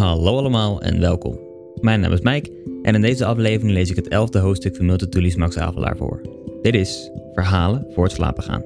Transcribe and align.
Hallo 0.00 0.36
allemaal 0.36 0.80
en 0.82 1.00
welkom. 1.00 1.38
Mijn 1.80 2.00
naam 2.00 2.12
is 2.12 2.20
Mike 2.20 2.50
en 2.82 2.94
in 2.94 3.00
deze 3.00 3.24
aflevering 3.24 3.72
lees 3.72 3.90
ik 3.90 3.96
het 3.96 4.08
elfde 4.08 4.38
hoofdstuk 4.38 4.76
van 4.76 4.86
Multituli's 4.86 5.34
Max 5.34 5.56
Havelaar 5.56 5.96
voor. 5.96 6.20
Dit 6.62 6.74
is 6.74 7.10
Verhalen 7.34 7.86
voor 7.94 8.04
het 8.04 8.12
slapen 8.12 8.42
gaan. 8.42 8.62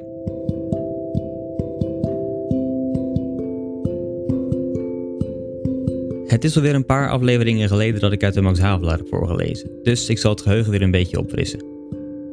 Het 6.26 6.44
is 6.44 6.56
alweer 6.56 6.74
een 6.74 6.86
paar 6.86 7.10
afleveringen 7.10 7.68
geleden 7.68 8.00
dat 8.00 8.12
ik 8.12 8.24
uit 8.24 8.34
de 8.34 8.40
Max 8.40 8.58
Havelaar 8.58 8.98
heb 8.98 9.08
voorgelezen, 9.08 9.70
dus 9.82 10.08
ik 10.08 10.18
zal 10.18 10.30
het 10.30 10.42
geheugen 10.42 10.70
weer 10.70 10.82
een 10.82 10.90
beetje 10.90 11.18
opfrissen. 11.18 11.64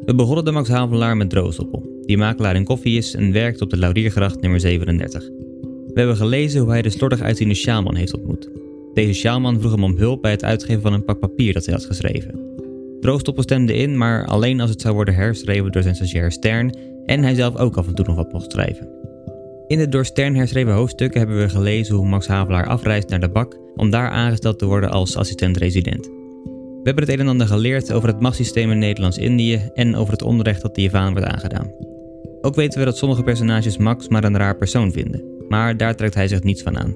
We 0.05 0.15
begonnen 0.15 0.45
de 0.45 0.51
Max 0.51 0.69
Havelaar 0.69 1.17
met 1.17 1.29
Droostoppel, 1.29 2.01
die 2.05 2.17
makelaar 2.17 2.55
in 2.55 2.65
koffie 2.65 2.97
is 2.97 3.15
en 3.15 3.31
werkt 3.31 3.61
op 3.61 3.69
de 3.69 3.77
Lauriergracht 3.77 4.41
nummer 4.41 4.59
37. 4.59 5.29
We 5.87 5.99
hebben 5.99 6.17
gelezen 6.17 6.61
hoe 6.61 6.71
hij 6.71 6.81
de 6.81 6.89
slordig 6.89 7.21
uitziende 7.21 7.53
sjaalman 7.53 7.95
heeft 7.95 8.13
ontmoet. 8.13 8.49
Deze 8.93 9.13
sjaalman 9.13 9.59
vroeg 9.59 9.71
hem 9.71 9.83
om 9.83 9.97
hulp 9.97 10.21
bij 10.21 10.31
het 10.31 10.43
uitgeven 10.43 10.81
van 10.81 10.93
een 10.93 11.05
pak 11.05 11.19
papier 11.19 11.53
dat 11.53 11.65
hij 11.65 11.73
had 11.73 11.85
geschreven. 11.85 12.39
Droostoppel 12.99 13.43
stemde 13.43 13.73
in, 13.73 13.97
maar 13.97 14.25
alleen 14.25 14.59
als 14.59 14.69
het 14.69 14.81
zou 14.81 14.93
worden 14.93 15.15
herschreven 15.15 15.71
door 15.71 15.81
zijn 15.81 15.95
stagiair 15.95 16.31
Stern 16.31 16.75
en 17.05 17.23
hij 17.23 17.35
zelf 17.35 17.57
ook 17.57 17.77
af 17.77 17.87
en 17.87 17.95
toe 17.95 18.05
nog 18.05 18.15
wat 18.15 18.31
mocht 18.31 18.51
schrijven. 18.51 18.89
In 19.67 19.77
de 19.77 19.89
door 19.89 20.05
Stern 20.05 20.35
herschreven 20.35 20.73
hoofdstukken 20.73 21.19
hebben 21.19 21.37
we 21.37 21.49
gelezen 21.49 21.95
hoe 21.95 22.07
Max 22.07 22.27
Havelaar 22.27 22.67
afreist 22.67 23.09
naar 23.09 23.19
de 23.19 23.29
bak 23.29 23.57
om 23.75 23.89
daar 23.89 24.09
aangesteld 24.09 24.59
te 24.59 24.65
worden 24.65 24.91
als 24.91 25.17
assistent-resident. 25.17 26.05
We 26.05 26.87
hebben 26.87 27.03
het 27.03 27.13
een 27.13 27.19
en 27.19 27.27
ander 27.27 27.47
geleerd 27.47 27.93
over 27.93 28.07
het 28.07 28.19
machtssysteem 28.19 28.71
in 28.71 28.77
Nederlands-Indië 28.77 29.69
en 29.73 29.95
over 29.95 30.13
het 30.13 30.21
onrecht 30.21 30.61
dat 30.61 30.75
de 30.75 30.81
Javaan 30.81 31.11
wordt 31.11 31.27
aangedaan. 31.27 31.71
Ook 32.41 32.55
weten 32.55 32.79
we 32.79 32.85
dat 32.85 32.97
sommige 32.97 33.23
personages 33.23 33.77
Max 33.77 34.07
maar 34.07 34.23
een 34.23 34.37
raar 34.37 34.57
persoon 34.57 34.91
vinden, 34.91 35.23
maar 35.47 35.77
daar 35.77 35.95
trekt 35.95 36.15
hij 36.15 36.27
zich 36.27 36.43
niets 36.43 36.61
van 36.61 36.77
aan. 36.77 36.95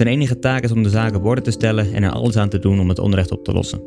Zijn 0.00 0.12
enige 0.12 0.38
taak 0.38 0.64
is 0.64 0.72
om 0.72 0.82
de 0.82 0.88
zaken 0.88 1.24
op 1.24 1.36
te 1.36 1.50
stellen 1.50 1.94
en 1.94 2.02
er 2.02 2.10
alles 2.10 2.36
aan 2.36 2.48
te 2.48 2.58
doen 2.58 2.80
om 2.80 2.88
het 2.88 2.98
onrecht 2.98 3.30
op 3.30 3.44
te 3.44 3.52
lossen. 3.52 3.80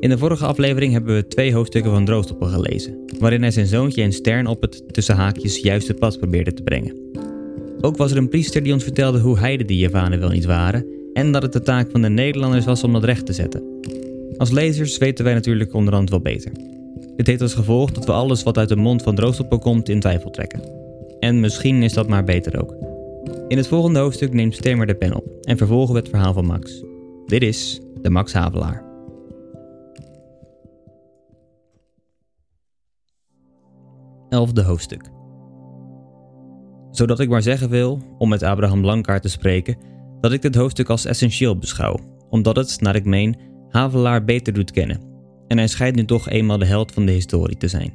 In 0.00 0.08
de 0.08 0.18
vorige 0.18 0.46
aflevering 0.46 0.92
hebben 0.92 1.14
we 1.14 1.26
twee 1.26 1.54
hoofdstukken 1.54 1.90
van 1.90 2.04
Droostoppel 2.04 2.46
gelezen, 2.46 2.98
waarin 3.18 3.42
hij 3.42 3.50
zijn 3.50 3.66
zoontje 3.66 4.02
en 4.02 4.12
Stern 4.12 4.46
op 4.46 4.60
het 4.60 4.94
tussen 4.94 5.14
haakjes 5.14 5.58
juiste 5.58 5.94
pad 5.94 6.18
probeerde 6.18 6.52
te 6.52 6.62
brengen. 6.62 6.96
Ook 7.80 7.96
was 7.96 8.10
er 8.10 8.16
een 8.16 8.28
priester 8.28 8.62
die 8.62 8.72
ons 8.72 8.82
vertelde 8.82 9.18
hoe 9.18 9.38
heide 9.38 9.64
die 9.64 9.78
Javanen 9.78 10.20
wel 10.20 10.30
niet 10.30 10.44
waren 10.44 10.86
en 11.12 11.32
dat 11.32 11.42
het 11.42 11.52
de 11.52 11.62
taak 11.62 11.90
van 11.90 12.02
de 12.02 12.08
Nederlanders 12.08 12.64
was 12.64 12.84
om 12.84 12.92
dat 12.92 13.04
recht 13.04 13.26
te 13.26 13.32
zetten. 13.32 13.62
Als 14.36 14.50
lezers 14.50 14.98
weten 14.98 15.24
wij 15.24 15.34
natuurlijk 15.34 15.74
onderhand 15.74 16.10
wel 16.10 16.20
beter. 16.20 16.52
Dit 17.16 17.26
heeft 17.26 17.42
als 17.42 17.54
gevolg 17.54 17.92
dat 17.92 18.04
we 18.04 18.12
alles 18.12 18.42
wat 18.42 18.58
uit 18.58 18.68
de 18.68 18.76
mond 18.76 19.02
van 19.02 19.14
Droostoppel 19.14 19.58
komt 19.58 19.88
in 19.88 20.00
twijfel 20.00 20.30
trekken. 20.30 20.60
En 21.20 21.40
misschien 21.40 21.82
is 21.82 21.92
dat 21.92 22.08
maar 22.08 22.24
beter 22.24 22.60
ook. 22.60 22.85
In 23.48 23.56
het 23.56 23.68
volgende 23.68 23.98
hoofdstuk 23.98 24.32
neemt 24.32 24.54
Stemmer 24.54 24.86
de 24.86 24.94
pen 24.94 25.14
op 25.14 25.26
en 25.42 25.56
vervolgen 25.56 25.94
we 25.94 26.00
het 26.00 26.08
verhaal 26.08 26.32
van 26.32 26.46
Max. 26.46 26.84
Dit 27.26 27.42
is 27.42 27.80
de 28.02 28.10
Max 28.10 28.32
Havelaar. 28.32 28.84
Elfde 34.28 34.62
hoofdstuk. 34.62 35.10
Zodat 36.90 37.20
ik 37.20 37.28
maar 37.28 37.42
zeggen 37.42 37.70
wil, 37.70 38.02
om 38.18 38.28
met 38.28 38.42
Abraham 38.42 38.80
Blankaart 38.80 39.22
te 39.22 39.28
spreken, 39.28 39.76
dat 40.20 40.32
ik 40.32 40.42
dit 40.42 40.54
hoofdstuk 40.54 40.88
als 40.88 41.04
essentieel 41.04 41.58
beschouw, 41.58 41.98
omdat 42.30 42.56
het, 42.56 42.80
naar 42.80 42.96
ik 42.96 43.04
meen, 43.04 43.36
Havelaar 43.68 44.24
beter 44.24 44.52
doet 44.52 44.70
kennen. 44.70 45.00
En 45.48 45.58
hij 45.58 45.68
schijnt 45.68 45.96
nu 45.96 46.04
toch 46.04 46.28
eenmaal 46.28 46.58
de 46.58 46.64
held 46.64 46.92
van 46.92 47.06
de 47.06 47.12
historie 47.12 47.56
te 47.56 47.68
zijn. 47.68 47.92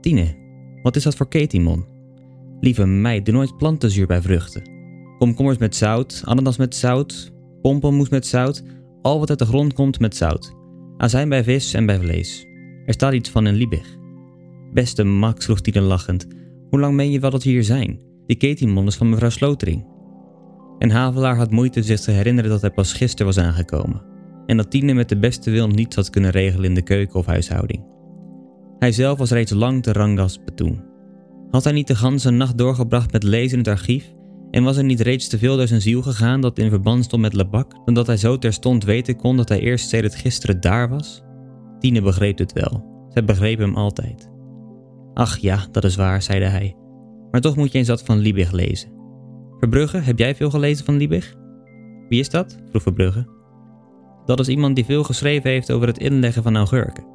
Tine, 0.00 0.36
wat 0.82 0.96
is 0.96 1.02
dat 1.02 1.14
voor 1.14 1.28
ketimon? 1.28 1.97
Lieve 2.60 2.86
meid, 2.86 3.24
doe 3.24 3.34
nooit 3.34 3.56
plantenzuur 3.56 4.06
bij 4.06 4.22
vruchten. 4.22 4.62
Komkommers 5.18 5.58
met 5.58 5.76
zout, 5.76 6.22
ananas 6.24 6.56
met 6.56 6.74
zout, 6.74 7.32
pompelmoes 7.62 8.08
met 8.08 8.26
zout, 8.26 8.62
al 9.02 9.18
wat 9.18 9.30
uit 9.30 9.38
de 9.38 9.44
grond 9.44 9.72
komt 9.72 10.00
met 10.00 10.16
zout. 10.16 10.54
Azijn 10.96 11.28
bij 11.28 11.44
vis 11.44 11.74
en 11.74 11.86
bij 11.86 11.98
vlees. 11.98 12.46
Er 12.86 12.94
staat 12.94 13.12
iets 13.12 13.30
van 13.30 13.46
in 13.46 13.54
Liebig. 13.54 13.96
Beste 14.72 15.04
Max, 15.04 15.44
vroeg 15.44 15.60
Tine 15.60 15.80
lachend, 15.80 16.26
hoe 16.70 16.80
lang 16.80 16.94
meen 16.94 17.10
je 17.10 17.20
wel 17.20 17.30
dat 17.30 17.44
we 17.44 17.50
hier 17.50 17.64
zijn? 17.64 18.00
Die 18.26 18.36
ketimon 18.36 18.92
van 18.92 19.08
mevrouw 19.08 19.30
Slotering. 19.30 19.86
En 20.78 20.90
Havelaar 20.90 21.36
had 21.36 21.50
moeite 21.50 21.82
zich 21.82 22.00
te 22.00 22.10
herinneren 22.10 22.50
dat 22.50 22.60
hij 22.60 22.70
pas 22.70 22.92
gisteren 22.92 23.26
was 23.26 23.38
aangekomen 23.38 24.08
en 24.48 24.56
dat 24.56 24.70
Tine 24.70 24.94
met 24.94 25.08
de 25.08 25.18
beste 25.18 25.50
wil 25.50 25.68
niets 25.68 25.96
had 25.96 26.10
kunnen 26.10 26.30
regelen 26.30 26.64
in 26.64 26.74
de 26.74 26.82
keuken 26.82 27.18
of 27.18 27.26
huishouding. 27.26 27.84
Hij 28.78 28.92
zelf 28.92 29.18
was 29.18 29.30
reeds 29.30 29.52
lang 29.52 29.82
te 29.82 29.92
rangas 29.92 30.44
betoen. 30.44 30.87
Had 31.50 31.64
hij 31.64 31.72
niet 31.72 31.86
de 31.86 31.96
ganse 31.96 32.30
nacht 32.30 32.58
doorgebracht 32.58 33.12
met 33.12 33.22
lezen 33.22 33.52
in 33.52 33.58
het 33.58 33.68
archief 33.68 34.12
en 34.50 34.64
was 34.64 34.76
er 34.76 34.84
niet 34.84 35.00
reeds 35.00 35.28
te 35.28 35.38
veel 35.38 35.56
door 35.56 35.66
zijn 35.66 35.80
ziel 35.80 36.02
gegaan 36.02 36.40
dat 36.40 36.58
in 36.58 36.70
verband 36.70 37.04
stond 37.04 37.22
met 37.22 37.32
Lebak, 37.32 37.72
dan 37.84 37.94
dat 37.94 38.06
hij 38.06 38.16
zo 38.16 38.38
terstond 38.38 38.84
weten 38.84 39.16
kon 39.16 39.36
dat 39.36 39.48
hij 39.48 39.60
eerst 39.60 39.88
sedert 39.88 40.14
gisteren 40.14 40.60
daar 40.60 40.88
was? 40.88 41.22
Tine 41.78 42.02
begreep 42.02 42.38
het 42.38 42.52
wel. 42.52 43.06
Zij 43.08 43.24
begreep 43.24 43.58
hem 43.58 43.74
altijd. 43.74 44.30
Ach 45.14 45.38
ja, 45.38 45.66
dat 45.72 45.84
is 45.84 45.96
waar, 45.96 46.22
zeide 46.22 46.46
hij. 46.46 46.76
Maar 47.30 47.40
toch 47.40 47.56
moet 47.56 47.72
je 47.72 47.78
eens 47.78 47.88
wat 47.88 48.02
van 48.02 48.18
Liebig 48.18 48.52
lezen. 48.52 48.90
Verbrugge, 49.58 49.98
heb 49.98 50.18
jij 50.18 50.34
veel 50.34 50.50
gelezen 50.50 50.84
van 50.84 50.96
Liebig? 50.96 51.34
Wie 52.08 52.20
is 52.20 52.30
dat? 52.30 52.58
vroeg 52.70 52.82
Verbrugge. 52.82 53.26
Dat 54.24 54.40
is 54.40 54.48
iemand 54.48 54.74
die 54.74 54.84
veel 54.84 55.04
geschreven 55.04 55.50
heeft 55.50 55.70
over 55.70 55.86
het 55.86 55.98
inleggen 55.98 56.42
van 56.42 56.56
augurken. 56.56 57.06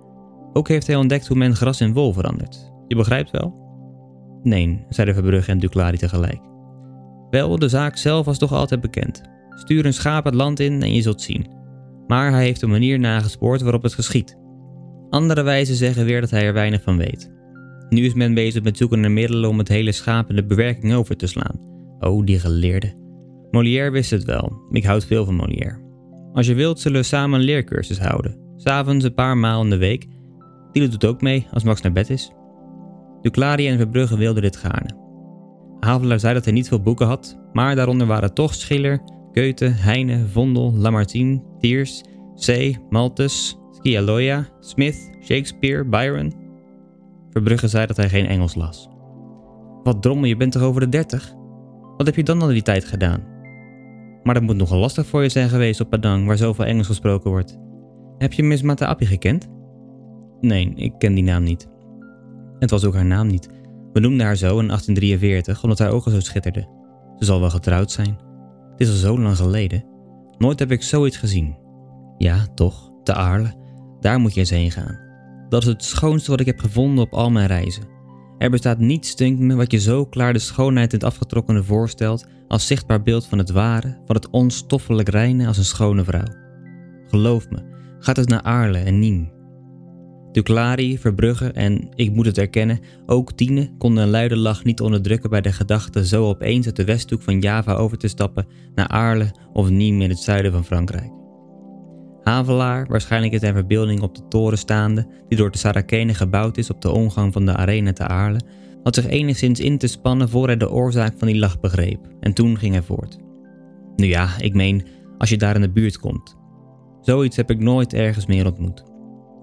Ook 0.54 0.68
heeft 0.68 0.88
hij 0.88 0.96
ontdekt 0.96 1.28
hoe 1.28 1.38
men 1.38 1.56
gras 1.56 1.82
in 1.82 1.94
wol 1.94 2.14
verandert. 2.14 2.72
Je 2.88 2.96
begrijpt 2.96 3.32
wel? 3.32 3.63
Nee, 4.44 4.86
zeiden 4.90 5.16
Verbrugge 5.16 5.52
en 5.52 5.60
Duclari 5.60 5.98
tegelijk. 5.98 6.40
Wel, 7.30 7.60
de 7.60 7.70
zaak 7.70 7.98
zelf 7.98 8.26
was 8.26 8.38
toch 8.38 8.52
altijd 8.52 8.82
bekend. 8.82 9.22
Stuur 9.50 9.86
een 9.86 9.94
schaap 9.94 10.26
het 10.26 10.34
land 10.34 10.60
in 10.60 10.82
en 10.82 10.94
je 10.94 11.02
zult 11.02 11.22
zien. 11.22 11.48
Maar 12.08 12.32
hij 12.32 12.44
heeft 12.44 12.62
een 12.62 12.70
manier 12.70 13.00
nagespoord 13.00 13.62
waarop 13.62 13.84
het 13.84 13.94
geschiet. 13.94 14.38
Andere 15.10 15.44
wijzen 15.44 15.76
zeggen 15.76 16.06
weer 16.06 16.22
dat 16.22 16.30
hij 16.30 16.46
er 16.46 16.54
weinig 16.54 16.82
van 16.82 16.98
weet. 16.98 17.32
Nu 17.90 18.06
is 18.06 18.14
men 18.14 18.34
bezig 18.34 18.64
met 18.64 18.78
zoeken 18.78 19.00
naar 19.00 19.12
middelen 19.12 19.50
om 19.50 19.58
het 19.58 19.68
hele 19.68 19.92
schaap 19.92 20.30
en 20.30 20.36
de 20.36 20.46
bewerking 20.46 20.94
over 20.94 21.18
te 21.18 21.28
slaan. 21.28 21.60
Oh, 22.00 22.26
die 22.26 22.40
geleerde. 22.40 22.94
Molière 23.52 23.92
wist 23.92 24.12
het 24.12 24.24
wel. 24.24 24.62
Ik 24.72 24.84
houd 24.84 25.06
veel 25.06 25.26
van 25.26 25.36
Molière. 25.36 25.82
Als 26.34 26.48
je 26.48 26.54
wilt, 26.54 26.80
zullen 26.80 27.00
we 27.02 27.06
samen 27.06 27.40
een 27.40 27.46
leercursus 27.46 28.00
houden. 28.00 28.38
S'avonds 28.56 29.06
een 29.06 29.14
paar 29.14 29.38
maal 29.38 29.64
in 29.64 29.70
de 29.70 29.78
week. 29.78 30.08
Die 30.72 30.90
doet 30.90 31.06
ook 31.06 31.22
mee 31.22 31.48
als 31.52 31.64
Max 31.64 31.82
naar 31.82 31.92
bed 31.92 32.10
is. 32.10 32.32
Duclaria 33.24 33.72
en 33.72 33.78
Verbrugge 33.78 34.18
wilden 34.18 34.42
dit 34.42 34.56
gaarne. 34.56 35.02
Havelaar 35.80 36.20
zei 36.20 36.34
dat 36.34 36.44
hij 36.44 36.54
niet 36.54 36.68
veel 36.68 36.82
boeken 36.82 37.08
had, 37.08 37.40
maar 37.54 37.76
daaronder 37.76 38.08
waren 38.08 38.34
toch 38.34 38.54
Schiller, 38.54 39.02
Goethe, 39.32 39.66
Heine, 39.66 40.28
Vondel, 40.28 40.74
Lamartine, 40.74 41.42
Thiers, 41.60 42.04
C. 42.46 42.78
Malthus, 42.90 43.58
Scialoia, 43.72 44.48
Smith, 44.60 45.12
Shakespeare, 45.22 45.86
Byron. 45.86 46.34
Verbrugge 47.30 47.68
zei 47.68 47.86
dat 47.86 47.98
hij 47.98 48.10
geen 48.10 48.26
Engels 48.26 48.56
las. 48.56 48.90
Wat 49.84 50.02
drommel, 50.02 50.26
je 50.26 50.38
bent 50.38 50.52
toch 50.52 50.62
over 50.62 50.82
de 50.82 50.90
dertig? 50.90 51.34
Wat 51.98 52.06
heb 52.06 52.16
je 52.16 52.24
dan 52.24 52.42
al 52.42 52.48
die 52.48 52.62
tijd 52.62 52.86
gedaan? 52.86 53.24
Maar 54.24 54.34
dat 54.34 54.44
moet 54.44 54.58
nogal 54.58 54.80
lastig 54.80 55.06
voor 55.06 55.24
je 55.24 55.30
zijn 55.30 55.50
geweest 55.50 55.80
op 55.80 55.90
Padang, 55.90 56.26
waar 56.26 56.38
zoveel 56.38 56.66
Engels 56.66 56.88
gesproken 56.88 57.32
wordt. 57.32 57.60
Heb 58.18 58.34
je 58.34 58.44
Miss 58.44 58.62
Mataapi 58.62 59.06
gekend? 59.06 59.50
Nee, 60.42 60.74
ik 60.76 60.94
ken 60.98 61.14
die 61.14 61.24
naam 61.24 61.44
niet. 61.44 61.72
Het 62.64 62.72
was 62.72 62.86
ook 62.86 62.94
haar 62.94 63.06
naam 63.06 63.28
niet. 63.28 63.50
We 63.94 64.00
noemden 64.00 64.26
haar 64.26 64.36
zo 64.36 64.60
in 64.60 64.68
1843 64.68 65.64
omdat 65.64 65.80
haar 65.80 65.92
ogen 65.92 66.12
zo 66.12 66.20
schitterden. 66.20 66.68
Ze 67.18 67.26
zal 67.26 67.40
wel 67.40 67.50
getrouwd 67.50 67.92
zijn. 67.92 68.18
Het 68.72 68.80
is 68.80 68.90
al 68.90 68.96
zo 68.96 69.20
lang 69.20 69.38
geleden. 69.38 69.86
Nooit 70.38 70.60
heb 70.60 70.72
ik 70.72 70.84
zoiets 70.84 71.18
gezien. 71.18 71.58
Ja, 72.18 72.46
toch, 72.56 72.92
te 73.04 73.14
Aarle. 73.14 73.54
Daar 74.00 74.20
moet 74.20 74.34
je 74.34 74.40
eens 74.40 74.50
heen 74.50 74.72
gaan. 74.72 75.00
Dat 75.50 75.62
is 75.62 75.68
het 75.68 75.84
schoonste 75.84 76.32
wat 76.32 76.40
ik 76.40 76.46
heb 76.46 76.60
gevonden 76.60 77.04
op 77.04 77.14
al 77.14 77.32
mijn 77.32 77.48
reizen. 77.48 77.84
Er 78.38 78.50
bestaat 78.50 78.80
niets, 78.80 79.16
dunkt 79.16 79.40
me, 79.40 79.56
wat 79.56 79.72
je 79.72 79.80
zo 79.80 80.06
klaar 80.06 80.34
de 80.34 80.40
schoonheid 80.40 80.94
in 80.94 81.00
het 81.00 81.08
afgetrokkene 81.08 81.64
voorstelt 81.64 82.26
als 82.48 82.68
zichtbaar 82.68 83.02
beeld 83.02 83.26
van 83.26 83.38
het 83.38 83.52
ware, 83.52 83.98
van 84.06 84.16
het 84.16 84.30
onstoffelijk 84.30 85.10
reine 85.10 85.48
als 85.48 85.58
een 85.58 85.66
schone 85.66 86.04
vrouw. 86.04 86.36
Geloof 87.08 87.50
me, 87.50 87.60
gaat 88.00 88.16
het 88.16 88.30
naar 88.30 88.42
Aarle 88.42 88.78
en 88.78 89.00
Niem. 89.00 89.33
Duclari, 90.34 91.00
Verbrugge 91.00 91.52
en, 91.52 91.90
ik 91.96 92.12
moet 92.14 92.26
het 92.26 92.38
erkennen, 92.38 92.80
ook 93.06 93.32
Tine 93.32 93.72
konden 93.78 94.04
een 94.04 94.10
luide 94.10 94.38
lach 94.38 94.64
niet 94.64 94.82
onderdrukken 94.82 95.30
bij 95.30 95.42
de 95.42 95.52
gedachte 95.52 96.06
zo 96.08 96.28
opeens 96.28 96.66
uit 96.66 96.76
de 96.76 96.84
westhoek 96.84 97.22
van 97.22 97.40
Java 97.40 97.74
over 97.74 97.98
te 97.98 98.08
stappen 98.08 98.48
naar 98.76 98.88
Aarle 98.88 99.32
of 99.54 99.70
Nîmes 99.70 99.76
in 99.78 100.10
het 100.10 100.20
zuiden 100.20 100.52
van 100.52 100.66
Frankrijk. 100.66 101.12
Havelaar, 102.24 102.88
waarschijnlijk 102.88 103.34
in 103.34 103.40
zijn 103.40 103.54
verbeelding 103.54 104.02
op 104.02 104.16
de 104.16 104.28
toren 104.28 104.58
staande, 104.58 105.08
die 105.28 105.38
door 105.38 105.52
de 105.52 105.58
Sarakenen 105.58 106.16
gebouwd 106.16 106.58
is 106.58 106.70
op 106.70 106.82
de 106.82 106.92
omgang 106.92 107.34
van 107.34 107.46
de 107.46 107.56
arena 107.56 107.94
te 107.94 108.08
Aarle, 108.08 108.40
had 108.84 108.96
zich 108.96 109.08
enigszins 109.08 109.60
in 109.60 109.78
te 109.78 109.88
spannen 109.88 110.30
voor 110.30 110.46
hij 110.46 110.58
de 110.58 110.72
oorzaak 110.72 111.14
van 111.18 111.28
die 111.28 111.40
lach 111.40 111.60
begreep, 111.60 112.08
en 112.20 112.34
toen 112.34 112.58
ging 112.58 112.74
hij 112.74 112.84
voort. 112.84 113.18
Nu 113.96 114.06
ja, 114.06 114.30
ik 114.40 114.54
meen, 114.54 114.86
als 115.18 115.30
je 115.30 115.38
daar 115.38 115.56
in 115.56 115.62
de 115.62 115.72
buurt 115.72 115.98
komt. 115.98 116.36
Zoiets 117.02 117.36
heb 117.36 117.50
ik 117.50 117.60
nooit 117.60 117.94
ergens 117.94 118.26
meer 118.26 118.46
ontmoet. 118.46 118.93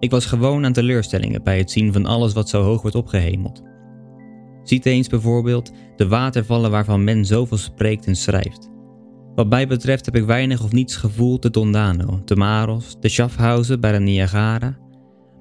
Ik 0.01 0.11
was 0.11 0.27
gewoon 0.27 0.65
aan 0.65 0.73
teleurstellingen 0.73 1.43
bij 1.43 1.59
het 1.59 1.71
zien 1.71 1.93
van 1.93 2.07
alles 2.07 2.33
wat 2.33 2.49
zo 2.49 2.63
hoog 2.63 2.83
wordt 2.83 2.97
opgehemeld. 2.97 3.63
Ziet 4.63 4.87
eens 4.87 5.09
bijvoorbeeld 5.09 5.73
de 5.97 6.09
watervallen 6.09 6.71
waarvan 6.71 7.05
men 7.05 7.25
zoveel 7.25 7.57
spreekt 7.57 8.07
en 8.07 8.17
schrijft. 8.17 8.71
Wat 9.35 9.49
mij 9.49 9.67
betreft 9.67 10.05
heb 10.05 10.17
ik 10.17 10.25
weinig 10.25 10.63
of 10.63 10.73
niets 10.73 10.97
gevoeld 10.97 11.43
de 11.43 11.51
Dondano, 11.51 12.23
de 12.25 12.37
Maros, 12.37 12.97
de 13.01 13.09
Schaffhausen 13.09 13.81
bij 13.81 13.93
de 13.93 13.99
Niagara. 13.99 14.79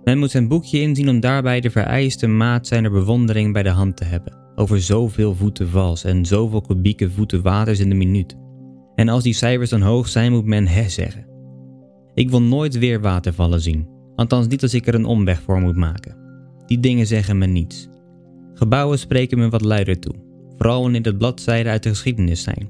Men 0.03 0.17
moet 0.17 0.31
zijn 0.31 0.47
boekje 0.47 0.81
inzien 0.81 1.09
om 1.09 1.19
daarbij 1.19 1.59
de 1.59 1.69
vereiste 1.69 2.27
maat 2.27 2.67
zijner 2.67 2.91
bewondering 2.91 3.53
bij 3.53 3.63
de 3.63 3.69
hand 3.69 3.97
te 3.97 4.03
hebben, 4.03 4.37
over 4.55 4.81
zoveel 4.81 5.35
voeten 5.35 5.69
vals 5.69 6.03
en 6.03 6.25
zoveel 6.25 6.61
kubieke 6.61 7.09
voeten 7.09 7.41
waters 7.41 7.79
in 7.79 7.89
de 7.89 7.95
minuut. 7.95 8.35
En 8.95 9.09
als 9.09 9.23
die 9.23 9.33
cijfers 9.33 9.69
dan 9.69 9.81
hoog 9.81 10.07
zijn, 10.07 10.31
moet 10.31 10.45
men 10.45 10.67
hè 10.67 10.89
zeggen. 10.89 11.27
Ik 12.13 12.29
wil 12.29 12.41
nooit 12.41 12.77
weer 12.77 13.01
watervallen 13.01 13.61
zien, 13.61 13.87
althans 14.19 14.47
niet 14.47 14.61
als 14.61 14.73
ik 14.73 14.87
er 14.87 14.95
een 14.95 15.05
omweg 15.05 15.41
voor 15.41 15.61
moet 15.61 15.75
maken. 15.75 16.15
Die 16.65 16.79
dingen 16.79 17.07
zeggen 17.07 17.37
me 17.37 17.45
niets. 17.45 17.87
Gebouwen 18.53 18.99
spreken 18.99 19.37
me 19.37 19.49
wat 19.49 19.61
luider 19.61 19.99
toe, 19.99 20.13
vooral 20.57 20.81
wanneer 20.81 21.01
het 21.01 21.17
bladzijden 21.17 21.71
uit 21.71 21.83
de 21.83 21.89
geschiedenis 21.89 22.43
zijn. 22.43 22.69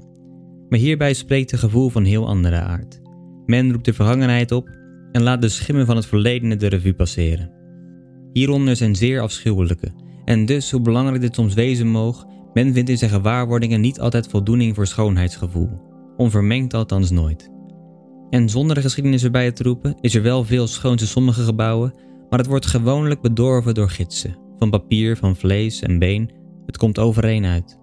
Maar 0.68 0.78
hierbij 0.78 1.14
spreekt 1.14 1.52
een 1.52 1.58
gevoel 1.58 1.88
van 1.88 2.04
heel 2.04 2.26
andere 2.26 2.60
aard. 2.60 3.00
Men 3.46 3.72
roept 3.72 3.84
de 3.84 3.92
vergangenheid 3.92 4.52
op 4.52 4.68
en 5.12 5.22
laat 5.22 5.42
de 5.42 5.48
schimmen 5.48 5.86
van 5.86 5.96
het 5.96 6.06
verledene 6.06 6.56
de 6.56 6.66
revue 6.66 6.94
passeren. 6.94 7.50
Hieronder 8.32 8.76
zijn 8.76 8.96
zeer 8.96 9.20
afschuwelijke, 9.20 9.92
en 10.24 10.46
dus 10.46 10.70
hoe 10.70 10.80
belangrijk 10.80 11.20
dit 11.20 11.34
soms 11.34 11.54
wezen 11.54 11.88
moog, 11.88 12.26
men 12.52 12.72
vindt 12.72 12.90
in 12.90 12.98
zijn 12.98 13.10
gewaarwordingen 13.10 13.80
niet 13.80 14.00
altijd 14.00 14.26
voldoening 14.28 14.74
voor 14.74 14.86
schoonheidsgevoel, 14.86 15.70
onvermengd 16.16 16.74
althans 16.74 17.10
nooit. 17.10 17.50
En 18.30 18.48
zonder 18.48 18.74
de 18.74 18.82
geschiedenis 18.82 19.24
erbij 19.24 19.52
te 19.52 19.62
roepen, 19.62 19.96
is 20.00 20.14
er 20.14 20.22
wel 20.22 20.44
veel 20.44 20.66
schoons 20.66 21.02
in 21.02 21.08
sommige 21.08 21.42
gebouwen, 21.42 21.94
maar 22.28 22.38
het 22.38 22.48
wordt 22.48 22.66
gewoonlijk 22.66 23.20
bedorven 23.20 23.74
door 23.74 23.90
gidsen, 23.90 24.36
van 24.58 24.70
papier, 24.70 25.16
van 25.16 25.36
vlees 25.36 25.80
en 25.80 25.98
been, 25.98 26.30
het 26.66 26.76
komt 26.76 26.98
overeen 26.98 27.44
uit. 27.44 27.78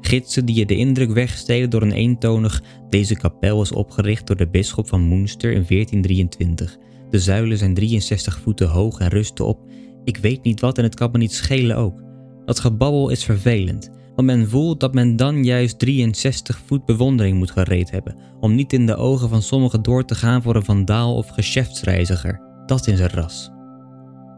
Gidsen 0.00 0.44
die 0.44 0.56
je 0.56 0.66
de 0.66 0.76
indruk 0.76 1.10
wegstelen 1.10 1.70
door 1.70 1.82
een 1.82 1.92
eentonig 1.92 2.62
deze 2.88 3.16
kapel 3.16 3.62
is 3.62 3.72
opgericht 3.72 4.26
door 4.26 4.36
de 4.36 4.48
bisschop 4.48 4.88
van 4.88 5.00
Moenster 5.00 5.52
in 5.52 5.64
1423. 5.68 6.76
De 7.10 7.18
zuilen 7.18 7.58
zijn 7.58 7.74
63 7.74 8.38
voeten 8.38 8.68
hoog 8.68 8.98
en 8.98 9.08
rusten 9.08 9.46
op 9.46 9.68
ik 10.04 10.16
weet 10.16 10.42
niet 10.42 10.60
wat 10.60 10.78
en 10.78 10.84
het 10.84 10.94
kan 10.94 11.10
me 11.12 11.18
niet 11.18 11.32
schelen 11.32 11.76
ook. 11.76 12.02
Dat 12.44 12.60
gebabbel 12.60 13.08
is 13.08 13.24
vervelend, 13.24 13.90
want 14.26 14.38
men 14.38 14.48
voelt 14.48 14.80
dat 14.80 14.94
men 14.94 15.16
dan 15.16 15.44
juist 15.44 15.78
63 15.78 16.60
voet 16.66 16.84
bewondering 16.84 17.38
moet 17.38 17.50
gereed 17.50 17.90
hebben, 17.90 18.16
om 18.40 18.54
niet 18.54 18.72
in 18.72 18.86
de 18.86 18.96
ogen 18.96 19.28
van 19.28 19.42
sommigen 19.42 19.82
door 19.82 20.04
te 20.04 20.14
gaan 20.14 20.42
voor 20.42 20.56
een 20.56 20.64
vandaal 20.64 21.16
of 21.16 21.28
geschäftsreiziger. 21.28 22.40
Dat 22.66 22.86
is 22.86 23.00
een 23.00 23.08
ras. 23.08 23.50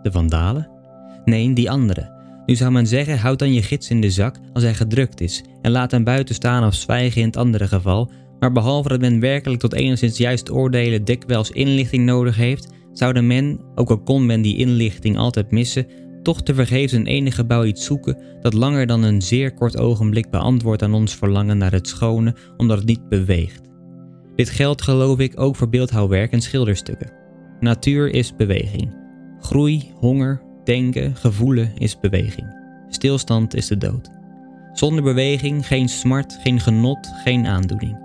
De 0.02 0.12
vandalen? 0.12 0.70
Nee, 1.24 1.52
die 1.52 1.70
andere. 1.70 2.20
Nu 2.46 2.54
zou 2.54 2.72
men 2.72 2.86
zeggen, 2.86 3.18
houd 3.18 3.38
dan 3.38 3.52
je 3.52 3.62
gids 3.62 3.90
in 3.90 4.00
de 4.00 4.10
zak 4.10 4.36
als 4.52 4.62
hij 4.62 4.74
gedrukt 4.74 5.20
is 5.20 5.44
en 5.62 5.70
laat 5.70 5.90
hem 5.90 6.04
buiten 6.04 6.34
staan 6.34 6.66
of 6.66 6.74
zwijgen 6.74 7.20
in 7.20 7.26
het 7.26 7.36
andere 7.36 7.68
geval, 7.68 8.10
maar 8.38 8.52
behalve 8.52 8.88
dat 8.88 9.00
men 9.00 9.20
werkelijk 9.20 9.60
tot 9.60 9.72
enigszins 9.74 10.18
juist 10.18 10.52
oordelen 10.52 11.04
dikwijls 11.04 11.50
inlichting 11.50 12.04
nodig 12.04 12.36
heeft, 12.36 12.72
zouden 12.92 13.26
men, 13.26 13.60
ook 13.74 13.90
al 13.90 14.02
kon 14.02 14.26
men 14.26 14.42
die 14.42 14.56
inlichting 14.56 15.16
altijd 15.16 15.50
missen, 15.50 15.86
toch 16.22 16.42
te 16.42 16.54
vergeefs 16.54 16.92
in 16.92 17.06
enig 17.06 17.34
gebouw 17.34 17.64
iets 17.64 17.84
zoeken 17.84 18.18
dat 18.40 18.54
langer 18.54 18.86
dan 18.86 19.02
een 19.02 19.22
zeer 19.22 19.54
kort 19.54 19.78
ogenblik 19.78 20.30
beantwoordt 20.30 20.82
aan 20.82 20.94
ons 20.94 21.16
verlangen 21.16 21.58
naar 21.58 21.72
het 21.72 21.88
schone, 21.88 22.34
omdat 22.56 22.78
het 22.78 22.86
niet 22.86 23.08
beweegt. 23.08 23.70
Dit 24.36 24.50
geldt 24.50 24.82
geloof 24.82 25.18
ik 25.18 25.40
ook 25.40 25.56
voor 25.56 25.68
beeldhouwwerk 25.68 26.32
en 26.32 26.40
schilderstukken. 26.40 27.12
Natuur 27.60 28.14
is 28.14 28.36
beweging. 28.36 28.94
Groei, 29.40 29.90
honger, 29.94 30.42
denken, 30.64 31.16
gevoelen 31.16 31.72
is 31.78 32.00
beweging. 32.00 32.60
Stilstand 32.88 33.54
is 33.54 33.66
de 33.66 33.76
dood. 33.76 34.10
Zonder 34.72 35.02
beweging 35.02 35.66
geen 35.66 35.88
smart, 35.88 36.38
geen 36.42 36.60
genot, 36.60 37.10
geen 37.24 37.46
aandoening. 37.46 37.96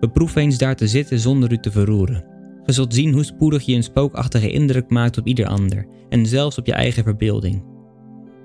Beproef 0.00 0.36
eens 0.36 0.58
daar 0.58 0.76
te 0.76 0.88
zitten 0.88 1.18
zonder 1.18 1.52
u 1.52 1.58
te 1.58 1.70
verroeren. 1.70 2.24
Je 2.66 2.72
zult 2.72 2.94
zien 2.94 3.12
hoe 3.12 3.24
spoedig 3.24 3.62
je 3.62 3.74
een 3.74 3.82
spookachtige 3.82 4.50
indruk 4.50 4.90
maakt 4.90 5.18
op 5.18 5.26
ieder 5.26 5.46
ander 5.46 5.86
en 6.08 6.26
zelfs 6.26 6.58
op 6.58 6.66
je 6.66 6.72
eigen 6.72 7.02
verbeelding. 7.04 7.64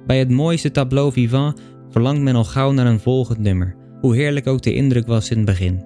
Bij 0.05 0.19
het 0.19 0.29
mooiste 0.29 0.71
tableau 0.71 1.11
vivant 1.11 1.61
verlangt 1.89 2.21
men 2.21 2.35
al 2.35 2.43
gauw 2.43 2.71
naar 2.71 2.85
een 2.85 2.99
volgend 2.99 3.39
nummer, 3.39 3.75
hoe 4.01 4.15
heerlijk 4.15 4.47
ook 4.47 4.61
de 4.61 4.73
indruk 4.73 5.07
was 5.07 5.29
in 5.29 5.37
het 5.37 5.45
begin. 5.45 5.85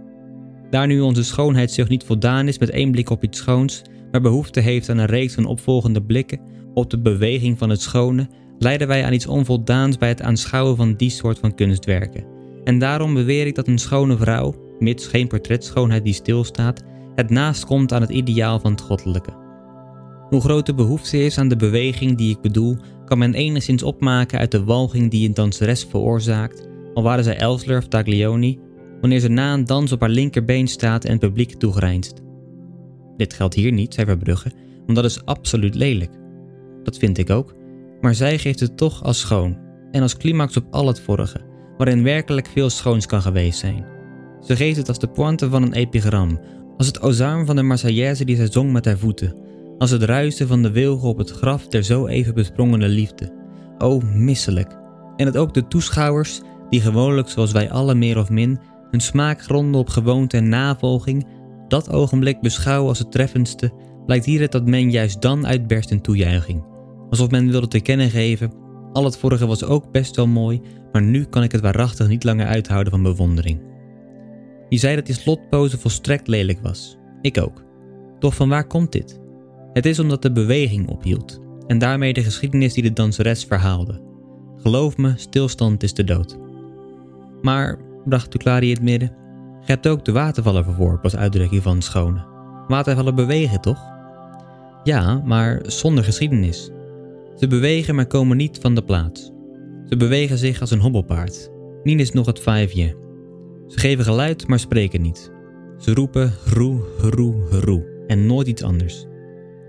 Daar 0.70 0.88
nu 0.88 1.00
onze 1.00 1.24
schoonheidszucht 1.24 1.90
niet 1.90 2.04
voldaan 2.04 2.48
is 2.48 2.58
met 2.58 2.70
één 2.70 2.92
blik 2.92 3.10
op 3.10 3.24
iets 3.24 3.38
schoons, 3.38 3.82
maar 4.12 4.22
behoefte 4.22 4.60
heeft 4.60 4.90
aan 4.90 4.98
een 4.98 5.06
reeks 5.06 5.34
van 5.34 5.46
opvolgende 5.46 6.04
blikken 6.04 6.40
op 6.74 6.90
de 6.90 7.00
beweging 7.00 7.58
van 7.58 7.70
het 7.70 7.82
schone, 7.82 8.28
leiden 8.60 8.88
wij 8.88 9.06
aan 9.06 9.14
iets 9.14 9.28
onvoldaans 9.28 9.98
bij 9.98 10.10
het 10.10 10.22
aanschouwen 10.22 10.76
van 10.76 10.96
die 10.96 11.10
soort 11.10 11.40
van 11.40 11.56
kunstwerken. 11.56 12.26
En 12.64 12.80
daarom 12.80 13.14
beweer 13.14 13.48
ik 13.48 13.56
dat 13.56 13.68
een 13.68 13.78
schone 13.78 14.18
vrouw, 14.18 14.56
mits 14.80 15.08
geen 15.08 15.28
portretschoonheid 15.28 16.04
die 16.04 16.14
stilstaat, 16.14 16.84
het 17.16 17.30
naast 17.30 17.66
komt 17.66 17.94
aan 17.94 18.02
het 18.02 18.10
ideaal 18.10 18.60
van 18.60 18.72
het 18.72 18.82
goddelijke. 18.82 19.32
Hoe 20.30 20.42
groot 20.42 20.66
de 20.66 20.74
behoefte 20.74 21.24
is 21.24 21.38
aan 21.38 21.48
de 21.48 21.56
beweging 21.56 22.18
die 22.18 22.36
ik 22.36 22.42
bedoel, 22.42 22.78
kan 23.06 23.18
men 23.18 23.34
enigszins 23.34 23.84
opmaken 23.84 24.40
uit 24.40 24.52
de 24.52 24.64
walging 24.64 25.12
die 25.12 25.28
een 25.28 25.34
danseres 25.34 25.86
veroorzaakt, 25.90 26.68
al 26.94 27.04
waren 27.04 27.24
zij 27.24 27.38
Elsler 27.38 27.78
of 27.78 27.88
Taglioni, 27.88 28.60
wanneer 29.02 29.20
ze 29.20 29.28
na 29.28 29.54
een 29.54 29.66
dans 29.66 29.92
op 29.92 30.00
haar 30.00 30.10
linkerbeen 30.10 30.68
staat 30.68 31.06
en 31.06 31.12
het 31.12 31.20
publiek 31.20 31.54
toegrijnst. 31.54 32.22
Dit 33.18 33.34
geldt 33.34 33.56
hier 33.56 33.72
niet, 33.72 33.94
zei 33.94 34.08
Verbrugge, 34.08 34.52
want 34.86 34.96
dat 34.96 35.06
is 35.06 35.26
absoluut 35.26 35.76
lelijk. 35.76 36.12
Dat 36.84 36.98
vind 36.98 37.18
ik 37.18 37.30
ook, 37.30 37.54
maar 38.02 38.16
zij 38.16 38.38
geeft 38.38 38.60
het 38.60 38.78
toch 38.78 39.04
als 39.04 39.20
schoon 39.20 39.58
en 39.92 40.02
als 40.02 40.18
climax 40.18 40.58
op 40.58 40.66
al 40.72 40.88
het 40.88 41.00
vorige, 41.00 41.42
waarin 41.78 42.04
werkelijk 42.04 42.48
veel 42.48 42.70
schoons 42.70 43.06
kan 43.06 43.22
geweest 43.22 43.60
zijn. 43.60 43.86
Ze 44.42 44.56
geeft 44.56 44.78
het 44.78 44.88
als 44.88 45.00
de 45.00 45.08
pointe 45.08 45.50
van 45.50 45.64
een 45.64 45.74
epigram, 45.74 46.40
als 46.78 46.88
het 46.88 47.02
ozarm 47.02 47.46
van 47.46 47.56
de 47.56 47.62
Marseillaise 47.62 48.26
die 48.26 48.36
zij 48.36 48.52
zong 48.52 48.72
met 48.72 48.86
haar 48.86 48.98
voeten, 48.98 49.36
als 49.78 49.90
het 49.90 50.04
ruisen 50.04 50.48
van 50.48 50.62
de 50.62 50.72
wilgen 50.72 51.10
op 51.10 51.18
het 51.18 51.32
graf 51.32 51.68
der 51.68 51.84
zo 51.84 52.08
even 52.08 52.34
besprongene 52.34 52.88
liefde. 52.88 53.34
O, 53.78 54.02
misselijk. 54.14 54.78
En 55.16 55.26
dat 55.26 55.38
ook 55.38 55.54
de 55.54 55.68
toeschouwers, 55.68 56.42
die 56.70 56.82
gewoonlijk 56.82 57.30
zoals 57.30 57.52
wij 57.52 57.72
allen 57.72 57.98
meer 57.98 58.18
of 58.18 58.30
min, 58.30 58.60
hun 58.92 59.00
smaak 59.00 59.42
gronden 59.42 59.82
op 59.82 59.90
gewoonte 59.90 60.38
en 60.38 60.50
navolging, 60.50 61.28
dat 61.68 61.90
ogenblik 61.90 62.42
beschouwen 62.42 62.90
als 62.90 63.00
het 63.00 63.12
treffendste, 63.12 63.72
blijkt 64.06 64.26
hieruit 64.26 64.52
dat 64.52 64.66
men 64.66 64.92
juist 64.92 65.22
dan 65.22 65.48
uitberst 65.48 65.92
in 65.92 66.02
toejuiching. 66.02 66.64
Alsof 67.10 67.30
men 67.30 67.52
wilde 67.52 67.68
te 67.68 67.80
kennen 67.80 68.10
geven, 68.10 68.54
al 68.94 69.04
het 69.04 69.18
vorige 69.18 69.48
was 69.48 69.64
ook 69.64 69.92
best 69.92 70.16
wel 70.16 70.28
mooi, 70.28 70.62
maar 70.92 71.02
nu 71.02 71.24
kan 71.24 71.44
ik 71.44 71.52
het 71.52 71.62
waarachtig 71.62 72.08
niet 72.08 72.24
langer 72.24 72.46
uithouden 72.46 72.92
van 72.92 73.04
bewondering. 73.04 73.60
Je 74.70 74.78
zei 74.78 74.96
dat 74.96 75.06
die 75.06 75.16
slotpose 75.16 75.78
volstrekt 75.78 76.28
lelijk 76.28 76.60
was. 76.62 76.98
Ik 77.22 77.42
ook. 77.42 77.64
Toch 78.20 78.36
van 78.36 78.50
waar 78.50 78.68
komt 78.68 78.92
dit? 78.92 79.20
Het 79.74 79.86
is 79.86 80.00
omdat 80.00 80.22
de 80.22 80.32
beweging 80.32 80.90
ophield 80.90 81.42
en 81.68 81.78
daarmee 81.78 82.14
de 82.14 82.24
geschiedenis 82.24 82.74
die 82.74 82.84
de 82.84 82.94
danseres 82.94 83.44
verhaalde. 83.44 84.02
Geloof 84.62 84.98
me, 84.98 85.14
stilstand 85.16 85.84
is 85.84 85.94
de 85.94 86.04
dood. 86.04 86.38
Maar, 87.42 87.80
bracht 88.06 88.32
Duclari 88.32 88.70
het 88.70 88.82
midden, 88.82 89.16
je 89.66 89.90
ook 89.90 90.06
de 90.06 90.12
watervallen 90.12 90.64
verworpen 90.64 91.04
als 91.04 91.16
uitdrukking 91.16 91.64
van 91.64 91.82
schone. 91.82 92.26
Watervallen 92.68 93.16
bewegen 93.16 93.62
toch? 93.62 93.80
Ja, 94.84 95.22
maar 95.26 95.62
zonder 95.66 96.04
geschiedenis. 96.04 96.70
Ze 97.36 97.48
bewegen 97.48 97.96
maar 97.96 98.08
komen 98.08 98.38
niet 98.38 98.58
van 98.62 98.76
de 98.76 98.84
plaats. 98.84 99.32
Ze 99.90 99.98
bewegen 99.98 100.38
zich 100.38 100.62
als 100.62 100.72
een 100.72 100.80
hobbelpaard. 100.80 101.52
Nien 101.84 102.00
is 102.00 102.12
nog 102.12 102.26
het 102.26 102.40
vijfje. 102.40 102.96
Ze 103.68 103.80
geven 103.80 104.04
geluid, 104.04 104.48
maar 104.48 104.60
spreken 104.60 105.02
niet. 105.02 105.32
Ze 105.78 105.94
roepen 105.94 106.34
roe, 106.46 106.82
roe, 106.98 107.50
roe 107.50 108.04
en 108.08 108.26
nooit 108.26 108.48
iets 108.48 108.64
anders. 108.64 109.06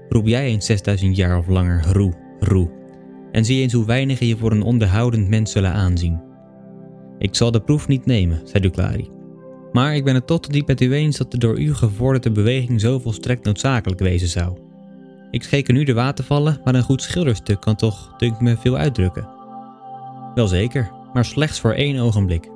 Roep 0.09 0.27
jij 0.27 0.47
eens 0.47 0.67
6000 0.67 1.17
jaar 1.17 1.39
of 1.39 1.47
langer 1.47 1.85
roe, 1.93 2.15
roe 2.41 2.71
en 3.33 3.45
zie 3.45 3.63
eens 3.63 3.73
hoe 3.73 3.87
weinigen 3.87 4.27
je 4.27 4.37
voor 4.37 4.53
een 4.53 4.63
onderhoudend 4.63 5.29
mens 5.29 5.53
zullen 5.53 5.73
aanzien. 5.73 6.21
Ik 7.19 7.35
zal 7.35 7.51
de 7.51 7.61
proef 7.61 7.89
niet 7.89 8.07
nemen, 8.07 8.41
zei 8.45 8.63
Duclari. 8.63 9.11
Maar 9.73 9.95
ik 9.95 10.05
ben 10.05 10.15
het 10.15 10.27
tot 10.27 10.53
diep 10.53 10.67
met 10.67 10.81
u 10.81 10.95
eens 10.95 11.17
dat 11.17 11.31
de 11.31 11.39
door 11.39 11.59
u 11.59 11.75
gevorderde 11.75 12.31
beweging 12.31 12.81
zo 12.81 12.99
volstrekt 12.99 13.45
noodzakelijk 13.45 14.01
wezen 14.01 14.29
zou. 14.29 14.59
Ik 15.31 15.43
scheken 15.43 15.75
nu 15.75 15.85
de 15.85 15.95
watervallen, 15.95 16.61
maar 16.65 16.75
een 16.75 16.83
goed 16.83 17.03
schilderstuk 17.03 17.61
kan 17.61 17.77
toch, 17.77 18.17
dunkt 18.17 18.41
me, 18.41 18.57
veel 18.57 18.77
uitdrukken. 18.77 19.29
Welzeker, 20.35 20.91
maar 21.13 21.25
slechts 21.25 21.61
voor 21.61 21.73
één 21.73 21.99
ogenblik. 21.99 22.49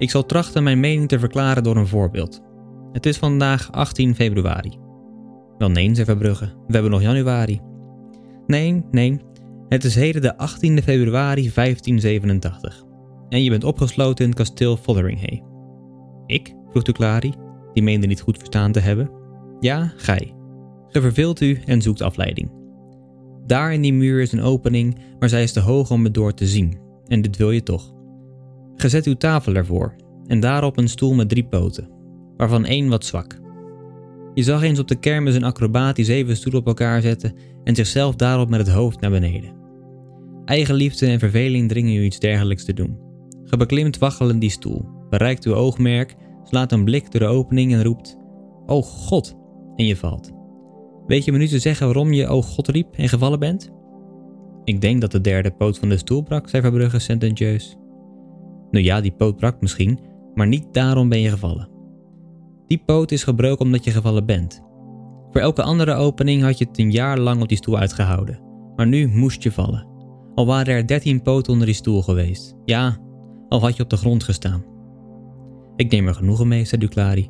Ik 0.00 0.10
zal 0.10 0.26
trachten 0.26 0.62
mijn 0.62 0.80
mening 0.80 1.08
te 1.08 1.18
verklaren 1.18 1.62
door 1.62 1.76
een 1.76 1.86
voorbeeld. 1.86 2.42
Het 2.92 3.06
is 3.06 3.16
vandaag 3.16 3.72
18 3.72 4.14
februari. 4.14 4.78
Wel 5.58 5.70
nee, 5.70 5.94
zei 5.94 6.06
Verbrugge, 6.06 6.44
we 6.44 6.72
hebben 6.72 6.90
nog 6.90 7.02
januari. 7.02 7.60
Nee, 8.46 8.84
nee, 8.90 9.20
het 9.68 9.84
is 9.84 9.94
heden 9.94 10.22
de 10.22 10.36
18 10.36 10.82
februari 10.82 11.50
1587. 11.54 12.84
En 13.28 13.42
je 13.42 13.50
bent 13.50 13.64
opgesloten 13.64 14.24
in 14.24 14.30
het 14.30 14.38
kasteel 14.38 14.76
Fotheringhay. 14.76 15.42
Ik? 16.26 16.54
vroeg 16.70 16.82
Duclari, 16.82 17.32
die 17.72 17.82
meende 17.82 18.06
niet 18.06 18.20
goed 18.20 18.36
verstaan 18.36 18.72
te 18.72 18.80
hebben. 18.80 19.10
Ja, 19.60 19.92
gij. 19.96 20.34
Ge 20.88 21.00
verveelt 21.00 21.40
u 21.40 21.60
en 21.66 21.82
zoekt 21.82 22.02
afleiding. 22.02 22.50
Daar 23.46 23.72
in 23.72 23.80
die 23.80 23.92
muur 23.92 24.20
is 24.20 24.32
een 24.32 24.42
opening, 24.42 24.98
maar 25.18 25.28
zij 25.28 25.42
is 25.42 25.52
te 25.52 25.60
hoog 25.60 25.90
om 25.90 26.04
het 26.04 26.14
door 26.14 26.34
te 26.34 26.46
zien, 26.46 26.78
en 27.06 27.22
dit 27.22 27.36
wil 27.36 27.50
je 27.50 27.62
toch. 27.62 27.98
Gezet 28.80 29.06
uw 29.06 29.14
tafel 29.14 29.54
ervoor, 29.54 29.94
en 30.26 30.40
daarop 30.40 30.76
een 30.76 30.88
stoel 30.88 31.14
met 31.14 31.28
drie 31.28 31.44
poten, 31.44 31.88
waarvan 32.36 32.64
één 32.64 32.88
wat 32.88 33.04
zwak. 33.04 33.40
Je 34.34 34.42
zag 34.42 34.62
eens 34.62 34.78
op 34.78 34.88
de 34.88 34.94
kermis 34.94 35.34
een 35.34 35.44
acrobaat 35.44 35.96
die 35.96 36.04
zeven 36.04 36.36
stoelen 36.36 36.60
op 36.60 36.66
elkaar 36.66 37.00
zetten 37.00 37.34
en 37.64 37.74
zichzelf 37.74 38.16
daarop 38.16 38.48
met 38.48 38.60
het 38.60 38.68
hoofd 38.68 39.00
naar 39.00 39.10
beneden. 39.10 39.52
Eigenliefde 40.44 41.06
en 41.06 41.18
verveling 41.18 41.68
dringen 41.68 41.94
u 41.94 42.04
iets 42.04 42.18
dergelijks 42.18 42.64
te 42.64 42.72
doen. 42.72 42.98
Ge 43.44 43.56
beklimt 43.56 43.98
waggelend 43.98 44.40
die 44.40 44.50
stoel, 44.50 44.84
bereikt 45.10 45.44
uw 45.44 45.54
oogmerk, 45.54 46.16
slaat 46.44 46.72
een 46.72 46.84
blik 46.84 47.10
door 47.10 47.20
de 47.20 47.26
opening 47.26 47.72
en 47.72 47.84
roept: 47.84 48.16
O 48.66 48.82
God! 48.82 49.36
En 49.76 49.86
je 49.86 49.96
valt. 49.96 50.30
Weet 51.06 51.24
je 51.24 51.32
me 51.32 51.38
nu 51.38 51.46
te 51.46 51.58
zeggen 51.58 51.86
waarom 51.86 52.12
je 52.12 52.26
O 52.26 52.42
God 52.42 52.68
riep 52.68 52.94
en 52.94 53.08
gevallen 53.08 53.38
bent? 53.38 53.70
Ik 54.64 54.80
denk 54.80 55.00
dat 55.00 55.12
de 55.12 55.20
derde 55.20 55.50
poot 55.50 55.78
van 55.78 55.88
de 55.88 55.96
stoel 55.96 56.22
brak, 56.22 56.48
zei 56.48 56.62
Verbrugge 56.62 56.98
sententieus. 56.98 57.79
Nou 58.70 58.84
ja, 58.84 59.00
die 59.00 59.12
poot 59.12 59.36
brak 59.36 59.60
misschien, 59.60 59.98
maar 60.34 60.46
niet 60.46 60.66
daarom 60.72 61.08
ben 61.08 61.20
je 61.20 61.28
gevallen. 61.28 61.68
Die 62.66 62.82
poot 62.86 63.10
is 63.10 63.24
gebroken 63.24 63.64
omdat 63.64 63.84
je 63.84 63.90
gevallen 63.90 64.26
bent. 64.26 64.62
Voor 65.30 65.40
elke 65.40 65.62
andere 65.62 65.94
opening 65.94 66.42
had 66.42 66.58
je 66.58 66.64
het 66.64 66.78
een 66.78 66.90
jaar 66.90 67.18
lang 67.18 67.42
op 67.42 67.48
die 67.48 67.56
stoel 67.56 67.78
uitgehouden, 67.78 68.40
maar 68.76 68.86
nu 68.86 69.08
moest 69.08 69.42
je 69.42 69.52
vallen. 69.52 69.86
Al 70.34 70.46
waren 70.46 70.74
er 70.74 70.86
dertien 70.86 71.22
poten 71.22 71.52
onder 71.52 71.66
die 71.66 71.74
stoel 71.74 72.02
geweest. 72.02 72.54
Ja, 72.64 72.98
al 73.48 73.60
had 73.60 73.76
je 73.76 73.82
op 73.82 73.90
de 73.90 73.96
grond 73.96 74.24
gestaan. 74.24 74.64
Ik 75.76 75.90
neem 75.90 76.06
er 76.06 76.14
genoegen 76.14 76.48
mee, 76.48 76.64
zei 76.64 76.80
Duclari. 76.80 77.28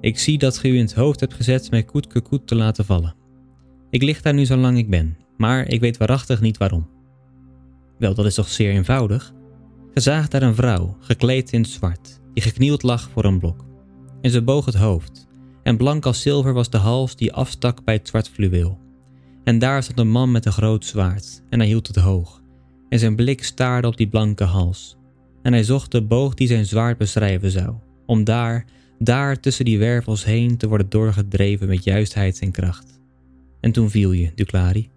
Ik 0.00 0.18
zie 0.18 0.38
dat 0.38 0.58
ge 0.58 0.68
u 0.68 0.74
in 0.74 0.80
het 0.80 0.94
hoofd 0.94 1.20
hebt 1.20 1.34
gezet 1.34 1.70
mij 1.70 1.82
koet 1.82 2.46
te 2.46 2.54
laten 2.54 2.84
vallen. 2.84 3.14
Ik 3.90 4.02
lig 4.02 4.22
daar 4.22 4.34
nu 4.34 4.44
zo 4.44 4.56
lang 4.56 4.78
ik 4.78 4.90
ben, 4.90 5.16
maar 5.36 5.68
ik 5.68 5.80
weet 5.80 5.96
waarachtig 5.96 6.40
niet 6.40 6.56
waarom. 6.56 6.88
Wel, 7.98 8.14
dat 8.14 8.26
is 8.26 8.34
toch 8.34 8.48
zeer 8.48 8.72
eenvoudig? 8.72 9.34
Gezaagd 9.94 10.30
daar 10.30 10.42
een 10.42 10.54
vrouw, 10.54 10.96
gekleed 11.00 11.52
in 11.52 11.64
zwart, 11.64 12.20
die 12.34 12.42
geknield 12.42 12.82
lag 12.82 13.10
voor 13.12 13.24
een 13.24 13.38
blok. 13.38 13.64
En 14.20 14.30
ze 14.30 14.42
boog 14.42 14.64
het 14.64 14.74
hoofd, 14.74 15.28
en 15.62 15.76
blank 15.76 16.06
als 16.06 16.22
zilver 16.22 16.52
was 16.52 16.70
de 16.70 16.76
hals 16.76 17.16
die 17.16 17.32
afstak 17.32 17.84
bij 17.84 17.94
het 17.94 18.08
zwart 18.08 18.28
fluweel. 18.28 18.78
En 19.44 19.58
daar 19.58 19.82
stond 19.82 19.98
een 19.98 20.10
man 20.10 20.30
met 20.30 20.46
een 20.46 20.52
groot 20.52 20.84
zwaard, 20.84 21.42
en 21.48 21.58
hij 21.58 21.68
hield 21.68 21.86
het 21.86 21.96
hoog, 21.96 22.42
en 22.88 22.98
zijn 22.98 23.16
blik 23.16 23.44
staarde 23.44 23.88
op 23.88 23.96
die 23.96 24.08
blanke 24.08 24.44
hals. 24.44 24.96
En 25.42 25.52
hij 25.52 25.64
zocht 25.64 25.92
de 25.92 26.02
boog 26.02 26.34
die 26.34 26.46
zijn 26.46 26.66
zwaard 26.66 26.98
beschrijven 26.98 27.50
zou, 27.50 27.74
om 28.06 28.24
daar, 28.24 28.64
daar 28.98 29.40
tussen 29.40 29.64
die 29.64 29.78
wervels 29.78 30.24
heen 30.24 30.56
te 30.56 30.68
worden 30.68 30.88
doorgedreven 30.88 31.68
met 31.68 31.84
juistheid 31.84 32.38
en 32.38 32.50
kracht. 32.50 33.00
En 33.60 33.72
toen 33.72 33.90
viel 33.90 34.12
je, 34.12 34.32
Duclari. 34.34 34.90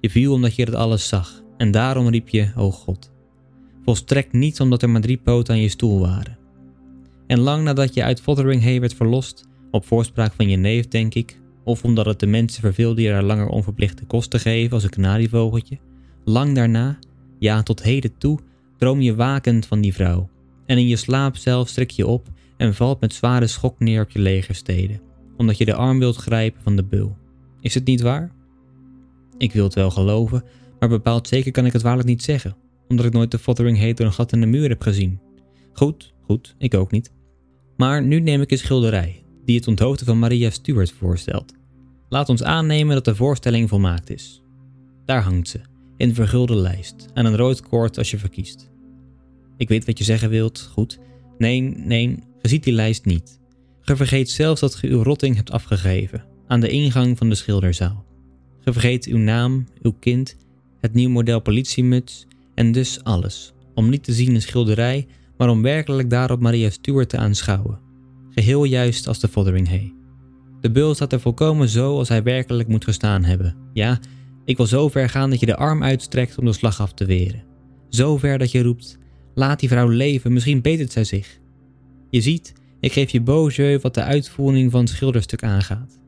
Je 0.00 0.10
viel 0.10 0.32
omdat 0.32 0.54
je 0.54 0.64
dat 0.64 0.74
alles 0.74 1.08
zag, 1.08 1.42
en 1.56 1.70
daarom 1.70 2.08
riep 2.08 2.28
je, 2.28 2.50
o 2.56 2.70
God. 2.70 3.16
Volstrekt 3.88 4.32
niet 4.32 4.60
omdat 4.60 4.82
er 4.82 4.90
maar 4.90 5.00
drie 5.00 5.16
poten 5.16 5.54
aan 5.54 5.60
je 5.60 5.68
stoel 5.68 6.00
waren. 6.00 6.38
En 7.26 7.38
lang 7.38 7.64
nadat 7.64 7.94
je 7.94 8.02
uit 8.02 8.20
Fotheringhay 8.20 8.80
werd 8.80 8.94
verlost, 8.94 9.44
op 9.70 9.86
voorspraak 9.86 10.32
van 10.32 10.48
je 10.48 10.56
neef 10.56 10.88
denk 10.88 11.14
ik, 11.14 11.40
of 11.64 11.84
omdat 11.84 12.06
het 12.06 12.20
de 12.20 12.26
mensen 12.26 12.60
verveelde 12.60 13.02
je 13.02 13.08
daar 13.08 13.22
langer 13.22 13.48
onverplichte 13.48 14.04
kost 14.04 14.30
te 14.30 14.38
geven 14.38 14.72
als 14.72 14.82
een 14.82 14.90
kanarievogeltje, 14.90 15.78
lang 16.24 16.54
daarna, 16.54 16.98
ja 17.38 17.62
tot 17.62 17.82
heden 17.82 18.18
toe, 18.18 18.38
droom 18.78 19.00
je 19.00 19.14
wakend 19.14 19.66
van 19.66 19.80
die 19.80 19.94
vrouw. 19.94 20.28
En 20.66 20.78
in 20.78 20.88
je 20.88 20.96
slaap 20.96 21.36
zelf 21.36 21.68
strik 21.68 21.90
je 21.90 22.06
op 22.06 22.28
en 22.56 22.74
valt 22.74 23.00
met 23.00 23.14
zware 23.14 23.46
schok 23.46 23.78
neer 23.78 24.02
op 24.02 24.10
je 24.10 24.18
legersteden, 24.18 25.00
omdat 25.36 25.58
je 25.58 25.64
de 25.64 25.74
arm 25.74 25.98
wilt 25.98 26.16
grijpen 26.16 26.62
van 26.62 26.76
de 26.76 26.84
beul. 26.84 27.16
Is 27.60 27.74
het 27.74 27.84
niet 27.84 28.00
waar? 28.00 28.32
Ik 29.38 29.52
wil 29.52 29.64
het 29.64 29.74
wel 29.74 29.90
geloven, 29.90 30.44
maar 30.78 30.88
bepaald 30.88 31.28
zeker 31.28 31.52
kan 31.52 31.66
ik 31.66 31.72
het 31.72 31.82
waarlijk 31.82 32.08
niet 32.08 32.22
zeggen, 32.22 32.56
omdat 32.88 33.06
ik 33.06 33.12
nooit 33.12 33.30
de 33.30 33.38
Fothering 33.38 33.94
door 33.94 34.06
een 34.06 34.12
gat 34.12 34.32
in 34.32 34.40
de 34.40 34.46
muur 34.46 34.68
heb 34.68 34.82
gezien. 34.82 35.20
Goed, 35.72 36.14
goed, 36.22 36.54
ik 36.58 36.74
ook 36.74 36.90
niet. 36.90 37.12
Maar 37.76 38.02
nu 38.02 38.20
neem 38.20 38.40
ik 38.40 38.50
een 38.50 38.58
schilderij, 38.58 39.22
die 39.44 39.56
het 39.56 39.66
onthoofden 39.66 40.06
van 40.06 40.18
Maria 40.18 40.50
Stuart 40.50 40.92
voorstelt. 40.92 41.52
Laat 42.08 42.28
ons 42.28 42.42
aannemen 42.42 42.94
dat 42.94 43.04
de 43.04 43.14
voorstelling 43.14 43.68
volmaakt 43.68 44.10
is. 44.10 44.42
Daar 45.04 45.22
hangt 45.22 45.48
ze, 45.48 45.60
in 45.96 46.14
vergulde 46.14 46.54
lijst, 46.54 47.06
aan 47.14 47.24
een 47.24 47.36
rood 47.36 47.60
koord 47.60 47.98
als 47.98 48.10
je 48.10 48.18
verkiest. 48.18 48.70
Ik 49.56 49.68
weet 49.68 49.84
wat 49.84 49.98
je 49.98 50.04
zeggen 50.04 50.30
wilt, 50.30 50.70
goed. 50.72 50.98
Nee, 51.38 51.60
nee, 51.60 52.18
ge 52.40 52.48
ziet 52.48 52.64
die 52.64 52.72
lijst 52.72 53.04
niet. 53.04 53.40
Ge 53.80 53.96
vergeet 53.96 54.30
zelfs 54.30 54.60
dat 54.60 54.74
ge 54.74 54.86
uw 54.86 55.02
rotting 55.02 55.36
hebt 55.36 55.50
afgegeven, 55.50 56.24
aan 56.46 56.60
de 56.60 56.68
ingang 56.68 57.18
van 57.18 57.28
de 57.28 57.34
schilderzaal. 57.34 58.04
Ge 58.60 58.72
vergeet 58.72 59.06
uw 59.06 59.18
naam, 59.18 59.66
uw 59.82 59.94
kind, 60.00 60.36
het 60.80 60.94
nieuw 60.94 61.10
model 61.10 61.40
politiemuts 61.40 62.26
en 62.58 62.72
dus 62.72 63.04
alles, 63.04 63.52
om 63.74 63.88
niet 63.88 64.04
te 64.04 64.12
zien 64.12 64.34
een 64.34 64.42
schilderij, 64.42 65.06
maar 65.36 65.48
om 65.48 65.62
werkelijk 65.62 66.10
daarop 66.10 66.40
Maria 66.40 66.70
Stuart 66.70 67.08
te 67.08 67.16
aanschouwen. 67.16 67.80
Geheel 68.30 68.64
juist 68.64 69.06
als 69.06 69.20
de 69.20 69.28
Fotheringhay. 69.28 69.94
De 70.60 70.70
beul 70.70 70.94
staat 70.94 71.12
er 71.12 71.20
volkomen 71.20 71.68
zo 71.68 71.98
als 71.98 72.08
hij 72.08 72.22
werkelijk 72.22 72.68
moet 72.68 72.84
gestaan 72.84 73.24
hebben. 73.24 73.56
Ja, 73.72 73.98
ik 74.44 74.56
wil 74.56 74.66
zo 74.66 74.88
ver 74.88 75.08
gaan 75.08 75.30
dat 75.30 75.40
je 75.40 75.46
de 75.46 75.56
arm 75.56 75.82
uitstrekt 75.82 76.38
om 76.38 76.44
de 76.44 76.52
slag 76.52 76.80
af 76.80 76.92
te 76.92 77.04
weren. 77.04 77.44
Zo 77.88 78.16
ver 78.16 78.38
dat 78.38 78.50
je 78.50 78.62
roept: 78.62 78.98
laat 79.34 79.60
die 79.60 79.68
vrouw 79.68 79.88
leven, 79.88 80.32
misschien 80.32 80.62
betert 80.62 80.92
zij 80.92 81.04
zich. 81.04 81.38
Je 82.10 82.20
ziet, 82.20 82.52
ik 82.80 82.92
geef 82.92 83.10
je 83.10 83.22
beau 83.22 83.78
wat 83.82 83.94
de 83.94 84.02
uitvoering 84.02 84.70
van 84.70 84.80
het 84.80 84.88
schilderstuk 84.88 85.42
aangaat. 85.42 85.98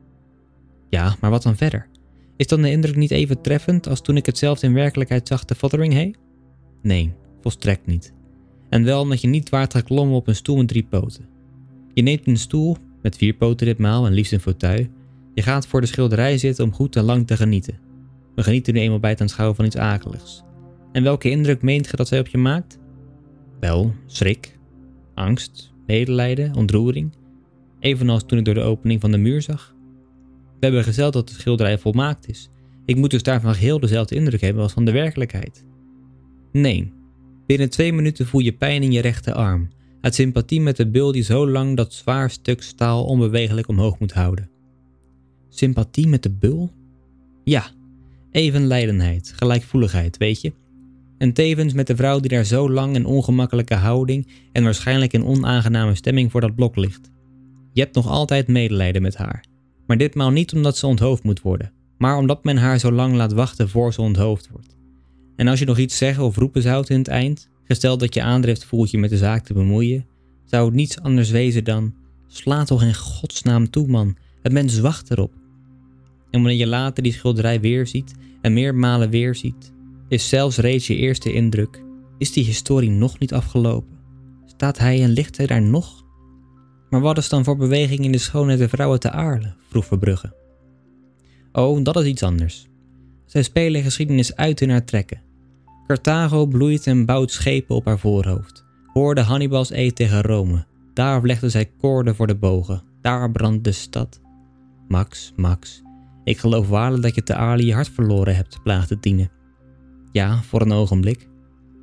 Ja, 0.88 1.16
maar 1.21 1.30
wat 1.30 1.42
dan 1.42 1.57
verder? 1.57 1.88
Is 2.37 2.47
dan 2.47 2.62
de 2.62 2.71
indruk 2.71 2.97
niet 2.97 3.11
even 3.11 3.42
treffend 3.42 3.88
als 3.88 4.00
toen 4.00 4.16
ik 4.16 4.26
hetzelfde 4.26 4.66
in 4.66 4.73
werkelijkheid 4.73 5.28
zag 5.28 5.45
te 5.45 5.54
Fotheringhay? 5.54 6.14
Nee, 6.83 7.13
volstrekt 7.41 7.87
niet. 7.87 8.13
En 8.69 8.85
wel 8.85 9.01
omdat 9.01 9.21
je 9.21 9.29
niet 9.29 9.49
waard 9.49 9.75
geklommen 9.75 10.17
op 10.17 10.29
een 10.29 10.35
stoel 10.35 10.57
met 10.57 10.69
drie 10.69 10.87
poten. 10.91 11.29
Je 11.95 12.03
neemt 12.03 12.27
een 12.27 12.37
stoel, 12.37 12.77
met 13.03 13.17
vier 13.17 13.35
poten 13.35 13.67
ditmaal 13.67 14.07
en 14.07 14.13
liefst 14.13 14.33
een 14.33 14.41
fauteuil. 14.41 14.87
Je 15.35 15.43
gaat 15.43 15.67
voor 15.67 15.81
de 15.81 15.87
schilderij 15.87 16.39
zitten 16.39 16.65
om 16.65 16.73
goed 16.73 16.97
en 16.97 17.05
lang 17.05 17.27
te 17.27 17.37
genieten. 17.37 17.79
We 18.35 18.43
genieten 18.43 18.75
nu 18.75 18.81
eenmaal 18.81 19.01
bij 19.01 19.11
het 19.11 19.21
aanschouwen 19.21 19.57
van 19.57 19.65
iets 19.65 19.77
akeligs. 19.77 20.43
En 20.93 21.03
welke 21.03 21.31
indruk 21.31 21.63
meent 21.63 21.87
ge 21.87 21.97
dat 21.97 22.09
zij 22.09 22.19
op 22.19 22.27
je 22.27 22.39
maakt? 22.39 22.79
Wel, 23.61 23.95
schrik, 24.07 24.59
angst, 25.15 25.73
medelijden, 25.87 26.55
ontroering. 26.55 27.13
Evenals 27.81 28.23
toen 28.27 28.39
ik 28.39 28.45
door 28.45 28.55
de 28.55 28.61
opening 28.61 29.01
van 29.01 29.11
de 29.11 29.19
muur 29.19 29.43
zag. 29.43 29.75
We 30.61 30.67
hebben 30.67 30.85
gezegd 30.85 31.13
dat 31.13 31.29
de 31.29 31.35
schilderij 31.35 31.79
volmaakt 31.79 32.29
is. 32.29 32.51
Ik 32.85 32.97
moet 32.97 33.11
dus 33.11 33.23
daarvan 33.23 33.55
heel 33.55 33.81
dezelfde 33.81 34.15
indruk 34.15 34.41
hebben 34.41 34.63
als 34.63 34.73
van 34.73 34.85
de 34.85 34.93
werkelijkheid. 34.93 35.65
Nee, 36.52 36.92
binnen 37.47 37.71
twee 37.71 37.92
minuten 37.92 38.26
voel 38.26 38.40
je 38.40 38.52
pijn 38.52 38.83
in 38.83 38.92
je 38.92 39.00
rechterarm, 39.00 39.69
uit 40.00 40.14
sympathie 40.14 40.61
met 40.61 40.76
de 40.76 40.90
bul 40.90 41.12
die 41.12 41.23
zo 41.23 41.49
lang 41.49 41.76
dat 41.76 41.95
zwaar 41.95 42.30
stuk 42.30 42.62
staal 42.62 43.04
onbewegelijk 43.04 43.69
omhoog 43.69 43.99
moet 43.99 44.12
houden. 44.12 44.50
Sympathie 45.49 46.09
met 46.09 46.23
de 46.23 46.30
bul? 46.30 46.71
Ja, 47.45 47.71
even 48.30 48.66
lijdenheid, 48.66 49.33
gelijkvoeligheid, 49.37 50.16
weet 50.16 50.40
je? 50.40 50.52
En 51.19 51.33
tevens 51.33 51.73
met 51.73 51.87
de 51.87 51.97
vrouw 51.97 52.21
die 52.21 52.30
daar 52.30 52.45
zo 52.45 52.71
lang 52.71 52.95
in 52.95 53.07
ongemakkelijke 53.07 53.75
houding 53.75 54.26
en 54.52 54.64
waarschijnlijk 54.64 55.12
in 55.12 55.25
onaangename 55.25 55.95
stemming 55.95 56.30
voor 56.30 56.40
dat 56.40 56.54
blok 56.54 56.76
ligt. 56.76 57.11
Je 57.73 57.80
hebt 57.80 57.95
nog 57.95 58.09
altijd 58.09 58.49
medelijden 58.49 59.02
met 59.02 59.16
haar, 59.16 59.45
maar 59.87 59.97
ditmaal 59.97 60.30
niet 60.30 60.52
omdat 60.52 60.76
ze 60.76 60.87
onthoofd 60.87 61.23
moet 61.23 61.40
worden, 61.40 61.73
maar 61.99 62.16
omdat 62.16 62.45
men 62.45 62.57
haar 62.57 62.78
zo 62.78 62.92
lang 62.92 63.14
laat 63.14 63.33
wachten 63.33 63.69
voor 63.69 63.92
ze 63.92 64.00
onthoofd 64.00 64.49
wordt. 64.52 64.80
En 65.40 65.49
als 65.49 65.59
je 65.59 65.64
nog 65.64 65.78
iets 65.78 65.97
zeggen 65.97 66.25
of 66.25 66.37
roepen 66.37 66.62
zou 66.62 66.85
in 66.88 66.99
het 66.99 67.09
eind, 67.09 67.49
gesteld 67.64 68.00
dat 68.00 68.14
je 68.14 68.23
aandrift 68.23 68.64
voelt 68.64 68.90
je 68.90 68.99
met 68.99 69.11
de 69.11 69.16
zaak 69.16 69.44
te 69.44 69.52
bemoeien, 69.52 70.06
zou 70.44 70.64
het 70.64 70.75
niets 70.75 71.00
anders 71.00 71.30
wezen 71.30 71.64
dan: 71.64 71.94
sla 72.26 72.64
toch 72.64 72.82
in 72.82 72.94
godsnaam 72.94 73.70
toe, 73.70 73.87
man, 73.87 74.16
het 74.42 74.52
mens 74.52 74.78
wacht 74.78 75.11
erop. 75.11 75.32
En 76.30 76.40
wanneer 76.40 76.59
je 76.59 76.66
later 76.66 77.02
die 77.02 77.12
schilderij 77.12 77.61
weer 77.61 77.87
ziet 77.87 78.14
en 78.40 78.52
meermalen 78.52 79.11
weer 79.11 79.35
ziet, 79.35 79.73
is 80.09 80.28
zelfs 80.28 80.56
reeds 80.56 80.87
je 80.87 80.97
eerste 80.97 81.32
indruk: 81.32 81.82
is 82.18 82.32
die 82.32 82.44
historie 82.44 82.90
nog 82.90 83.18
niet 83.18 83.32
afgelopen? 83.32 83.99
Staat 84.47 84.78
hij 84.78 85.02
en 85.02 85.11
ligt 85.11 85.37
hij 85.37 85.47
daar 85.47 85.62
nog? 85.62 86.04
Maar 86.90 87.00
wat 87.00 87.18
is 87.18 87.28
dan 87.28 87.44
voor 87.44 87.56
beweging 87.56 88.00
in 88.00 88.12
de 88.12 88.18
schoonheid 88.18 88.59
der 88.59 88.68
vrouwen 88.68 89.00
te 89.00 89.11
Aarle? 89.11 89.54
vroeg 89.68 89.87
Verbrugge. 89.87 90.32
Oh, 91.52 91.85
dat 91.85 91.97
is 91.97 92.06
iets 92.06 92.23
anders. 92.23 92.68
Zij 93.26 93.42
spelen 93.42 93.82
geschiedenis 93.82 94.37
uit 94.37 94.61
in 94.61 94.70
haar 94.70 94.85
trekken. 94.85 95.28
Carthago 95.90 96.47
bloeit 96.47 96.87
en 96.87 97.04
bouwt 97.04 97.30
schepen 97.30 97.75
op 97.75 97.85
haar 97.85 97.99
voorhoofd. 97.99 98.64
Hoorde 98.87 99.20
Hannibals 99.20 99.70
eet 99.70 99.97
tegen 99.97 100.23
Rome. 100.23 100.64
Daar 100.94 101.23
legde 101.23 101.49
zij 101.49 101.70
koorden 101.80 102.14
voor 102.14 102.26
de 102.26 102.35
bogen. 102.35 102.82
Daar 103.00 103.30
brandt 103.30 103.64
de 103.64 103.73
stad. 103.73 104.20
Max, 104.88 105.32
Max, 105.37 105.82
ik 106.25 106.38
geloof 106.38 106.68
waarlijk 106.68 107.02
dat 107.02 107.14
je 107.14 107.23
te 107.23 107.37
Arlie 107.37 107.66
je 107.66 107.75
hart 107.75 107.88
verloren 107.88 108.37
hebt, 108.37 108.62
plaagde 108.62 109.00
Tine. 109.00 109.30
Ja, 110.12 110.42
voor 110.42 110.61
een 110.61 110.73
ogenblik. 110.73 111.28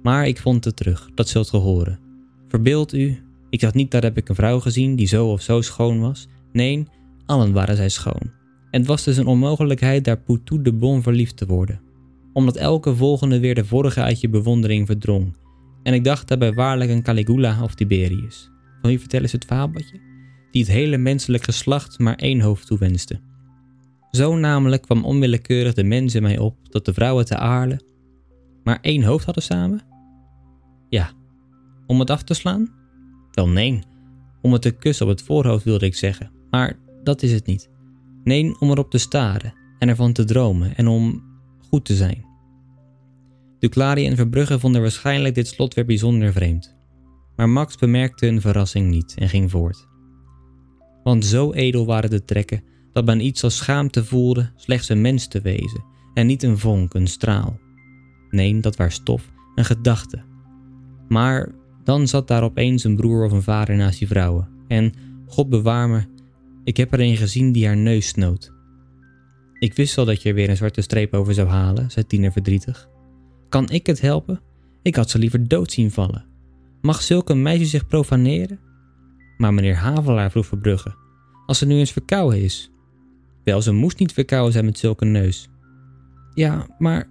Maar 0.04 0.28
ik 0.28 0.40
vond 0.40 0.66
het 0.66 0.76
terug, 0.76 1.10
dat 1.16 1.30
zult 1.30 1.50
ge 1.50 1.58
horen. 1.58 2.00
Verbeeld 2.48 2.94
u, 2.94 3.24
ik 3.50 3.60
dacht 3.60 3.74
niet 3.74 3.92
dat 3.92 4.04
heb 4.04 4.18
ik 4.18 4.30
een 4.30 4.36
vrouw 4.36 4.60
gezien 4.60 4.96
die 4.96 5.08
zo 5.08 5.32
of 5.32 5.42
zo 5.42 5.62
schoon 5.62 6.00
was. 6.00 6.28
Nee, 6.52 6.88
allen 7.26 7.54
waren 7.54 7.76
zij 7.76 7.90
schoon. 7.90 8.32
En 8.72 8.80
het 8.80 8.88
was 8.88 9.04
dus 9.04 9.18
een 9.18 9.28
onmogelijkheid 9.28 10.06
daar 10.06 10.20
Poutou 10.20 10.62
de 10.62 10.74
Bon 10.74 11.02
verliefd 11.02 11.38
te 11.38 11.46
worden. 11.46 11.86
Omdat 12.38 12.56
elke 12.56 12.96
volgende 12.96 13.40
weer 13.40 13.56
de 13.56 13.66
vorige 13.66 14.02
uit 14.02 14.22
je 14.22 14.30
bewondering 14.30 14.86
verdrong. 14.86 15.38
En 15.84 15.94
ik 15.94 16.04
dacht 16.04 16.28
daarbij 16.28 16.54
waarlijk 16.54 16.90
een 16.90 17.04
Caligula 17.04 17.64
of 17.64 17.76
Tiberius. 17.76 18.52
Van 18.82 18.90
wie 18.90 19.00
vertellen 19.00 19.30
ze 19.30 19.36
het 19.36 19.46
fabeltje? 19.46 20.00
Die 20.52 20.62
het 20.62 20.72
hele 20.72 20.98
menselijk 20.98 21.44
geslacht 21.44 22.00
maar 22.00 22.16
één 22.16 22.42
hoofd 22.42 22.68
toewenste. 22.68 23.20
Zo 24.12 24.36
namelijk 24.36 24.82
kwam 24.82 25.06
onwillekeurig 25.06 25.74
de 25.74 25.84
mens 25.84 26.16
in 26.16 26.22
mij 26.22 26.38
op 26.38 26.56
dat 26.70 26.86
de 26.86 26.94
vrouwen 26.94 27.26
te 27.26 27.38
Aarle 27.38 27.82
maar 28.64 28.80
één 28.82 29.04
hoofd 29.04 29.26
hadden 29.26 29.44
samen? 29.44 29.82
Ja. 30.90 31.12
Om 31.88 32.00
het 32.00 32.10
af 32.10 32.24
te 32.24 32.34
slaan? 32.34 32.74
Wel 33.32 33.48
nee. 33.48 33.80
Om 34.42 34.54
het 34.54 34.62
te 34.62 34.72
kussen 34.72 35.06
op 35.06 35.12
het 35.12 35.22
voorhoofd 35.22 35.64
wilde 35.64 35.86
ik 35.86 35.96
zeggen. 35.96 36.32
Maar 36.50 36.80
dat 37.04 37.22
is 37.22 37.32
het 37.32 37.46
niet. 37.46 37.70
Nee, 38.24 38.60
om 38.60 38.70
erop 38.70 38.92
te 38.92 38.98
staren 38.98 39.54
en 39.80 39.90
ervan 39.90 40.14
te 40.14 40.24
dromen 40.24 40.76
en 40.76 40.88
om 40.88 41.24
goed 41.70 41.86
te 41.86 41.96
zijn. 41.96 42.27
Duclari 43.60 44.06
en 44.06 44.16
Verbrugge 44.16 44.60
vonden 44.60 44.82
waarschijnlijk 44.82 45.36
dit 45.36 45.48
slot 45.48 45.74
weer 45.74 45.86
bijzonder 45.86 46.34
vreemd. 46.34 46.76
Maar 47.36 47.50
Max 47.50 47.76
bemerkte 47.76 48.26
hun 48.26 48.42
verrassing 48.42 48.90
niet 48.90 49.16
en 49.18 49.30
ging 49.30 49.52
voort. 49.52 49.88
Want 51.04 51.26
zo 51.26 51.54
edel 51.54 51.86
waren 51.86 52.10
de 52.10 52.26
trekken 52.26 52.64
dat 52.94 53.06
men 53.06 53.26
iets 53.26 53.44
als 53.44 53.58
schaamte 53.58 54.06
voelde 54.06 54.52
slechts 54.56 54.90
een 54.90 55.02
mens 55.02 55.28
te 55.28 55.42
wezen 55.42 55.84
en 56.14 56.28
niet 56.28 56.44
een 56.44 56.58
vonk, 56.58 56.94
een 56.94 57.08
straal. 57.08 57.60
Nee, 58.30 58.60
dat 58.60 58.76
was 58.76 58.94
stof, 58.94 59.32
een 59.56 59.66
gedachte. 59.66 60.24
Maar 61.08 61.52
dan 61.84 62.08
zat 62.08 62.28
daar 62.28 62.44
opeens 62.44 62.84
een 62.84 62.96
broer 62.96 63.26
of 63.26 63.32
een 63.32 63.42
vader 63.42 63.76
naast 63.76 64.00
die 64.00 64.08
vrouwen. 64.08 64.50
En, 64.68 64.94
God 65.28 65.50
bewaar 65.50 65.90
me, 65.90 66.02
ik 66.64 66.78
heb 66.78 66.94
er 66.94 67.00
een 67.00 67.18
gezien 67.18 67.52
die 67.52 67.66
haar 67.66 67.78
neus 67.78 68.08
snoot. 68.08 68.52
Ik 69.60 69.74
wist 69.74 69.96
wel 69.96 70.06
dat 70.06 70.22
je 70.22 70.30
er 70.30 70.36
weer 70.36 70.50
een 70.50 70.58
zwarte 70.58 70.82
streep 70.82 71.14
over 71.14 71.34
zou 71.34 71.48
halen, 71.48 71.92
zei 71.92 72.08
Tiener 72.08 72.32
verdrietig. 72.32 72.90
Kan 73.50 73.70
ik 73.70 73.86
het 73.86 74.02
helpen? 74.02 74.42
Ik 74.82 74.96
had 74.96 75.10
ze 75.10 75.18
liever 75.18 75.48
dood 75.48 75.72
zien 75.72 75.92
vallen. 75.92 76.26
Mag 76.82 77.02
zulke 77.02 77.36
meisje 77.36 77.66
zich 77.66 77.88
profaneren? 77.88 78.60
Maar 79.38 79.54
meneer 79.54 79.76
Havelaar 79.76 80.32
vroeg 80.32 80.46
Verbrugge, 80.46 80.96
als 81.46 81.58
ze 81.58 81.66
nu 81.66 81.76
eens 81.78 81.92
verkouden 81.92 82.42
is. 82.42 82.72
Wel, 83.44 83.62
ze 83.62 83.72
moest 83.72 84.00
niet 84.00 84.14
verkouden 84.14 84.54
zijn 84.54 84.66
met 84.66 84.78
zulke 84.78 85.06
neus. 85.06 85.50
Ja, 86.34 86.68
maar 86.78 87.10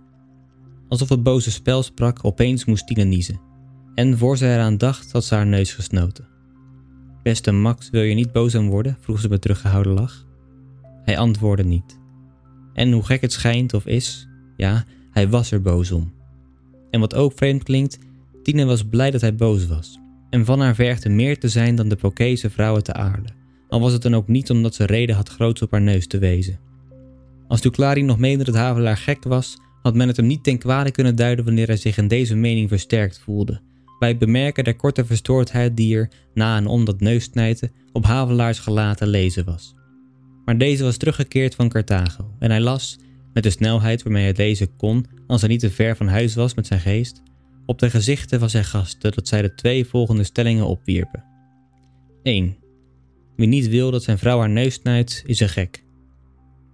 Alsof 0.89 1.09
het 1.09 1.23
boze 1.23 1.51
spel 1.51 1.83
sprak, 1.83 2.25
opeens 2.25 2.65
moest 2.65 2.87
Tine 2.87 3.05
niezen. 3.05 3.41
En 3.95 4.19
voor 4.19 4.37
ze 4.37 4.47
eraan 4.47 4.79
dacht, 4.79 5.13
had 5.13 5.25
ze 5.25 5.35
haar 5.35 5.47
neus 5.47 5.75
gesnoten. 5.75 6.29
Beste 7.23 7.53
Max, 7.53 7.91
wil 7.91 8.03
je 8.03 8.15
niet 8.15 8.33
boos 8.33 8.55
aan 8.55 8.69
worden? 8.69 8.97
vroeg 9.01 9.21
ze 9.21 9.29
met 9.29 9.41
teruggehouden 9.41 9.93
lach. 9.93 10.27
Hij 11.05 11.19
antwoordde 11.19 11.65
niet. 11.65 11.99
En 12.73 12.93
hoe 12.93 13.05
gek 13.05 13.21
het 13.21 13.33
schijnt 13.33 13.75
of 13.75 13.87
is, 13.87 14.29
ja, 14.57 14.85
hij 15.11 15.29
was 15.29 15.51
er 15.51 15.63
boos 15.63 15.93
om. 15.93 16.13
En 16.91 17.01
wat 17.01 17.15
ook 17.15 17.33
vreemd 17.37 17.63
klinkt, 17.63 17.99
Tine 18.43 18.65
was 18.65 18.85
blij 18.85 19.11
dat 19.11 19.21
hij 19.21 19.35
boos 19.35 19.67
was. 19.67 19.99
En 20.31 20.45
van 20.45 20.61
haar 20.61 20.75
vergde 20.75 21.09
meer 21.09 21.39
te 21.39 21.49
zijn 21.49 21.75
dan 21.75 21.89
de 21.89 21.97
Pokese 21.97 22.51
vrouwen 22.51 22.83
te 22.83 22.93
aarde. 22.93 23.29
Al 23.69 23.81
was 23.81 23.93
het 23.93 24.03
dan 24.03 24.15
ook 24.15 24.29
niet 24.29 24.51
omdat 24.51 24.75
ze 24.75 24.87
reden 24.87 25.17
had 25.17 25.29
groots 25.29 25.63
op 25.63 25.71
haar 25.71 25.83
neus 25.83 26.07
te 26.07 26.19
wezen. 26.19 26.59
Als 27.49 27.61
Duclari 27.61 28.03
nog 28.03 28.19
meende 28.19 28.45
dat 28.45 28.55
Havelaar 28.55 28.97
gek 28.97 29.25
was, 29.25 29.57
had 29.83 29.95
men 29.95 30.09
het 30.09 30.17
hem 30.17 30.27
niet 30.27 30.45
ten 30.45 30.59
kwade 30.59 30.91
kunnen 30.91 31.17
duiden 31.17 31.45
wanneer 31.45 31.67
hij 31.67 31.77
zich 31.77 31.99
in 31.99 32.09
deze 32.09 32.35
mening 32.35 32.69
versterkt 32.69 33.19
voelde. 33.19 33.61
Bij 33.99 34.09
het 34.09 34.19
bemerken 34.19 34.65
der 34.65 34.77
korte 34.77 35.05
verstoordheid 35.05 35.77
die 35.77 35.97
er, 35.97 36.11
na 36.35 36.57
en 36.57 36.67
om 36.67 36.85
dat 36.85 37.01
neussnijten, 37.01 37.73
op 37.93 38.05
Havelaars 38.05 38.59
gelaten 38.59 39.09
lezen 39.09 39.45
was. 39.45 39.75
Maar 40.45 40.59
deze 40.59 40.85
was 40.85 40.97
teruggekeerd 40.97 41.55
van 41.55 41.69
Carthago 41.69 42.31
en 42.39 42.51
hij 42.51 42.61
las, 42.61 42.99
met 43.37 43.45
de 43.45 43.51
snelheid 43.51 44.03
waarmee 44.03 44.25
hij 44.25 44.35
lezen 44.37 44.77
kon 44.77 45.07
als 45.27 45.41
hij 45.41 45.51
niet 45.51 45.61
te 45.61 45.71
ver 45.71 45.97
van 45.97 46.09
huis 46.09 46.35
was 46.35 46.55
met 46.55 46.67
zijn 46.67 46.81
geest, 46.81 47.23
op 47.67 47.79
de 47.79 47.91
gezichten 47.91 48.39
van 48.39 48.51
zijn 48.51 48.65
gasten 48.65 49.13
dat 49.13 49.29
zij 49.29 49.43
de 49.43 49.55
twee 49.55 49.87
volgende 49.87 50.25
stellingen 50.25 50.67
opwierpen. 50.67 51.25
1. 52.23 52.57
Wie 53.37 53.49
niet 53.49 53.69
wil 53.69 53.91
dat 53.91 54.03
zijn 54.03 54.19
vrouw 54.19 54.39
haar 54.39 54.51
neus 54.51 54.75
snijdt, 54.75 55.23
is 55.27 55.41
een 55.41 55.49
gek. 55.49 55.85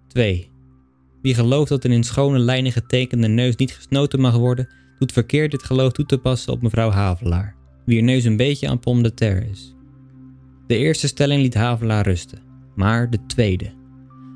2. 0.08 0.50
Wie 1.22 1.34
gelooft 1.34 1.68
dat 1.68 1.84
een 1.84 1.92
in 1.92 2.04
schone 2.04 2.38
lijnen 2.38 2.72
getekende 2.72 3.28
neus 3.28 3.56
niet 3.56 3.72
gesnoten 3.72 4.20
mag 4.20 4.36
worden, 4.36 4.68
doet 4.98 5.12
verkeerd 5.12 5.50
dit 5.50 5.62
geloof 5.62 5.92
toe 5.92 6.06
te 6.06 6.18
passen 6.18 6.52
op 6.52 6.62
mevrouw 6.62 6.90
Havelaar, 6.90 7.56
wier 7.84 8.02
neus 8.02 8.24
een 8.24 8.36
beetje 8.36 8.68
aan 8.68 8.80
pomme 8.80 9.02
de 9.02 9.14
terre 9.14 9.48
is. 9.50 9.74
De 10.66 10.76
eerste 10.76 11.06
stelling 11.06 11.42
liet 11.42 11.54
Havelaar 11.54 12.04
rusten, 12.04 12.42
maar 12.74 13.10
de 13.10 13.26
tweede. 13.26 13.72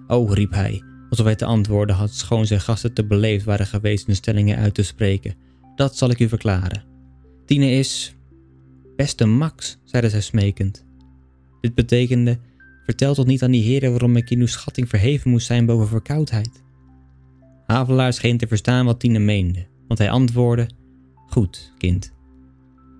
Oh, 0.07 0.33
riep 0.33 0.53
hij, 0.53 0.83
alsof 1.11 1.27
hij 1.27 1.35
te 1.35 1.45
antwoorden 1.45 1.97
had 1.97 2.12
schoon 2.12 2.47
zijn 2.47 2.61
gasten 2.61 2.92
te 2.92 3.05
beleefd 3.05 3.45
waren 3.45 3.66
geweest 3.66 4.07
de 4.07 4.14
stellingen 4.14 4.59
uit 4.59 4.75
te 4.75 4.83
spreken. 4.83 5.35
Dat 5.77 5.97
zal 5.97 6.11
ik 6.11 6.19
u 6.19 6.29
verklaren. 6.29 6.85
Tine 7.47 7.71
is... 7.71 8.14
Beste 8.97 9.27
Max, 9.27 9.79
zeide 9.85 10.11
zij 10.11 10.21
smekend. 10.21 10.85
Dit 11.61 11.75
betekende, 11.75 12.38
vertel 12.85 13.14
toch 13.14 13.27
niet 13.27 13.42
aan 13.42 13.51
die 13.51 13.62
heren 13.62 13.90
waarom 13.90 14.16
ik 14.16 14.31
in 14.31 14.40
uw 14.40 14.47
schatting 14.47 14.88
verheven 14.88 15.31
moest 15.31 15.47
zijn 15.47 15.66
boven 15.66 15.88
verkoudheid. 15.88 16.64
Havelaar 17.66 18.12
scheen 18.12 18.38
te 18.38 18.47
verstaan 18.47 18.87
wat 18.87 19.01
Tine 19.01 19.19
meende, 19.19 19.66
want 19.87 19.99
hij 19.99 20.11
antwoordde: 20.11 20.69
Goed, 21.27 21.73
kind. 21.79 22.12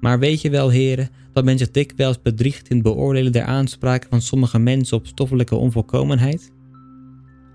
Maar 0.01 0.19
weet 0.19 0.41
je 0.41 0.51
wel, 0.51 0.69
heren, 0.69 1.09
dat 1.33 1.45
men 1.45 1.59
zich 1.59 1.71
dikwijls 1.71 2.23
bedriegt 2.23 2.69
in 2.69 2.77
het 2.77 2.85
beoordelen 2.85 3.33
der 3.33 3.45
aanspraken 3.45 4.11
van 4.11 4.21
sommige 4.21 4.59
mensen 4.59 4.97
op 4.97 5.07
stoffelijke 5.07 5.55
onvolkomenheid? 5.55 6.53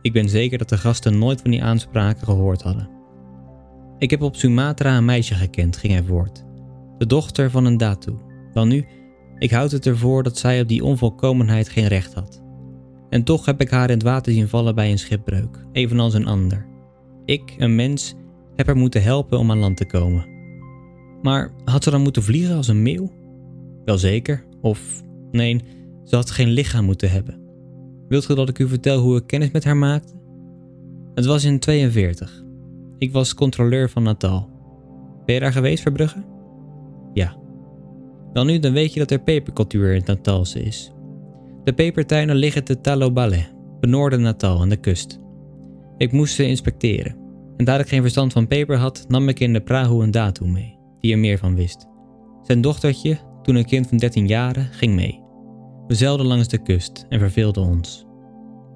Ik 0.02 0.14
ben 0.14 0.30
zeker 0.30 0.58
dat 0.58 0.70
de 0.70 0.78
gasten 0.78 1.20
nooit 1.20 1.42
van 1.42 1.52
die 1.52 1.64
aanspraken 1.64 2.24
gehoord 2.24 2.62
hadden. 2.62 2.90
Ik 3.98 4.10
heb 4.10 4.22
op 4.22 4.36
Sumatra 4.36 4.98
een 4.98 5.06
meisje 5.06 5.36
gekend, 5.36 5.78
ging 5.78 5.94
hij 5.94 6.04
voort. 6.04 6.46
De 6.98 7.06
dochter 7.06 7.52
van 7.52 7.66
een 7.66 7.78
datu. 7.78 8.14
Welnu, 8.54 8.86
ik 9.38 9.52
houd 9.52 9.72
het 9.72 9.86
ervoor 9.86 10.24
dat 10.24 10.38
zij 10.38 10.62
op 10.62 10.68
die 10.68 10.84
onvolkomenheid 10.84 11.70
geen 11.70 11.88
recht 11.88 12.14
had. 12.14 12.42
En 13.10 13.24
toch 13.24 13.46
heb 13.46 13.62
ik 13.62 13.70
haar 13.70 13.90
in 13.90 13.96
het 13.96 14.04
water 14.04 14.34
zien 14.34 14.48
vallen 14.48 14.76
bij 14.76 14.92
een 14.92 15.00
schipbreuk, 15.00 15.66
evenals 15.72 16.14
een 16.14 16.28
ander. 16.28 16.66
Ik, 17.26 17.56
een 17.58 17.76
mens, 17.76 18.16
heb 18.56 18.66
haar 18.66 18.78
moeten 18.78 19.04
helpen 19.04 19.40
om 19.40 19.52
aan 19.52 19.58
land 19.58 19.78
te 19.78 19.86
komen. 19.86 20.26
Maar 21.22 21.52
had 21.66 21.84
ze 21.84 21.90
dan 21.90 22.02
moeten 22.02 22.24
vliegen 22.24 22.56
als 22.56 22.68
een 22.68 22.82
meeuw? 22.82 23.12
Welzeker, 23.86 24.46
of 24.62 25.04
nee, 25.32 25.62
ze 26.04 26.16
had 26.16 26.32
geen 26.32 26.50
lichaam 26.50 26.86
moeten 26.86 27.12
hebben. 27.12 27.41
Wilt 28.12 28.30
u 28.30 28.36
dat 28.36 28.50
ik 28.50 28.60
u 28.60 28.68
vertel 28.68 29.00
hoe 29.00 29.18
ik 29.18 29.28
kennis 29.28 29.52
met 29.52 29.64
haar 29.64 29.78
maakte? 29.78 30.14
Het 31.14 31.26
was 31.26 31.44
in 31.44 31.60
42. 31.60 32.44
Ik 32.98 33.12
was 33.12 33.34
controleur 33.34 33.90
van 33.90 34.04
Natal. 34.04 34.50
Ben 35.26 35.36
je 35.36 35.42
daar 35.42 35.52
geweest, 35.52 35.82
Verbrugge? 35.82 36.24
Ja. 37.14 37.36
Wel 38.34 38.44
nu, 38.44 38.60
dan 38.60 38.74
weet 38.74 38.94
je 38.94 39.00
dat 39.00 39.12
er 39.12 39.20
pepercultuur 39.20 39.90
in 39.90 39.96
het 39.96 40.08
Natalse 40.08 40.64
is. 40.64 40.92
De 41.64 41.74
pepertuinen 41.74 42.36
liggen 42.36 42.64
te 42.64 42.82
Talobale, 42.82 43.46
benoorden 43.80 44.22
Natal 44.22 44.62
aan 44.62 44.70
de 44.70 44.78
kust. 44.78 45.20
Ik 45.98 46.12
moest 46.12 46.36
ze 46.36 46.48
inspecteren. 46.48 47.16
En 47.58 47.66
daar 47.66 47.80
ik 47.80 47.88
geen 47.88 48.02
verstand 48.02 48.34
van 48.34 48.48
peper 48.48 48.78
had, 48.78 49.06
nam 49.08 49.30
ik 49.30 49.40
in 49.40 49.54
de 49.54 49.62
Prahu 49.62 50.02
een 50.02 50.12
datu 50.12 50.46
mee, 50.46 50.78
die 51.00 51.12
er 51.12 51.20
meer 51.20 51.38
van 51.38 51.56
wist. 51.56 51.88
Zijn 52.42 52.62
dochtertje, 52.62 53.18
toen 53.42 53.56
een 53.56 53.66
kind 53.66 53.88
van 53.88 53.98
13 53.98 54.28
jaren, 54.28 54.66
ging 54.72 54.96
mee. 54.96 55.21
We 55.92 55.98
zeilden 55.98 56.26
langs 56.26 56.48
de 56.48 56.58
kust 56.58 57.06
en 57.10 57.20
verveelden 57.20 57.64
ons. 57.64 58.06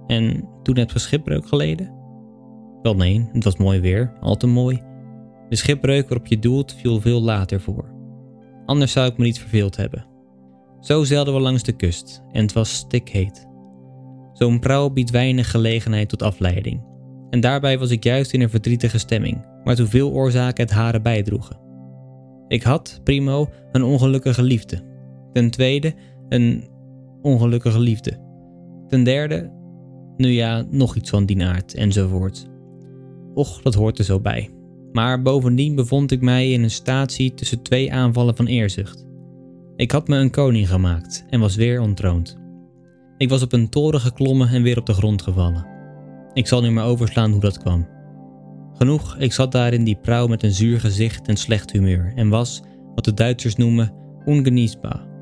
En 0.07 0.47
toen 0.63 0.75
je 0.75 0.99
schipbreuk 0.99 1.47
geleden? 1.47 1.93
Wel 2.81 2.95
nee, 2.95 3.29
het 3.31 3.43
was 3.43 3.57
mooi 3.57 3.79
weer, 3.79 4.13
al 4.21 4.37
te 4.37 4.47
mooi. 4.47 4.81
De 5.49 5.55
schipbreuk 5.55 6.09
waarop 6.09 6.27
je 6.27 6.39
doelt 6.39 6.73
viel 6.73 7.01
veel 7.01 7.21
later 7.21 7.61
voor. 7.61 7.93
Anders 8.65 8.91
zou 8.91 9.09
ik 9.09 9.17
me 9.17 9.23
niet 9.23 9.39
verveeld 9.39 9.75
hebben. 9.75 10.05
Zo 10.79 11.03
zeilden 11.03 11.33
we 11.33 11.39
langs 11.39 11.63
de 11.63 11.71
kust 11.71 12.23
en 12.31 12.41
het 12.41 12.53
was 12.53 12.73
stikheet. 12.73 13.47
Zo'n 14.33 14.59
prauw 14.59 14.89
biedt 14.89 15.11
weinig 15.11 15.51
gelegenheid 15.51 16.09
tot 16.09 16.21
afleiding 16.21 16.83
en 17.29 17.39
daarbij 17.39 17.79
was 17.79 17.89
ik 17.89 18.03
juist 18.03 18.33
in 18.33 18.41
een 18.41 18.49
verdrietige 18.49 18.97
stemming, 18.97 19.45
waartoe 19.63 19.87
veel 19.87 20.11
oorzaken 20.11 20.63
het 20.63 20.73
haren 20.73 21.01
bijdroegen. 21.01 21.59
Ik 22.47 22.63
had, 22.63 23.01
primo, 23.03 23.49
een 23.71 23.83
ongelukkige 23.83 24.43
liefde. 24.43 24.83
Ten 25.33 25.49
tweede, 25.49 25.93
een 26.29 26.73
ongelukkige 27.25 27.79
liefde. 27.79 28.19
Ten 28.87 29.03
derde, 29.03 29.51
Nu 30.17 30.27
ja, 30.27 30.65
nog 30.69 30.95
iets 30.95 31.09
van 31.09 31.25
die 31.25 31.45
aard, 31.45 31.73
enzovoort. 31.73 32.47
Och, 33.33 33.61
dat 33.61 33.73
hoort 33.73 33.99
er 33.99 34.05
zo 34.05 34.19
bij. 34.19 34.49
Maar 34.91 35.21
bovendien 35.21 35.75
bevond 35.75 36.11
ik 36.11 36.21
mij 36.21 36.51
in 36.51 36.63
een 36.63 36.71
statie 36.71 37.33
tussen 37.33 37.61
twee 37.61 37.93
aanvallen 37.93 38.35
van 38.35 38.45
eerzucht. 38.45 39.05
Ik 39.75 39.91
had 39.91 40.07
me 40.07 40.17
een 40.17 40.31
koning 40.31 40.69
gemaakt 40.69 41.25
en 41.29 41.39
was 41.39 41.55
weer 41.55 41.81
ontroond. 41.81 42.37
Ik 43.17 43.29
was 43.29 43.41
op 43.41 43.53
een 43.53 43.69
toren 43.69 43.99
geklommen 43.99 44.49
en 44.49 44.61
weer 44.61 44.77
op 44.77 44.85
de 44.85 44.93
grond 44.93 45.21
gevallen. 45.21 45.67
Ik 46.33 46.47
zal 46.47 46.61
nu 46.61 46.71
maar 46.71 46.85
overslaan 46.85 47.31
hoe 47.31 47.41
dat 47.41 47.57
kwam. 47.57 47.87
Genoeg, 48.73 49.17
ik 49.17 49.33
zat 49.33 49.51
daar 49.51 49.73
in 49.73 49.83
die 49.83 49.97
prauw 50.01 50.27
met 50.27 50.43
een 50.43 50.51
zuur 50.51 50.79
gezicht 50.79 51.27
en 51.27 51.37
slecht 51.37 51.71
humeur 51.71 52.11
en 52.15 52.29
was, 52.29 52.61
wat 52.95 53.05
de 53.05 53.13
Duitsers 53.13 53.55
noemen, 53.55 53.93
ongeniesbaar. 54.25 55.14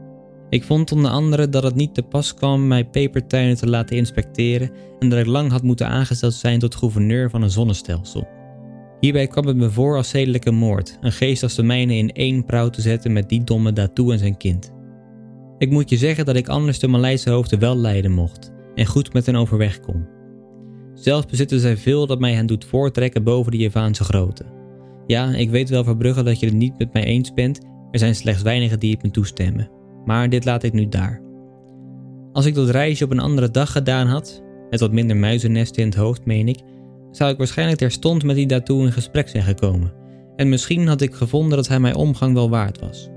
Ik 0.53 0.63
vond 0.63 0.91
onder 0.91 1.11
andere 1.11 1.49
dat 1.49 1.63
het 1.63 1.75
niet 1.75 1.93
te 1.93 2.01
pas 2.01 2.33
kwam 2.33 2.67
mij 2.67 2.85
pepertuinen 2.85 3.57
te 3.57 3.69
laten 3.69 3.95
inspecteren 3.95 4.71
en 4.99 5.09
dat 5.09 5.19
ik 5.19 5.25
lang 5.25 5.51
had 5.51 5.63
moeten 5.63 5.87
aangesteld 5.87 6.33
zijn 6.33 6.59
tot 6.59 6.75
gouverneur 6.75 7.29
van 7.29 7.41
een 7.41 7.49
zonnestelsel. 7.49 8.27
Hierbij 8.99 9.27
kwam 9.27 9.47
het 9.47 9.55
me 9.55 9.69
voor 9.69 9.95
als 9.95 10.09
zedelijke 10.09 10.51
moord, 10.51 10.97
een 11.01 11.11
geest 11.11 11.43
als 11.43 11.55
de 11.55 11.63
mijne 11.63 11.95
in 11.95 12.11
één 12.11 12.45
prauw 12.45 12.69
te 12.69 12.81
zetten 12.81 13.13
met 13.13 13.29
die 13.29 13.43
domme 13.43 13.73
Datu 13.73 14.11
en 14.11 14.19
zijn 14.19 14.37
kind. 14.37 14.71
Ik 15.57 15.69
moet 15.69 15.89
je 15.89 15.97
zeggen 15.97 16.25
dat 16.25 16.35
ik 16.35 16.47
anders 16.47 16.79
de 16.79 16.87
Maleise 16.87 17.29
hoofden 17.29 17.59
wel 17.59 17.77
leiden 17.77 18.11
mocht 18.11 18.51
en 18.75 18.85
goed 18.85 19.13
met 19.13 19.25
hen 19.25 19.35
overweg 19.35 19.79
kon. 19.79 20.07
Zelfs 20.93 21.25
bezitten 21.25 21.59
zij 21.59 21.77
veel 21.77 22.07
dat 22.07 22.19
mij 22.19 22.33
hen 22.33 22.45
doet 22.45 22.65
voortrekken 22.65 23.23
boven 23.23 23.51
de 23.51 23.57
Javaanse 23.57 24.03
grote. 24.03 24.45
Ja, 25.07 25.35
ik 25.35 25.49
weet 25.49 25.69
wel 25.69 25.83
Verbrugge 25.83 26.23
dat 26.23 26.39
je 26.39 26.45
het 26.45 26.55
niet 26.55 26.77
met 26.77 26.93
mij 26.93 27.03
eens 27.03 27.33
bent, 27.33 27.59
er 27.91 27.99
zijn 27.99 28.15
slechts 28.15 28.41
weinigen 28.41 28.79
die 28.79 28.91
het 28.91 29.03
me 29.03 29.11
toestemmen. 29.11 29.81
Maar 30.05 30.29
dit 30.29 30.45
laat 30.45 30.63
ik 30.63 30.73
nu 30.73 30.89
daar. 30.89 31.21
Als 32.31 32.45
ik 32.45 32.55
dat 32.55 32.69
reisje 32.69 33.03
op 33.03 33.11
een 33.11 33.19
andere 33.19 33.51
dag 33.51 33.71
gedaan 33.71 34.07
had, 34.07 34.43
met 34.69 34.79
wat 34.79 34.91
minder 34.91 35.17
muizennesten 35.17 35.81
in 35.81 35.89
het 35.89 35.97
hoofd 35.97 36.25
meen 36.25 36.47
ik, 36.47 36.59
zou 37.11 37.31
ik 37.31 37.37
waarschijnlijk 37.37 37.79
terstond 37.79 38.23
met 38.23 38.35
die 38.35 38.47
daartoe 38.47 38.85
in 38.85 38.91
gesprek 38.91 39.29
zijn 39.29 39.43
gekomen. 39.43 39.93
En 40.35 40.49
misschien 40.49 40.87
had 40.87 41.01
ik 41.01 41.13
gevonden 41.13 41.57
dat 41.57 41.67
hij 41.67 41.79
mijn 41.79 41.95
omgang 41.95 42.33
wel 42.33 42.49
waard 42.49 42.79
was. 42.79 43.09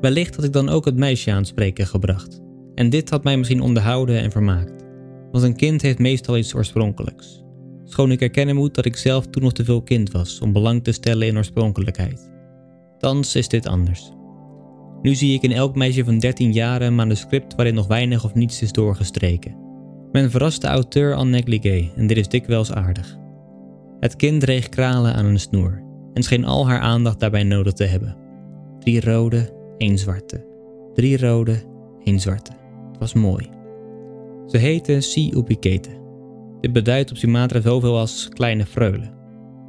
Wellicht 0.00 0.36
had 0.36 0.44
ik 0.44 0.52
dan 0.52 0.68
ook 0.68 0.84
het 0.84 0.96
meisje 0.96 1.30
aan 1.30 1.36
het 1.36 1.46
spreken 1.46 1.86
gebracht. 1.86 2.42
En 2.74 2.90
dit 2.90 3.10
had 3.10 3.24
mij 3.24 3.36
misschien 3.36 3.60
onderhouden 3.60 4.20
en 4.20 4.30
vermaakt. 4.30 4.84
Want 5.30 5.44
een 5.44 5.56
kind 5.56 5.82
heeft 5.82 5.98
meestal 5.98 6.36
iets 6.36 6.54
oorspronkelijks. 6.54 7.42
Schoon 7.84 8.10
ik 8.10 8.20
erkennen 8.20 8.56
moet 8.56 8.74
dat 8.74 8.84
ik 8.84 8.96
zelf 8.96 9.26
toen 9.26 9.42
nog 9.42 9.52
te 9.52 9.64
veel 9.64 9.82
kind 9.82 10.10
was 10.10 10.40
om 10.40 10.52
belang 10.52 10.84
te 10.84 10.92
stellen 10.92 11.26
in 11.26 11.36
oorspronkelijkheid. 11.36 12.30
Thans 12.98 13.36
is 13.36 13.48
dit 13.48 13.66
anders. 13.66 14.13
Nu 15.04 15.14
zie 15.14 15.34
ik 15.34 15.42
in 15.42 15.52
elk 15.52 15.74
meisje 15.74 16.04
van 16.04 16.18
13 16.18 16.52
jaar 16.52 16.82
een 16.82 16.94
manuscript 16.94 17.54
waarin 17.54 17.74
nog 17.74 17.86
weinig 17.86 18.24
of 18.24 18.34
niets 18.34 18.62
is 18.62 18.72
doorgestreken. 18.72 19.56
Men 20.12 20.30
verrast 20.30 20.60
de 20.60 20.66
auteur 20.66 21.16
en 21.16 21.30
négligé 21.30 21.90
en 21.96 22.06
dit 22.06 22.16
is 22.16 22.28
dikwijls 22.28 22.72
aardig. 22.72 23.18
Het 24.00 24.16
kind 24.16 24.40
dreeg 24.40 24.68
kralen 24.68 25.14
aan 25.14 25.24
een 25.24 25.40
snoer 25.40 25.82
en 26.14 26.22
scheen 26.22 26.44
al 26.44 26.66
haar 26.66 26.78
aandacht 26.78 27.20
daarbij 27.20 27.42
nodig 27.42 27.72
te 27.72 27.84
hebben. 27.84 28.16
Drie 28.78 29.00
rode, 29.00 29.52
één 29.78 29.98
zwarte. 29.98 30.46
Drie 30.94 31.18
rode, 31.18 31.62
één 32.04 32.20
zwarte. 32.20 32.52
Het 32.90 32.98
was 32.98 33.12
mooi. 33.12 33.48
Ze 34.46 34.56
heette 34.56 35.00
Si 35.00 35.30
Upikete. 35.34 35.90
Dit 36.60 36.72
beduidt 36.72 37.10
op 37.10 37.16
Sumatra 37.16 37.60
zoveel 37.60 37.98
als 37.98 38.28
kleine 38.28 38.66
freule. 38.66 39.10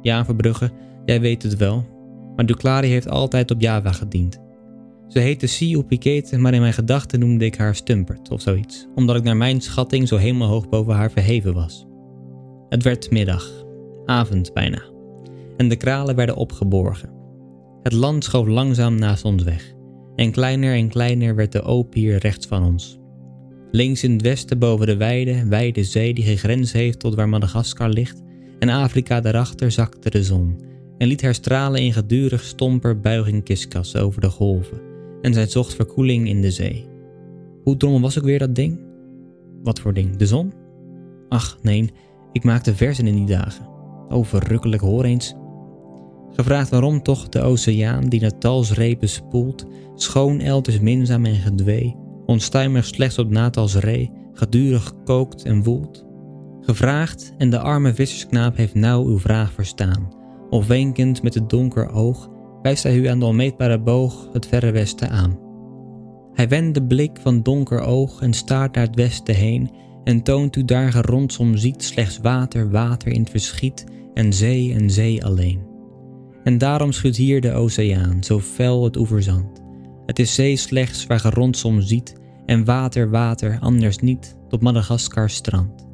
Ja, 0.02 0.24
Verbrugge, 0.24 0.70
jij 1.04 1.20
weet 1.20 1.42
het 1.42 1.56
wel, 1.56 1.84
maar 2.36 2.46
Duclari 2.46 2.88
heeft 2.88 3.08
altijd 3.08 3.50
op 3.50 3.60
Java 3.60 3.92
gediend. 3.92 4.44
Ze 5.08 5.18
heette 5.18 5.46
Si 5.46 5.74
Upikete, 5.74 6.38
maar 6.38 6.54
in 6.54 6.60
mijn 6.60 6.72
gedachten 6.72 7.20
noemde 7.20 7.44
ik 7.44 7.56
haar 7.56 7.74
Stumpert 7.74 8.30
of 8.30 8.40
zoiets, 8.40 8.86
omdat 8.94 9.16
ik 9.16 9.22
naar 9.22 9.36
mijn 9.36 9.60
schatting 9.60 10.08
zo 10.08 10.16
helemaal 10.16 10.48
hoog 10.48 10.68
boven 10.68 10.94
haar 10.94 11.10
verheven 11.10 11.54
was. 11.54 11.86
Het 12.68 12.82
werd 12.82 13.10
middag, 13.10 13.64
avond 14.04 14.52
bijna, 14.52 14.82
en 15.56 15.68
de 15.68 15.76
kralen 15.76 16.16
werden 16.16 16.36
opgeborgen. 16.36 17.10
Het 17.82 17.92
land 17.92 18.24
schoof 18.24 18.46
langzaam 18.46 18.94
naast 18.94 19.24
ons 19.24 19.42
weg, 19.42 19.74
en 20.16 20.30
kleiner 20.30 20.74
en 20.74 20.88
kleiner 20.88 21.34
werd 21.34 21.52
de 21.52 21.62
Opier 21.62 22.18
rechts 22.18 22.46
van 22.46 22.64
ons. 22.64 22.98
Links 23.70 24.04
in 24.04 24.12
het 24.12 24.22
westen 24.22 24.58
boven 24.58 24.86
de 24.86 24.96
wijde, 24.96 25.46
wijde 25.48 25.84
zee 25.84 26.14
die 26.14 26.24
geen 26.24 26.38
grens 26.38 26.72
heeft 26.72 26.98
tot 26.98 27.14
waar 27.14 27.28
Madagaskar 27.28 27.88
ligt, 27.88 28.22
en 28.58 28.68
Afrika 28.68 29.20
daarachter 29.20 29.70
zakte 29.70 30.10
de 30.10 30.22
zon 30.22 30.64
en 30.98 31.08
liet 31.08 31.22
haar 31.22 31.34
stralen 31.34 31.80
in 31.80 31.92
gedurig 31.92 32.42
stomper 32.42 33.00
buiging 33.00 33.44
kiskassen 33.44 34.00
over 34.00 34.20
de 34.20 34.30
golven 34.30 34.94
en 35.22 35.34
zij 35.34 35.46
zocht 35.46 35.74
verkoeling 35.74 36.28
in 36.28 36.40
de 36.40 36.50
zee. 36.50 36.88
Hoe 37.62 37.76
drommel 37.76 38.00
was 38.00 38.18
ook 38.18 38.24
weer 38.24 38.38
dat 38.38 38.54
ding? 38.54 38.80
Wat 39.62 39.80
voor 39.80 39.94
ding? 39.94 40.16
De 40.16 40.26
zon? 40.26 40.52
Ach, 41.28 41.58
nee, 41.62 41.90
ik 42.32 42.44
maakte 42.44 42.74
versen 42.74 43.06
in 43.06 43.14
die 43.14 43.26
dagen. 43.26 43.68
O, 44.08 44.22
verrukkelijk, 44.22 44.82
hoor 44.82 45.04
eens. 45.04 45.34
Gevraagd 46.32 46.70
waarom 46.70 47.02
toch 47.02 47.28
de 47.28 47.40
oceaan 47.40 48.08
die 48.08 48.20
Natals 48.20 48.72
repen 48.72 49.08
spoelt, 49.08 49.66
schoon 49.94 50.40
elders 50.40 50.80
minzaam 50.80 51.24
en 51.24 51.34
gedwee, 51.34 51.96
onstuimig 52.26 52.84
slechts 52.84 53.18
op 53.18 53.30
Natals 53.30 53.74
ree, 53.74 54.10
gedurig 54.32 54.92
kookt 55.04 55.44
en 55.44 55.62
woelt? 55.62 56.06
Gevraagd 56.60 57.32
en 57.38 57.50
de 57.50 57.58
arme 57.58 57.94
vissersknaap 57.94 58.56
heeft 58.56 58.74
nauw 58.74 59.04
uw 59.04 59.18
vraag 59.18 59.52
verstaan, 59.52 60.08
of 60.50 60.66
wenkend 60.66 61.22
met 61.22 61.34
het 61.34 61.50
donker 61.50 61.90
oog, 61.90 62.28
wijst 62.66 62.82
hij 62.82 62.96
u 62.96 63.06
aan 63.06 63.18
de 63.18 63.24
onmeetbare 63.24 63.78
boog 63.78 64.28
het 64.32 64.46
verre 64.46 64.70
westen 64.70 65.10
aan. 65.10 65.38
Hij 66.32 66.48
wendt 66.48 66.74
de 66.74 66.82
blik 66.82 67.18
van 67.20 67.42
donker 67.42 67.80
oog 67.80 68.20
en 68.20 68.32
staart 68.32 68.74
naar 68.74 68.86
het 68.86 68.94
westen 68.94 69.34
heen 69.34 69.70
en 70.04 70.22
toont 70.22 70.56
u 70.56 70.64
daar 70.64 70.92
gerondsom 70.92 71.56
ziet 71.56 71.82
slechts 71.82 72.18
water, 72.18 72.70
water 72.70 73.12
in 73.12 73.20
het 73.20 73.30
verschiet 73.30 73.84
en 74.14 74.32
zee 74.32 74.74
en 74.74 74.90
zee 74.90 75.24
alleen. 75.24 75.66
En 76.44 76.58
daarom 76.58 76.92
schudt 76.92 77.16
hier 77.16 77.40
de 77.40 77.52
oceaan, 77.52 78.24
zo 78.24 78.40
fel 78.40 78.84
het 78.84 78.96
oeverzand. 78.96 79.62
Het 80.06 80.18
is 80.18 80.34
zee 80.34 80.56
slechts 80.56 81.06
waar 81.06 81.20
gerondsom 81.20 81.80
ziet 81.80 82.14
en 82.46 82.64
water, 82.64 83.10
water, 83.10 83.58
anders 83.60 83.98
niet, 83.98 84.36
tot 84.48 84.62
Madagaskar 84.62 85.30
strand. 85.30 85.86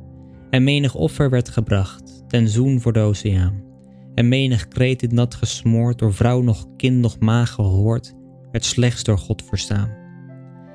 En 0.50 0.64
menig 0.64 0.94
offer 0.94 1.30
werd 1.30 1.48
gebracht, 1.48 2.24
ten 2.28 2.48
zoen 2.48 2.80
voor 2.80 2.92
de 2.92 3.00
oceaan. 3.00 3.61
En 4.14 4.28
menig 4.28 4.68
kreet 4.68 5.00
dit 5.00 5.12
nat 5.12 5.34
gesmoord, 5.34 5.98
door 5.98 6.14
vrouw 6.14 6.40
nog 6.40 6.66
kind 6.76 6.98
nog 6.98 7.18
maag 7.18 7.50
gehoord, 7.50 8.14
werd 8.52 8.64
slechts 8.64 9.04
door 9.04 9.18
God 9.18 9.42
verstaan. 9.44 9.90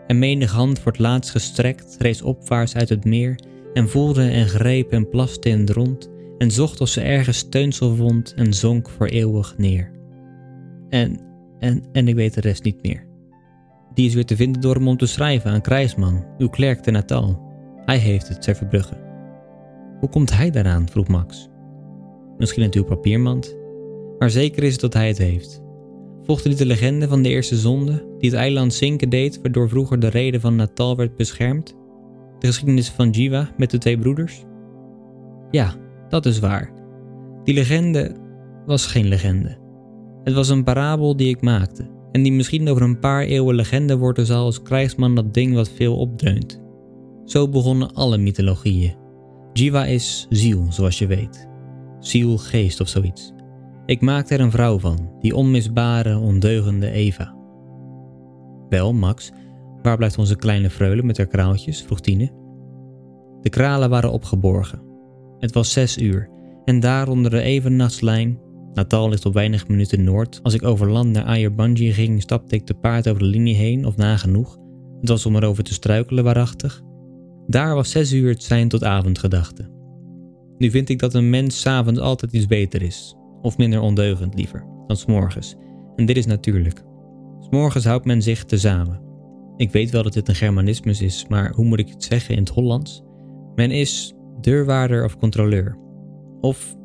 En 0.07 0.19
menig 0.19 0.51
hand 0.51 0.83
wordt 0.83 0.99
laatst 0.99 1.31
gestrekt, 1.31 1.95
rees 1.99 2.21
opwaarts 2.21 2.75
uit 2.75 2.89
het 2.89 3.05
meer, 3.05 3.39
en 3.73 3.89
voelde 3.89 4.29
en 4.29 4.47
greep 4.47 4.91
en 4.91 5.09
plaste 5.09 5.49
in 5.49 5.59
het 5.59 5.69
rond, 5.69 6.09
en 6.37 6.51
zocht 6.51 6.81
of 6.81 6.87
ze 6.87 7.01
ergens 7.01 7.37
steunsel 7.37 7.95
vond, 7.95 8.33
en 8.33 8.53
zonk 8.53 8.89
voor 8.89 9.07
eeuwig 9.07 9.57
neer. 9.57 9.91
En, 10.89 11.19
en, 11.59 11.83
en 11.91 12.07
ik 12.07 12.15
weet 12.15 12.33
de 12.33 12.41
rest 12.41 12.63
niet 12.63 12.83
meer. 12.83 13.05
Die 13.93 14.07
is 14.07 14.13
weer 14.13 14.25
te 14.25 14.35
vinden 14.35 14.61
door 14.61 14.75
hem 14.75 14.87
om 14.87 14.97
te 14.97 15.05
schrijven 15.05 15.51
aan 15.51 15.61
Krijsman, 15.61 16.25
uw 16.37 16.49
klerk 16.49 16.79
te 16.79 16.91
Natal. 16.91 17.41
Hij 17.85 17.97
heeft 17.97 18.27
het, 18.27 18.43
zei 18.43 18.55
Verbrugge. 18.55 18.97
Hoe 19.99 20.09
komt 20.09 20.35
hij 20.35 20.51
daaraan? 20.51 20.89
vroeg 20.89 21.07
Max. 21.07 21.46
Misschien 22.37 22.63
een 22.63 22.73
uw 22.75 22.83
papiermand. 22.83 23.57
Maar 24.19 24.29
zeker 24.29 24.63
is 24.63 24.71
het 24.71 24.81
dat 24.81 24.93
hij 24.93 25.07
het 25.07 25.17
heeft. 25.17 25.61
Volgde 26.23 26.49
niet 26.49 26.57
de 26.57 26.65
legende 26.65 27.07
van 27.07 27.21
de 27.21 27.29
eerste 27.29 27.55
zonde, 27.55 28.05
die 28.17 28.29
het 28.29 28.39
eiland 28.39 28.73
zinken 28.73 29.09
deed, 29.09 29.41
waardoor 29.41 29.69
vroeger 29.69 29.99
de 29.99 30.07
reden 30.07 30.41
van 30.41 30.55
Natal 30.55 30.95
werd 30.95 31.15
beschermd? 31.15 31.75
De 32.39 32.47
geschiedenis 32.47 32.89
van 32.89 33.09
Jiva 33.09 33.53
met 33.57 33.71
de 33.71 33.77
twee 33.77 33.97
broeders? 33.97 34.43
Ja, 35.51 35.75
dat 36.09 36.25
is 36.25 36.39
waar. 36.39 36.71
Die 37.43 37.53
legende 37.53 38.15
was 38.65 38.85
geen 38.85 39.07
legende. 39.07 39.57
Het 40.23 40.33
was 40.33 40.49
een 40.49 40.63
parabel 40.63 41.15
die 41.15 41.29
ik 41.29 41.41
maakte, 41.41 41.89
en 42.11 42.23
die 42.23 42.31
misschien 42.31 42.69
over 42.69 42.81
een 42.81 42.99
paar 42.99 43.23
eeuwen 43.23 43.55
legende 43.55 43.97
worden 43.97 44.25
zal 44.25 44.43
als 44.43 44.61
krijgsman 44.61 45.15
dat 45.15 45.33
ding 45.33 45.53
wat 45.53 45.69
veel 45.69 45.97
opdreunt. 45.97 46.61
Zo 47.25 47.49
begonnen 47.49 47.93
alle 47.93 48.17
mythologieën. 48.17 48.95
Jiva 49.53 49.85
is 49.85 50.27
ziel, 50.29 50.65
zoals 50.69 50.99
je 50.99 51.07
weet 51.07 51.47
ziel, 51.99 52.37
geest 52.37 52.79
of 52.79 52.87
zoiets. 52.87 53.33
Ik 53.85 54.01
maakte 54.01 54.33
er 54.33 54.39
een 54.39 54.51
vrouw 54.51 54.79
van, 54.79 55.11
die 55.19 55.35
onmisbare, 55.35 56.17
ondeugende 56.17 56.89
Eva. 56.91 57.35
Wel, 58.69 58.93
Max, 58.93 59.31
waar 59.81 59.97
blijft 59.97 60.17
onze 60.17 60.35
kleine 60.35 60.69
freule 60.69 61.03
met 61.03 61.17
haar 61.17 61.27
kraaltjes? 61.27 61.81
vroeg 61.81 62.01
Tine. 62.01 62.31
De 63.41 63.49
kralen 63.49 63.89
waren 63.89 64.11
opgeborgen. 64.11 64.81
Het 65.39 65.53
was 65.53 65.71
zes 65.71 65.97
uur 65.97 66.29
en 66.65 66.79
daar 66.79 67.07
onder 67.07 67.31
de 67.31 67.41
evennachtlijn, 67.41 68.39
Natal 68.73 69.09
ligt 69.09 69.25
op 69.25 69.33
weinig 69.33 69.67
minuten 69.67 70.03
noord, 70.03 70.39
als 70.43 70.53
ik 70.53 70.63
over 70.63 70.91
land 70.91 71.11
naar 71.11 71.23
Ayerbanji 71.23 71.93
ging, 71.93 72.21
stapte 72.21 72.55
ik 72.55 72.65
te 72.65 72.73
paard 72.73 73.09
over 73.09 73.21
de 73.21 73.27
linie 73.27 73.55
heen 73.55 73.85
of 73.85 73.95
nagenoeg. 73.95 74.57
Het 74.99 75.09
was 75.09 75.25
om 75.25 75.35
erover 75.35 75.63
te 75.63 75.73
struikelen 75.73 76.23
waarachtig. 76.23 76.81
Daar 77.47 77.75
was 77.75 77.91
zes 77.91 78.13
uur 78.13 78.29
het 78.29 78.43
zijn 78.43 78.67
tot 78.67 78.83
avondgedachte. 78.83 79.69
Nu 80.57 80.69
vind 80.69 80.89
ik 80.89 80.99
dat 80.99 81.13
een 81.13 81.29
mens 81.29 81.61
s'avonds 81.61 81.99
altijd 81.99 82.33
iets 82.33 82.45
beter 82.45 82.81
is, 82.81 83.15
of 83.41 83.57
minder 83.57 83.81
ondeugend 83.81 84.35
liever, 84.35 84.65
dan 84.87 84.97
s'morgens. 84.97 85.55
En 85.95 86.05
dit 86.05 86.17
is 86.17 86.25
natuurlijk. 86.25 86.83
S'morgens 87.39 87.85
houdt 87.85 88.05
men 88.05 88.21
zich 88.21 88.45
tezamen. 88.45 89.01
Ik 89.57 89.71
weet 89.71 89.89
wel 89.89 90.03
dat 90.03 90.13
dit 90.13 90.27
een 90.27 90.35
Germanismus 90.35 91.01
is, 91.01 91.25
maar 91.27 91.53
hoe 91.53 91.65
moet 91.65 91.79
ik 91.79 91.89
het 91.89 92.03
zeggen 92.03 92.35
in 92.35 92.39
het 92.39 92.49
Hollands? 92.49 93.03
Men 93.55 93.71
is, 93.71 94.13
deurwaarder 94.41 95.03
of 95.03 95.17
controleur. 95.17 95.77
Of, 96.41 96.77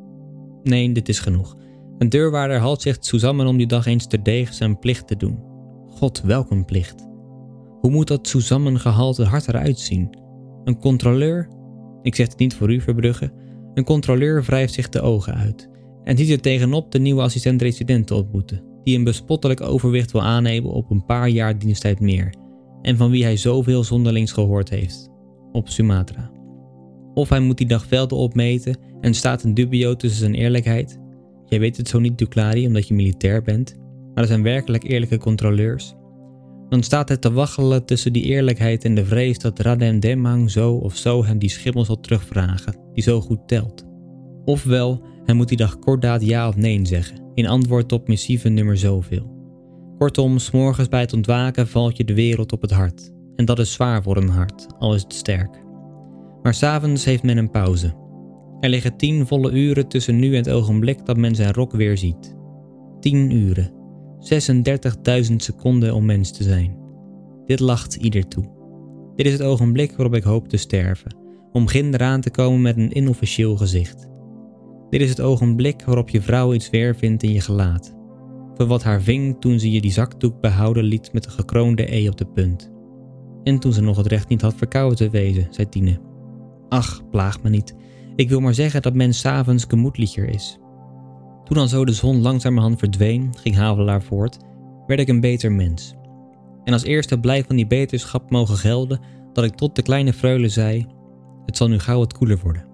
nee, 0.63 0.93
dit 0.93 1.09
is 1.09 1.19
genoeg. 1.19 1.57
Een 1.99 2.09
deurwaarder 2.09 2.59
haalt 2.59 2.83
zich 2.83 2.97
samen 3.01 3.47
om 3.47 3.57
die 3.57 3.67
dag 3.67 3.87
eens 3.87 4.07
terdege 4.07 4.53
zijn 4.53 4.79
plicht 4.79 5.07
te 5.07 5.17
doen. 5.17 5.39
God, 5.87 6.21
welk 6.21 6.51
een 6.51 6.65
plicht. 6.65 7.09
Hoe 7.81 7.91
moet 7.91 8.09
dat 8.09 8.35
gehalte 8.75 9.25
hart 9.25 9.49
eruit 9.49 9.79
zien? 9.79 10.17
Een 10.65 10.79
controleur? 10.79 11.49
Ik 12.03 12.15
zeg 12.15 12.29
het 12.29 12.39
niet 12.39 12.55
voor 12.55 12.73
u, 12.73 12.81
Verbrugge. 12.81 13.33
Een 13.75 13.85
controleur 13.85 14.43
wrijft 14.43 14.73
zich 14.73 14.89
de 14.89 15.01
ogen 15.01 15.35
uit 15.35 15.69
en 16.05 16.17
ziet 16.17 16.31
er 16.31 16.41
tegenop 16.41 16.93
de 16.93 16.99
nieuwe 16.99 17.23
assistent-resident 17.23 18.07
te 18.07 18.15
ontmoeten, 18.15 18.65
die 18.85 18.97
een 18.97 19.05
bespottelijk 19.05 19.61
overwicht 19.61 20.13
wil 20.13 20.23
aannemen 20.23 20.71
op 20.71 20.91
een 20.91 21.05
paar 21.05 21.29
jaar 21.29 21.59
diensttijd 21.59 22.01
meer 22.01 22.35
en 22.83 22.97
van 22.97 23.11
wie 23.11 23.25
hij 23.25 23.37
zoveel 23.37 23.85
zonderlings 23.85 24.33
gehoord 24.33 24.71
heeft, 24.71 25.11
op 25.53 25.69
Sumatra. 25.69 26.31
Of 27.15 27.29
hij 27.29 27.41
moet 27.41 27.59
die 27.59 27.67
dag 27.67 27.87
velden 27.87 28.19
opmeten 28.19 28.77
en 29.01 29.15
staat 29.15 29.43
een 29.43 29.55
dubio 29.55 29.97
tussen 29.97 30.21
zijn 30.21 30.35
eerlijkheid. 30.35 31.01
Jij 31.47 31.61
weet 31.61 31.77
het 31.77 31.89
zo 31.89 31.99
niet, 31.99 32.19
Duclari, 32.19 32.67
omdat 32.67 32.89
je 32.89 32.95
militair 32.95 33.43
bent, 33.43 33.77
maar 34.15 34.23
er 34.23 34.27
zijn 34.27 34.43
werkelijk 34.43 34.83
eerlijke 34.83 35.19
controleurs. 35.19 35.95
Dan 36.73 36.83
staat 36.83 37.09
hij 37.09 37.17
te 37.17 37.33
waggelen 37.33 37.85
tussen 37.85 38.13
die 38.13 38.23
eerlijkheid 38.23 38.85
en 38.85 38.95
de 38.95 39.05
vrees 39.05 39.39
dat 39.39 39.59
Radem 39.59 40.01
Demang 40.01 40.51
zo 40.51 40.73
of 40.75 40.97
zo 40.97 41.25
hem 41.25 41.39
die 41.39 41.51
schimmel 41.51 41.85
zal 41.85 42.01
terugvragen, 42.01 42.77
die 42.93 43.03
zo 43.03 43.21
goed 43.21 43.49
telt. 43.49 43.85
Ofwel, 44.45 45.03
hij 45.25 45.35
moet 45.35 45.49
die 45.49 45.57
dag 45.57 45.79
kordaat 45.79 46.23
ja 46.23 46.49
of 46.49 46.57
nee 46.57 46.87
zeggen, 46.87 47.31
in 47.35 47.47
antwoord 47.47 47.93
op 47.93 48.09
missieve 48.09 48.49
nummer 48.49 48.79
zoveel. 48.79 49.31
Kortom, 49.99 50.39
s'morgens 50.39 50.89
bij 50.89 51.01
het 51.01 51.13
ontwaken 51.13 51.69
valt 51.69 51.97
je 51.97 52.05
de 52.05 52.15
wereld 52.15 52.53
op 52.53 52.63
het 52.63 52.71
hart. 52.71 53.13
En 53.37 53.45
dat 53.45 53.59
is 53.59 53.73
zwaar 53.73 54.03
voor 54.03 54.17
een 54.17 54.29
hart, 54.29 54.67
al 54.79 54.95
is 54.95 55.03
het 55.03 55.15
sterk. 55.15 55.63
Maar 56.43 56.55
s'avonds 56.55 57.05
heeft 57.05 57.23
men 57.23 57.37
een 57.37 57.51
pauze. 57.51 57.95
Er 58.61 58.69
liggen 58.69 58.97
tien 58.97 59.27
volle 59.27 59.51
uren 59.51 59.89
tussen 59.89 60.19
nu 60.19 60.31
en 60.31 60.37
het 60.37 60.51
ogenblik 60.51 61.07
dat 61.07 61.17
men 61.17 61.35
zijn 61.35 61.53
rok 61.53 61.73
weer 61.73 61.99
ziet. 61.99 62.37
Tien 63.01 63.31
uren. 63.31 63.82
36.000 65.31 65.37
seconden 65.37 65.95
om 65.95 66.05
mens 66.05 66.33
te 66.33 66.43
zijn. 66.43 66.77
Dit 67.47 67.61
lacht 67.61 67.95
ieder 67.95 68.29
toe. 68.29 68.45
Dit 69.17 69.27
is 69.27 69.33
het 69.33 69.43
ogenblik 69.43 69.97
waarop 69.97 70.15
ik 70.15 70.23
hoop 70.23 70.49
te 70.49 70.57
sterven, 70.57 71.17
om 71.53 71.67
ginder 71.67 72.03
aan 72.03 72.21
te 72.21 72.31
komen 72.31 72.61
met 72.61 72.77
een 72.77 72.97
inofficieel 72.97 73.57
gezicht. 73.57 74.09
Dit 74.91 75.01
is 75.01 75.09
het 75.09 75.21
ogenblik 75.21 75.85
waarop 75.85 76.09
je 76.09 76.23
vrouw 76.23 76.55
iets 76.55 76.71
weer 76.71 76.97
vindt 76.97 77.23
in 77.23 77.33
je 77.33 77.41
gelaat, 77.41 77.95
voor 78.55 78.67
wat 78.67 78.83
haar 78.83 79.03
ving 79.03 79.37
toen 79.41 79.59
ze 79.59 79.71
je 79.71 79.81
die 79.81 79.93
zakdoek 79.93 80.41
behouden 80.41 80.85
liet 80.85 81.13
met 81.13 81.23
de 81.23 81.31
gekroonde 81.31 81.97
E 81.97 82.09
op 82.09 82.17
de 82.17 82.27
punt. 82.27 82.71
En 83.43 83.59
toen 83.59 83.73
ze 83.73 83.81
nog 83.81 83.97
het 83.97 84.07
recht 84.07 84.29
niet 84.29 84.41
had 84.41 84.55
verkouden 84.55 84.97
te 84.97 85.11
wezen, 85.11 85.47
zei 85.51 85.69
Tine. 85.69 86.01
Ach, 86.69 87.09
plaag 87.11 87.43
me 87.43 87.51
niet. 87.51 87.75
Ik 88.17 88.29
wil 88.29 88.41
maar 88.41 88.55
zeggen 88.55 88.83
dat 88.83 88.95
men 88.95 89.15
s'avonds 89.15 89.65
gemoedlicher 89.69 90.29
is. 90.29 90.59
Toen 91.45 91.57
dan 91.57 91.69
zo 91.69 91.85
de 91.85 91.93
zon 91.93 92.21
langzamerhand 92.21 92.79
verdween, 92.79 93.35
ging 93.37 93.57
Havelaar 93.57 94.03
voort, 94.03 94.39
werd 94.87 95.01
ik 95.01 95.09
een 95.09 95.21
beter 95.21 95.53
mens. 95.53 95.95
En 96.65 96.73
als 96.73 96.85
eerste 96.85 97.19
blij 97.19 97.45
van 97.45 97.57
die 97.57 97.67
beterschap 97.67 98.31
mogen 98.31 98.57
gelden 98.57 99.01
dat 99.33 99.45
ik 99.45 99.55
tot 99.55 99.77
de 99.77 99.83
kleine 99.83 100.13
freule 100.13 100.49
zei: 100.49 100.87
Het 101.47 101.57
zal 101.57 101.69
nu 101.69 101.79
gauw 101.79 101.99
wat 101.99 102.13
koeler 102.13 102.39
worden. 102.43 102.65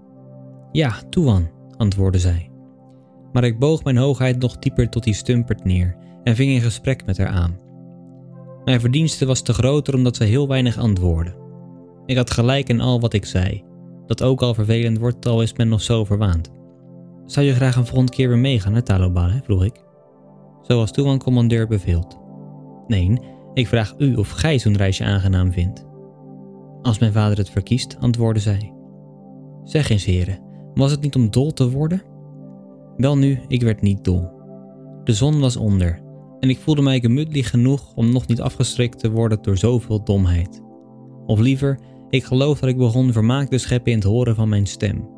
Ja, 0.72 0.94
Toewan, 1.10 1.48
antwoordde 1.76 2.18
zij. 2.18 2.50
Maar 3.32 3.44
ik 3.44 3.58
boog 3.58 3.84
mijn 3.84 3.96
hoogheid 3.96 4.38
nog 4.38 4.58
dieper 4.58 4.88
tot 4.88 5.04
die 5.04 5.14
stumpert 5.14 5.64
neer 5.64 5.96
en 6.24 6.36
ving 6.36 6.50
een 6.50 6.60
gesprek 6.60 7.06
met 7.06 7.18
haar 7.18 7.28
aan. 7.28 7.58
Mijn 8.64 8.80
verdienste 8.80 9.26
was 9.26 9.42
te 9.42 9.52
groter 9.52 9.94
omdat 9.94 10.16
zij 10.16 10.26
heel 10.26 10.48
weinig 10.48 10.78
antwoordde. 10.78 11.34
Ik 12.06 12.16
had 12.16 12.30
gelijk 12.30 12.68
in 12.68 12.80
al 12.80 13.00
wat 13.00 13.12
ik 13.12 13.24
zei, 13.24 13.64
dat 14.06 14.22
ook 14.22 14.42
al 14.42 14.54
vervelend 14.54 14.98
wordt, 14.98 15.26
al 15.26 15.42
is 15.42 15.52
men 15.52 15.68
nog 15.68 15.82
zo 15.82 16.04
verwaand. 16.04 16.50
Zou 17.28 17.46
je 17.46 17.54
graag 17.54 17.76
een 17.76 17.86
volgende 17.86 18.12
keer 18.12 18.28
weer 18.28 18.38
meegaan 18.38 18.72
naar 18.72 18.82
Talobale? 18.82 19.40
vroeg 19.44 19.64
ik. 19.64 19.84
Zoals 20.62 20.92
toen 20.92 21.18
commandeur 21.18 21.66
beveelt. 21.66 22.18
Nee, 22.86 23.18
ik 23.54 23.66
vraag 23.66 23.94
u 23.98 24.14
of 24.14 24.30
gij 24.30 24.58
zo'n 24.58 24.76
reisje 24.76 25.04
aangenaam 25.04 25.52
vindt. 25.52 25.86
Als 26.82 26.98
mijn 26.98 27.12
vader 27.12 27.38
het 27.38 27.50
verkiest, 27.50 27.96
antwoordde 28.00 28.40
zij. 28.40 28.72
Zeg 29.64 29.88
eens, 29.88 30.04
heren, 30.04 30.38
was 30.74 30.90
het 30.90 31.00
niet 31.00 31.14
om 31.14 31.30
dol 31.30 31.52
te 31.52 31.70
worden? 31.70 32.02
Welnu, 32.96 33.40
ik 33.48 33.62
werd 33.62 33.82
niet 33.82 34.04
dol. 34.04 34.30
De 35.04 35.12
zon 35.12 35.40
was 35.40 35.56
onder 35.56 36.00
en 36.40 36.50
ik 36.50 36.58
voelde 36.58 36.82
mij 36.82 37.00
gemütlich 37.00 37.50
genoeg 37.50 37.94
om 37.94 38.12
nog 38.12 38.26
niet 38.26 38.40
afgestrikt 38.40 38.98
te 38.98 39.10
worden 39.10 39.42
door 39.42 39.58
zoveel 39.58 40.04
domheid. 40.04 40.62
Of 41.26 41.38
liever, 41.38 41.78
ik 42.08 42.24
geloof 42.24 42.60
dat 42.60 42.68
ik 42.68 42.76
begon 42.76 43.12
vermaak 43.12 43.48
te 43.48 43.58
scheppen 43.58 43.92
in 43.92 43.98
het 43.98 44.06
horen 44.06 44.34
van 44.34 44.48
mijn 44.48 44.66
stem. 44.66 45.17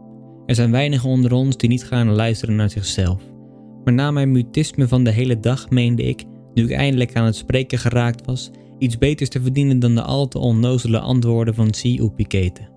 Er 0.51 0.57
zijn 0.57 0.71
weinigen 0.71 1.09
onder 1.09 1.33
ons 1.33 1.57
die 1.57 1.69
niet 1.69 1.85
gaan 1.85 2.11
luisteren 2.11 2.57
naar 2.57 2.71
zichzelf. 2.71 3.23
Maar 3.85 3.95
na 3.95 4.11
mijn 4.11 4.33
mutisme 4.33 4.89
van 4.89 5.05
de 5.05 5.11
hele 5.11 5.41
dag 5.41 5.71
meende 5.71 6.03
ik, 6.03 6.25
nu 6.55 6.65
ik 6.65 6.71
eindelijk 6.71 7.17
aan 7.17 7.25
het 7.25 7.37
spreken 7.37 7.79
geraakt 7.79 8.27
was, 8.27 8.51
iets 8.79 8.99
beters 8.99 9.29
te 9.29 9.41
verdienen 9.41 9.79
dan 9.79 9.95
de 9.95 10.03
al 10.03 10.29
te 10.29 10.39
onnozele 10.39 10.99
antwoorden 10.99 11.55
van 11.55 11.75
Si 11.75 12.01
Upikete. 12.01 12.69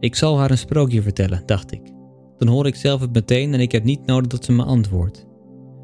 Ik 0.00 0.14
zal 0.14 0.38
haar 0.38 0.50
een 0.50 0.58
sprookje 0.58 1.02
vertellen, 1.02 1.42
dacht 1.46 1.72
ik. 1.72 1.80
Dan 2.38 2.48
hoor 2.48 2.66
ik 2.66 2.74
zelf 2.74 3.00
het 3.00 3.12
meteen 3.12 3.54
en 3.54 3.60
ik 3.60 3.72
heb 3.72 3.84
niet 3.84 4.06
nodig 4.06 4.26
dat 4.26 4.44
ze 4.44 4.52
me 4.52 4.64
antwoordt. 4.64 5.26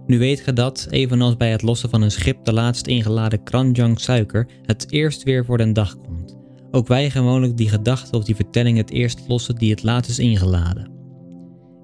Nu 0.07 0.19
weet 0.19 0.41
ge 0.41 0.53
dat, 0.53 0.87
evenals 0.91 1.37
bij 1.37 1.51
het 1.51 1.63
lossen 1.63 1.91
van 1.91 2.03
een 2.03 2.11
schip 2.11 2.45
de 2.45 2.53
laatst 2.53 2.87
ingeladen 2.87 3.43
kranjang 3.43 4.01
suiker 4.01 4.49
het 4.63 4.87
eerst 4.93 5.23
weer 5.23 5.45
voor 5.45 5.59
den 5.59 5.73
dag 5.73 5.97
komt. 5.97 6.39
Ook 6.71 6.87
wij 6.87 7.11
gewoonlijk 7.11 7.57
die 7.57 7.69
gedachte 7.69 8.17
of 8.17 8.25
die 8.25 8.37
vertelling 8.37 8.77
het 8.77 8.91
eerst 8.91 9.21
lossen 9.29 9.57
die 9.57 9.71
het 9.71 9.83
laatst 9.83 10.11
is 10.11 10.19
ingeladen. 10.19 10.92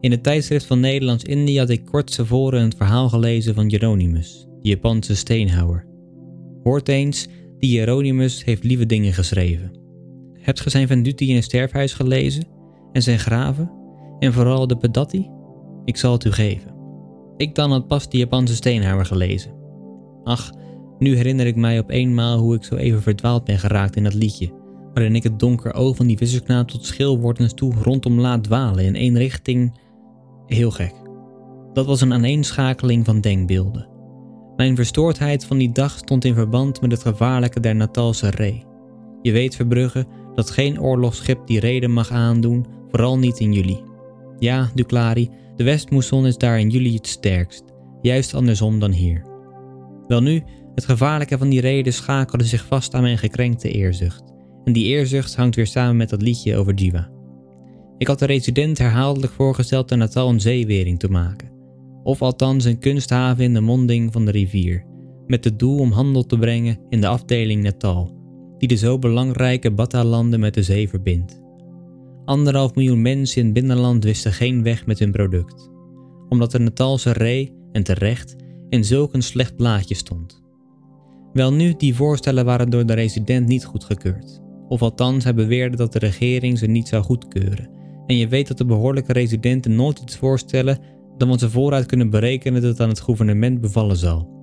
In 0.00 0.10
het 0.10 0.22
tijdschrift 0.22 0.66
van 0.66 0.80
Nederlands-Indië 0.80 1.58
had 1.58 1.70
ik 1.70 1.84
kort 1.84 2.14
tevoren 2.14 2.60
een 2.60 2.72
verhaal 2.76 3.08
gelezen 3.08 3.54
van 3.54 3.68
Jeronimus, 3.68 4.46
de 4.60 4.68
Japanse 4.68 5.16
steenhouwer. 5.16 5.86
Hoort 6.62 6.88
eens, 6.88 7.28
die 7.58 7.70
Jeronimus 7.70 8.44
heeft 8.44 8.64
lieve 8.64 8.86
dingen 8.86 9.12
geschreven. 9.12 9.72
Hebt 10.32 10.60
ge 10.60 10.70
zijn 10.70 10.86
Venduti 10.86 11.28
in 11.28 11.36
een 11.36 11.42
sterfhuis 11.42 11.92
gelezen? 11.92 12.44
En 12.92 13.02
zijn 13.02 13.18
graven? 13.18 13.70
En 14.18 14.32
vooral 14.32 14.66
de 14.66 14.76
Pedatti? 14.76 15.30
Ik 15.84 15.96
zal 15.96 16.12
het 16.12 16.24
u 16.24 16.32
geven. 16.32 16.74
Ik 17.36 17.54
dan 17.54 17.70
had 17.70 17.86
pas 17.86 18.10
de 18.10 18.18
Japanse 18.18 18.54
steenhouwer 18.54 19.06
gelezen. 19.06 19.52
Ach, 20.24 20.52
nu 20.98 21.16
herinner 21.16 21.46
ik 21.46 21.56
mij 21.56 21.78
op 21.78 21.90
eenmaal 21.90 22.38
hoe 22.38 22.54
ik 22.54 22.64
zo 22.64 22.74
even 22.74 23.02
verdwaald 23.02 23.44
ben 23.44 23.58
geraakt 23.58 23.96
in 23.96 24.04
dat 24.04 24.14
liedje, 24.14 24.52
waarin 24.94 25.14
ik 25.14 25.22
het 25.22 25.38
donker 25.38 25.74
oog 25.74 25.96
van 25.96 26.06
die 26.06 26.16
vissersknaap 26.16 26.68
tot 26.68 26.84
schilwordens 26.84 27.54
toe 27.54 27.74
rondom 27.82 28.20
laat 28.20 28.44
dwalen 28.44 28.84
in 28.84 28.94
één 28.94 29.18
richting 29.18 29.72
Heel 30.48 30.70
gek. 30.70 30.94
Dat 31.72 31.86
was 31.86 32.00
een 32.00 32.12
aaneenschakeling 32.12 33.04
van 33.04 33.20
denkbeelden. 33.20 33.88
Mijn 34.56 34.76
verstoordheid 34.76 35.44
van 35.44 35.58
die 35.58 35.72
dag 35.72 35.98
stond 35.98 36.24
in 36.24 36.34
verband 36.34 36.80
met 36.80 36.92
het 36.92 37.02
gevaarlijke 37.02 37.60
der 37.60 37.76
Natalse 37.76 38.30
ree. 38.30 38.64
Je 39.22 39.32
weet, 39.32 39.56
Verbrugge, 39.56 40.06
dat 40.34 40.50
geen 40.50 40.80
oorlogsschip 40.80 41.46
die 41.46 41.60
reden 41.60 41.92
mag 41.92 42.10
aandoen, 42.10 42.66
vooral 42.90 43.18
niet 43.18 43.38
in 43.38 43.52
juli. 43.52 43.82
Ja, 44.38 44.70
Duclari, 44.74 45.30
de 45.56 45.64
Westmoesson 45.64 46.26
is 46.26 46.36
daar 46.36 46.60
in 46.60 46.70
juli 46.70 46.94
het 46.94 47.06
sterkst, 47.06 47.64
juist 48.00 48.34
andersom 48.34 48.78
dan 48.78 48.90
hier. 48.90 49.24
Welnu, 50.06 50.42
het 50.74 50.84
gevaarlijke 50.84 51.38
van 51.38 51.48
die 51.48 51.60
reden 51.60 51.92
schakelde 51.92 52.44
zich 52.44 52.66
vast 52.66 52.94
aan 52.94 53.02
mijn 53.02 53.18
gekrenkte 53.18 53.70
eerzucht. 53.70 54.22
En 54.64 54.72
die 54.72 54.84
eerzucht 54.84 55.36
hangt 55.36 55.56
weer 55.56 55.66
samen 55.66 55.96
met 55.96 56.08
dat 56.08 56.22
liedje 56.22 56.56
over 56.56 56.74
Jiva. 56.74 57.17
Ik 57.98 58.06
had 58.06 58.18
de 58.18 58.26
resident 58.26 58.78
herhaaldelijk 58.78 59.32
voorgesteld 59.32 59.88
de 59.88 59.96
Natal 59.96 60.28
een 60.28 60.40
zeewering 60.40 60.98
te 60.98 61.10
maken, 61.10 61.50
of 62.02 62.22
althans 62.22 62.64
een 62.64 62.78
kunsthaven 62.78 63.44
in 63.44 63.54
de 63.54 63.60
monding 63.60 64.12
van 64.12 64.24
de 64.24 64.30
rivier, 64.30 64.84
met 65.26 65.44
het 65.44 65.58
doel 65.58 65.78
om 65.78 65.92
handel 65.92 66.26
te 66.26 66.38
brengen 66.38 66.78
in 66.88 67.00
de 67.00 67.06
afdeling 67.06 67.62
Natal, 67.62 68.16
die 68.58 68.68
de 68.68 68.76
zo 68.76 68.98
belangrijke 68.98 69.72
Bata-landen 69.72 70.40
met 70.40 70.54
de 70.54 70.62
zee 70.62 70.88
verbindt. 70.88 71.40
Anderhalf 72.24 72.74
miljoen 72.74 73.02
mensen 73.02 73.38
in 73.38 73.44
het 73.44 73.54
binnenland 73.54 74.04
wisten 74.04 74.32
geen 74.32 74.62
weg 74.62 74.86
met 74.86 74.98
hun 74.98 75.12
product, 75.12 75.70
omdat 76.28 76.50
de 76.50 76.58
Natalse 76.58 77.12
ree, 77.12 77.56
en 77.72 77.82
terecht, 77.82 78.36
in 78.68 78.84
zulk 78.84 79.14
een 79.14 79.22
slecht 79.22 79.56
blaadje 79.56 79.94
stond. 79.94 80.42
Welnu, 81.32 81.74
die 81.76 81.94
voorstellen 81.94 82.44
waren 82.44 82.70
door 82.70 82.86
de 82.86 82.92
resident 82.92 83.46
niet 83.46 83.64
goedgekeurd, 83.64 84.40
of 84.68 84.82
althans 84.82 85.24
hij 85.24 85.34
beweerde 85.34 85.76
dat 85.76 85.92
de 85.92 85.98
regering 85.98 86.58
ze 86.58 86.66
niet 86.66 86.88
zou 86.88 87.02
goedkeuren 87.02 87.76
en 88.08 88.16
je 88.16 88.28
weet 88.28 88.48
dat 88.48 88.58
de 88.58 88.64
behoorlijke 88.64 89.12
residenten 89.12 89.76
nooit 89.76 89.98
iets 89.98 90.16
voorstellen 90.16 90.78
dan 91.16 91.28
wat 91.28 91.40
ze 91.40 91.50
vooruit 91.50 91.86
kunnen 91.86 92.10
berekenen 92.10 92.62
dat 92.62 92.70
het 92.70 92.80
aan 92.80 92.88
het 92.88 93.00
gouvernement 93.00 93.60
bevallen 93.60 93.96
zal. 93.96 94.36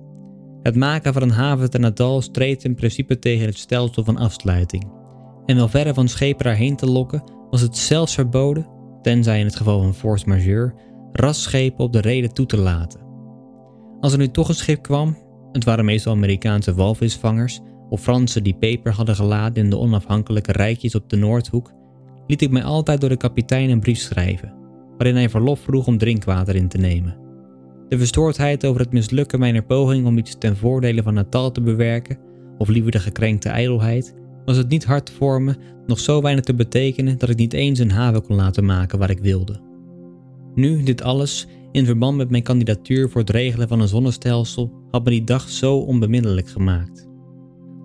Het 0.62 0.76
maken 0.76 1.12
van 1.12 1.22
een 1.22 1.30
haven 1.30 1.70
ten 1.70 1.80
Natal 1.80 2.20
streed 2.20 2.64
in 2.64 2.74
principe 2.74 3.18
tegen 3.18 3.46
het 3.46 3.58
stelsel 3.58 4.04
van 4.04 4.16
afsluiting. 4.16 4.90
En 5.46 5.56
wel 5.56 5.68
verre 5.68 5.94
van 5.94 6.08
schepen 6.08 6.44
daarheen 6.44 6.76
te 6.76 6.86
lokken, 6.86 7.22
was 7.50 7.60
het 7.60 7.76
zelfs 7.76 8.14
verboden, 8.14 8.68
tenzij 9.02 9.38
in 9.38 9.46
het 9.46 9.56
geval 9.56 9.82
van 9.82 9.94
force 9.94 10.28
majeure, 10.28 10.74
rasschepen 11.12 11.84
op 11.84 11.92
de 11.92 12.00
reden 12.00 12.32
toe 12.32 12.46
te 12.46 12.58
laten. 12.58 13.00
Als 14.00 14.12
er 14.12 14.18
nu 14.18 14.28
toch 14.28 14.48
een 14.48 14.54
schip 14.54 14.82
kwam, 14.82 15.16
het 15.52 15.64
waren 15.64 15.84
meestal 15.84 16.12
Amerikaanse 16.12 16.74
walvisvangers 16.74 17.60
of 17.88 18.00
Fransen 18.00 18.42
die 18.42 18.56
peper 18.58 18.92
hadden 18.92 19.14
geladen 19.14 19.64
in 19.64 19.70
de 19.70 19.78
onafhankelijke 19.78 20.52
rijkjes 20.52 20.94
op 20.94 21.08
de 21.08 21.16
Noordhoek, 21.16 21.72
liet 22.26 22.42
ik 22.42 22.50
mij 22.50 22.64
altijd 22.64 23.00
door 23.00 23.08
de 23.08 23.16
kapitein 23.16 23.70
een 23.70 23.80
brief 23.80 23.98
schrijven, 23.98 24.54
waarin 24.96 25.14
hij 25.16 25.28
verlof 25.28 25.60
vroeg 25.60 25.86
om 25.86 25.98
drinkwater 25.98 26.54
in 26.54 26.68
te 26.68 26.78
nemen. 26.78 27.16
De 27.88 27.98
verstoordheid 27.98 28.66
over 28.66 28.80
het 28.80 28.92
mislukken 28.92 29.38
mijner 29.38 29.64
poging 29.64 30.06
om 30.06 30.18
iets 30.18 30.38
ten 30.38 30.56
voordele 30.56 31.02
van 31.02 31.14
Natal 31.14 31.52
te 31.52 31.60
bewerken, 31.60 32.18
of 32.58 32.68
liever 32.68 32.90
de 32.90 32.98
gekrenkte 32.98 33.48
ijdelheid, 33.48 34.14
was 34.44 34.56
het 34.56 34.68
niet 34.68 34.84
hard 34.84 35.10
voor 35.10 35.42
me 35.42 35.54
nog 35.86 36.00
zo 36.00 36.22
weinig 36.22 36.44
te 36.44 36.54
betekenen 36.54 37.18
dat 37.18 37.28
ik 37.28 37.36
niet 37.36 37.52
eens 37.52 37.78
een 37.78 37.90
haven 37.90 38.22
kon 38.22 38.36
laten 38.36 38.64
maken 38.64 38.98
waar 38.98 39.10
ik 39.10 39.18
wilde. 39.18 39.60
Nu, 40.54 40.82
dit 40.82 41.02
alles, 41.02 41.46
in 41.72 41.84
verband 41.84 42.16
met 42.16 42.30
mijn 42.30 42.42
kandidatuur 42.42 43.10
voor 43.10 43.20
het 43.20 43.30
regelen 43.30 43.68
van 43.68 43.80
een 43.80 43.88
zonnestelsel, 43.88 44.72
had 44.90 45.04
me 45.04 45.10
die 45.10 45.24
dag 45.24 45.48
zo 45.48 45.76
onbeminnelijk 45.76 46.48
gemaakt. 46.48 47.08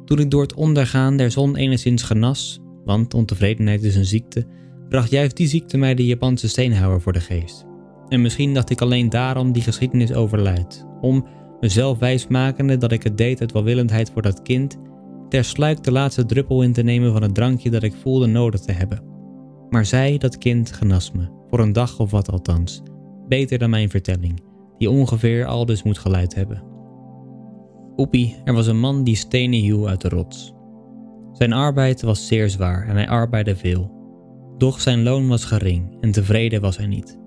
Toen 0.06 0.20
ik 0.20 0.32
door 0.32 0.42
het 0.42 0.54
ondergaan 0.54 1.18
der 1.18 1.32
zon 1.32 1.56
enigszins 1.56 2.04
genas, 2.04 2.61
want 2.86 3.14
ontevredenheid 3.14 3.84
is 3.84 3.96
een 3.96 4.06
ziekte, 4.06 4.46
bracht 4.90 5.10
juist 5.10 5.38
die 5.38 5.48
ziekte 5.48 5.78
mij 5.78 5.96
de 5.96 6.06
Japanse 6.06 6.50
steenhouwer 6.50 7.02
voor 7.02 7.14
de 7.14 7.20
geest. 7.20 7.66
En 8.08 8.22
misschien 8.22 8.54
dacht 8.54 8.70
ik 8.70 8.82
alleen 8.82 9.10
daarom 9.10 9.52
die 9.52 9.62
geschiedenis 9.62 10.14
overluid, 10.14 10.86
om, 11.02 11.28
mezelf 11.60 12.00
wijsmakende 12.00 12.78
dat 12.78 12.92
ik 12.92 13.04
het 13.04 13.18
deed 13.18 13.42
uit 13.42 13.52
welwillendheid 13.52 14.12
voor 14.12 14.22
dat 14.22 14.42
kind, 14.42 14.78
tersluik 15.30 15.84
de 15.84 15.92
laatste 15.92 16.26
druppel 16.26 16.62
in 16.62 16.74
te 16.74 16.82
nemen 16.82 17.12
van 17.12 17.22
het 17.22 17.36
drankje 17.36 17.70
dat 17.70 17.84
ik 17.84 17.94
voelde 18.02 18.28
nodig 18.28 18.60
te 18.60 18.72
hebben. 18.72 19.04
Maar 19.70 19.86
zij, 19.86 20.18
dat 20.18 20.38
kind, 20.38 20.72
genas 20.72 21.12
me, 21.12 21.30
voor 21.50 21.60
een 21.60 21.74
dag 21.74 22.00
of 22.00 22.12
wat 22.12 22.32
althans, 22.32 22.82
beter 23.28 23.58
dan 23.58 23.70
mijn 23.70 23.90
vertelling, 23.90 24.44
die 24.78 24.90
ongeveer 24.90 25.46
al 25.46 25.66
dus 25.66 25.84
moet 25.84 25.98
geluid 25.98 26.36
hebben. 26.36 26.64
Oepie, 27.98 28.36
er 28.44 28.54
was 28.54 28.68
een 28.68 28.80
man 28.80 29.04
die 29.04 29.16
stenen 29.16 29.60
hieuw 29.60 29.88
uit 29.88 30.02
de 30.02 30.10
rots. 30.10 30.54
Zijn 31.42 31.54
arbeid 31.54 32.02
was 32.02 32.28
zeer 32.28 32.50
zwaar 32.50 32.88
en 32.88 32.96
hij 32.96 33.08
arbeidde 33.08 33.56
veel. 33.56 33.92
Doch 34.58 34.82
zijn 34.82 35.04
loon 35.04 35.28
was 35.28 35.46
gering 35.46 35.98
en 36.02 36.12
tevreden 36.12 36.62
was 36.62 36.78
hij 36.78 36.88
niet. 36.88 37.20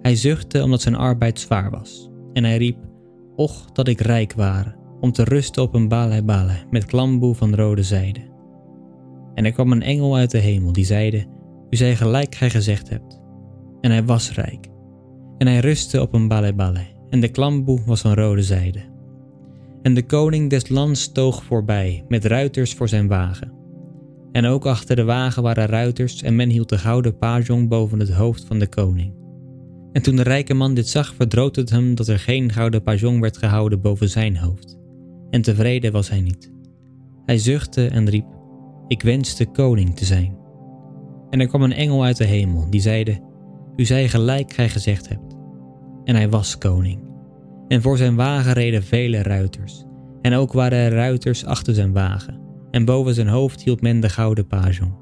Hij 0.00 0.14
zuchtte 0.14 0.62
omdat 0.62 0.80
zijn 0.80 0.94
arbeid 0.94 1.40
zwaar 1.40 1.70
was 1.70 2.10
en 2.32 2.44
hij 2.44 2.56
riep: 2.56 2.76
Och, 3.36 3.70
dat 3.72 3.88
ik 3.88 4.00
rijk 4.00 4.32
ware, 4.32 4.76
om 5.00 5.12
te 5.12 5.24
rusten 5.24 5.62
op 5.62 5.74
een 5.74 5.88
balai 5.88 6.66
met 6.70 6.84
klamboe 6.84 7.34
van 7.34 7.54
rode 7.54 7.82
zijde. 7.82 8.20
En 9.34 9.44
er 9.44 9.52
kwam 9.52 9.72
een 9.72 9.82
engel 9.82 10.16
uit 10.16 10.30
de 10.30 10.38
hemel 10.38 10.72
die 10.72 10.84
zeide: 10.84 11.26
U 11.70 11.76
zij 11.76 11.96
gelijk 11.96 12.34
gij 12.34 12.50
gezegd 12.50 12.88
hebt. 12.88 13.20
En 13.80 13.90
hij 13.90 14.04
was 14.04 14.32
rijk. 14.32 14.68
En 15.38 15.46
hij 15.46 15.58
rustte 15.58 16.00
op 16.00 16.14
een 16.14 16.28
balai 16.28 16.86
en 17.10 17.20
de 17.20 17.28
klamboe 17.28 17.80
was 17.86 18.00
van 18.00 18.14
rode 18.14 18.42
zijde. 18.42 18.89
En 19.82 19.94
de 19.94 20.06
koning 20.06 20.50
des 20.50 20.68
lands 20.68 21.02
stoog 21.02 21.44
voorbij 21.44 22.04
met 22.08 22.24
ruiters 22.24 22.74
voor 22.74 22.88
zijn 22.88 23.08
wagen. 23.08 23.52
En 24.32 24.46
ook 24.46 24.66
achter 24.66 24.96
de 24.96 25.04
wagen 25.04 25.42
waren 25.42 25.66
ruiters 25.66 26.22
en 26.22 26.36
men 26.36 26.48
hield 26.48 26.68
de 26.68 26.78
gouden 26.78 27.18
pajong 27.18 27.68
boven 27.68 27.98
het 27.98 28.12
hoofd 28.12 28.44
van 28.44 28.58
de 28.58 28.68
koning. 28.68 29.14
En 29.92 30.02
toen 30.02 30.16
de 30.16 30.22
rijke 30.22 30.54
man 30.54 30.74
dit 30.74 30.88
zag, 30.88 31.14
verdroot 31.14 31.56
het 31.56 31.70
hem 31.70 31.94
dat 31.94 32.08
er 32.08 32.18
geen 32.18 32.52
gouden 32.52 32.82
pajong 32.82 33.20
werd 33.20 33.36
gehouden 33.36 33.80
boven 33.80 34.08
zijn 34.08 34.36
hoofd. 34.36 34.78
En 35.30 35.42
tevreden 35.42 35.92
was 35.92 36.10
hij 36.10 36.20
niet. 36.20 36.52
Hij 37.24 37.38
zuchtte 37.38 37.86
en 37.86 38.08
riep: 38.08 38.26
Ik 38.88 39.02
wenste 39.02 39.46
koning 39.46 39.96
te 39.96 40.04
zijn. 40.04 40.38
En 41.30 41.40
er 41.40 41.46
kwam 41.46 41.62
een 41.62 41.72
engel 41.72 42.04
uit 42.04 42.16
de 42.16 42.24
hemel, 42.24 42.70
die 42.70 42.80
zeide: 42.80 43.20
U 43.76 43.84
zij 43.84 44.08
gelijk 44.08 44.52
gij 44.52 44.68
gezegd 44.68 45.08
hebt. 45.08 45.36
En 46.04 46.14
hij 46.14 46.28
was 46.28 46.58
koning. 46.58 47.09
En 47.70 47.82
voor 47.82 47.96
zijn 47.96 48.16
wagen 48.16 48.52
reden 48.52 48.82
vele 48.82 49.22
ruiters. 49.22 49.84
En 50.22 50.34
ook 50.34 50.52
waren 50.52 50.78
er 50.78 50.92
ruiters 50.92 51.44
achter 51.44 51.74
zijn 51.74 51.92
wagen. 51.92 52.40
En 52.70 52.84
boven 52.84 53.14
zijn 53.14 53.28
hoofd 53.28 53.62
hield 53.62 53.80
men 53.80 54.00
de 54.00 54.08
gouden 54.08 54.46
pajong. 54.46 54.94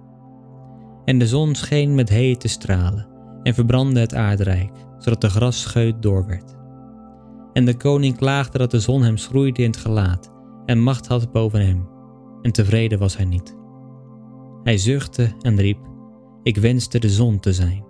En 1.05 1.19
de 1.19 1.27
zon 1.27 1.55
scheen 1.55 1.95
met 1.95 2.09
hete 2.09 2.49
stralen 2.49 3.07
en 3.43 3.55
verbrandde 3.55 4.01
het 4.01 4.15
aardrijk, 4.15 4.71
zodat 4.99 5.21
de 5.21 5.29
grasscheut 5.29 6.03
doorwerd. 6.03 6.57
En 7.53 7.65
de 7.65 7.77
koning 7.77 8.17
klaagde 8.17 8.59
dat 8.59 8.71
de 8.71 8.81
zon 8.81 9.03
hem 9.03 9.17
schroeide 9.17 9.63
in 9.63 9.71
het 9.71 9.81
gelaat 9.81 10.33
en 10.67 10.81
macht 10.81 11.07
had 11.07 11.33
boven 11.33 11.67
hem, 11.67 11.89
en 12.43 12.53
tevreden 12.53 12.99
was 12.99 13.17
hij 13.17 13.27
niet. 13.27 13.57
Hij 14.63 14.77
zuchtte 14.77 15.33
en 15.41 15.57
riep: 15.57 15.79
Ik 16.43 16.57
wenste 16.57 16.99
de 16.99 17.11
zon 17.11 17.41
te 17.41 17.53
zijn. 17.53 17.85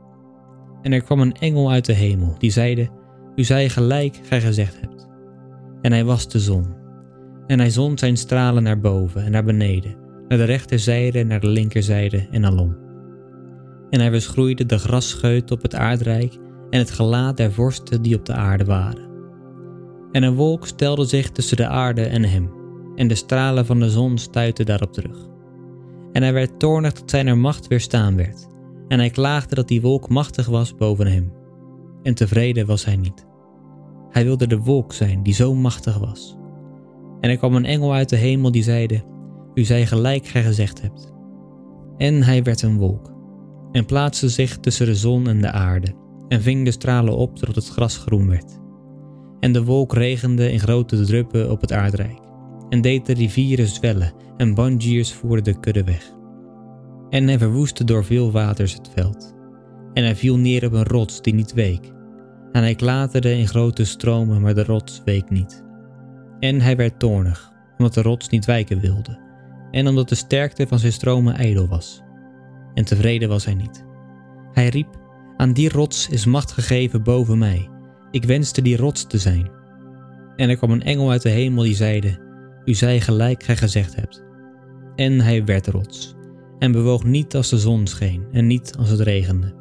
En 0.83 0.93
er 0.93 1.03
kwam 1.03 1.21
een 1.21 1.35
engel 1.35 1.71
uit 1.71 1.85
de 1.85 1.93
hemel, 1.93 2.35
die 2.38 2.51
zeide: 2.51 2.98
U 3.38 3.44
zij 3.44 3.68
gelijk 3.68 4.20
gij 4.22 4.40
gezegd 4.40 4.81
hebt. 4.81 5.09
En 5.83 5.92
hij 5.92 6.05
was 6.05 6.29
de 6.29 6.38
zon. 6.38 6.66
En 7.46 7.59
hij 7.59 7.70
zond 7.70 7.98
zijn 7.98 8.16
stralen 8.16 8.62
naar 8.62 8.81
boven 8.81 9.24
en 9.24 9.31
naar 9.31 9.44
beneden, 9.44 9.96
naar 10.29 10.38
de 10.38 10.44
rechterzijde, 10.44 11.24
naar 11.24 11.40
de 11.40 11.48
linkerzijde 11.48 12.29
en 12.31 12.44
alom. 12.44 12.77
En 13.90 14.01
hij 14.01 14.11
verschroeide 14.11 14.66
de 14.66 14.79
grasscheut 14.79 15.51
op 15.51 15.62
het 15.62 15.74
aardrijk 15.74 16.38
en 16.70 16.79
het 16.79 16.90
gelaat 16.90 17.37
der 17.37 17.53
vorsten 17.53 18.03
die 18.03 18.16
op 18.16 18.27
de 18.27 18.33
aarde 18.33 18.64
waren. 18.64 19.09
En 20.12 20.22
een 20.22 20.35
wolk 20.35 20.66
stelde 20.66 21.05
zich 21.05 21.31
tussen 21.31 21.57
de 21.57 21.66
aarde 21.66 22.03
en 22.03 22.24
hem, 22.24 22.51
en 22.94 23.09
de 23.09 23.14
stralen 23.14 23.66
van 23.66 23.81
de 23.81 23.90
zon 23.90 24.18
stuitten 24.18 24.66
daarop 24.66 24.92
terug. 24.92 25.27
En 26.12 26.22
hij 26.22 26.33
werd 26.33 26.59
toornig 26.59 26.92
dat 26.92 27.11
zijn 27.11 27.40
macht 27.40 27.66
weerstaan 27.66 28.16
werd, 28.16 28.46
en 28.88 28.98
hij 28.98 29.11
klaagde 29.11 29.55
dat 29.55 29.68
die 29.68 29.81
wolk 29.81 30.09
machtig 30.09 30.46
was 30.46 30.74
boven 30.74 31.07
hem. 31.07 31.33
En 32.03 32.14
tevreden 32.14 32.66
was 32.66 32.85
hij 32.85 32.96
niet. 32.96 33.28
Hij 34.11 34.25
wilde 34.25 34.47
de 34.47 34.59
wolk 34.59 34.92
zijn 34.92 35.23
die 35.23 35.35
zo 35.35 35.55
machtig 35.55 35.99
was. 35.99 36.37
En 37.21 37.31
er 37.31 37.37
kwam 37.37 37.55
een 37.55 37.64
engel 37.64 37.92
uit 37.92 38.09
de 38.09 38.16
hemel 38.16 38.51
die 38.51 38.62
zeide: 38.62 39.03
U 39.55 39.64
zij 39.64 39.87
gelijk 39.87 40.27
gij 40.27 40.42
gezegd 40.42 40.83
hebt. 40.83 41.12
En 41.97 42.23
hij 42.23 42.42
werd 42.42 42.62
een 42.62 42.79
wolk, 42.79 43.12
en 43.73 43.87
plaatste 43.87 44.29
zich 44.29 44.59
tussen 44.59 44.87
de 44.87 44.94
zon 44.94 45.29
en 45.29 45.40
de 45.40 45.51
aarde, 45.51 45.94
en 46.29 46.42
ving 46.42 46.64
de 46.64 46.71
stralen 46.71 47.16
op 47.16 47.38
zodat 47.38 47.55
het 47.55 47.68
gras 47.68 47.97
groen 47.97 48.29
werd. 48.29 48.59
En 49.40 49.53
de 49.53 49.64
wolk 49.64 49.92
regende 49.92 50.53
in 50.53 50.61
grote 50.61 51.05
druppen 51.05 51.51
op 51.51 51.61
het 51.61 51.73
aardrijk, 51.73 52.18
en 52.68 52.81
deed 52.81 53.07
de 53.07 53.12
rivieren 53.12 53.66
zwellen, 53.66 54.12
en 54.37 54.55
banjiers 54.55 55.12
voerden 55.12 55.44
de 55.44 55.61
kudde 55.61 55.85
weg. 55.85 56.16
En 57.11 57.27
hij 57.27 57.38
verwoestte 57.38 57.85
door 57.85 58.05
veel 58.05 58.31
waters 58.31 58.73
het 58.73 58.90
veld. 58.94 59.35
En 59.92 60.05
hij 60.05 60.16
viel 60.16 60.37
neer 60.37 60.66
op 60.66 60.73
een 60.73 60.85
rots 60.85 61.23
die 61.23 61.35
niet 61.35 61.53
week. 61.53 61.92
En 62.53 62.63
hij 62.63 62.75
klaterde 62.75 63.33
in 63.33 63.49
grote 63.49 63.85
stromen, 63.85 64.41
maar 64.41 64.55
de 64.55 64.65
rots 64.65 65.03
week 65.05 65.31
niet. 65.31 65.65
En 66.41 66.61
hij 66.61 66.77
werd 66.77 66.99
toornig, 66.99 67.53
omdat 67.79 67.95
de 67.95 68.03
rots 68.03 68.29
niet 68.29 68.45
wijken 68.45 68.81
wilde, 68.81 69.19
en 69.71 69.89
omdat 69.89 70.09
de 70.09 70.15
sterkte 70.15 70.67
van 70.67 70.79
zijn 70.79 70.93
stromen 70.93 71.35
ijdel 71.35 71.69
was. 71.69 72.03
En 72.75 72.85
tevreden 72.85 73.29
was 73.29 73.45
hij 73.45 73.55
niet. 73.55 73.85
Hij 74.53 74.69
riep: 74.69 74.89
Aan 75.37 75.53
die 75.53 75.69
rots 75.69 76.09
is 76.09 76.25
macht 76.25 76.53
gegeven 76.53 77.03
boven 77.03 77.39
mij. 77.39 77.69
Ik 78.11 78.25
wenste 78.25 78.63
die 78.63 78.77
rots 78.77 79.07
te 79.07 79.19
zijn. 79.19 79.51
En 80.37 80.49
er 80.49 80.57
kwam 80.57 80.71
een 80.71 80.83
engel 80.83 81.11
uit 81.11 81.23
de 81.23 81.29
hemel 81.29 81.63
die 81.63 81.75
zeide: 81.75 82.19
U 82.65 82.75
zij 82.75 83.01
gelijk 83.01 83.43
gij 83.43 83.57
gezegd 83.57 83.97
hebt. 83.97 84.25
En 84.95 85.21
hij 85.21 85.45
werd 85.45 85.67
rots, 85.67 86.15
en 86.59 86.73
bewoog 86.73 87.05
niet 87.05 87.37
als 87.37 87.49
de 87.49 87.59
zon 87.59 87.87
scheen 87.87 88.27
en 88.33 88.47
niet 88.47 88.75
als 88.79 88.89
het 88.89 89.01
regende. 89.01 89.55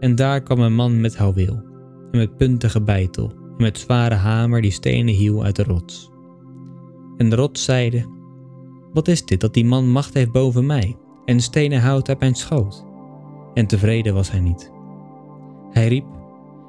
En 0.00 0.14
daar 0.14 0.42
kwam 0.42 0.60
een 0.60 0.74
man 0.74 1.00
met 1.00 1.16
houweel, 1.16 1.62
en 2.14 2.20
met 2.20 2.36
puntige 2.36 2.82
bijtel, 2.82 3.30
en 3.30 3.62
met 3.62 3.78
zware 3.78 4.14
hamer 4.14 4.62
die 4.62 4.70
stenen 4.70 5.14
hiel 5.14 5.44
uit 5.44 5.56
de 5.56 5.62
rots. 5.62 6.10
En 7.16 7.30
de 7.30 7.36
rots 7.36 7.64
zeide: 7.64 8.06
Wat 8.92 9.08
is 9.08 9.24
dit 9.24 9.40
dat 9.40 9.54
die 9.54 9.64
man 9.64 9.90
macht 9.90 10.14
heeft 10.14 10.32
boven 10.32 10.66
mij, 10.66 10.96
en 11.24 11.40
stenen 11.40 11.80
houdt 11.80 12.08
uit 12.08 12.20
mijn 12.20 12.34
schoot? 12.34 12.84
En 13.54 13.66
tevreden 13.66 14.14
was 14.14 14.30
hij 14.30 14.40
niet. 14.40 14.72
Hij 15.70 15.88
riep: 15.88 16.04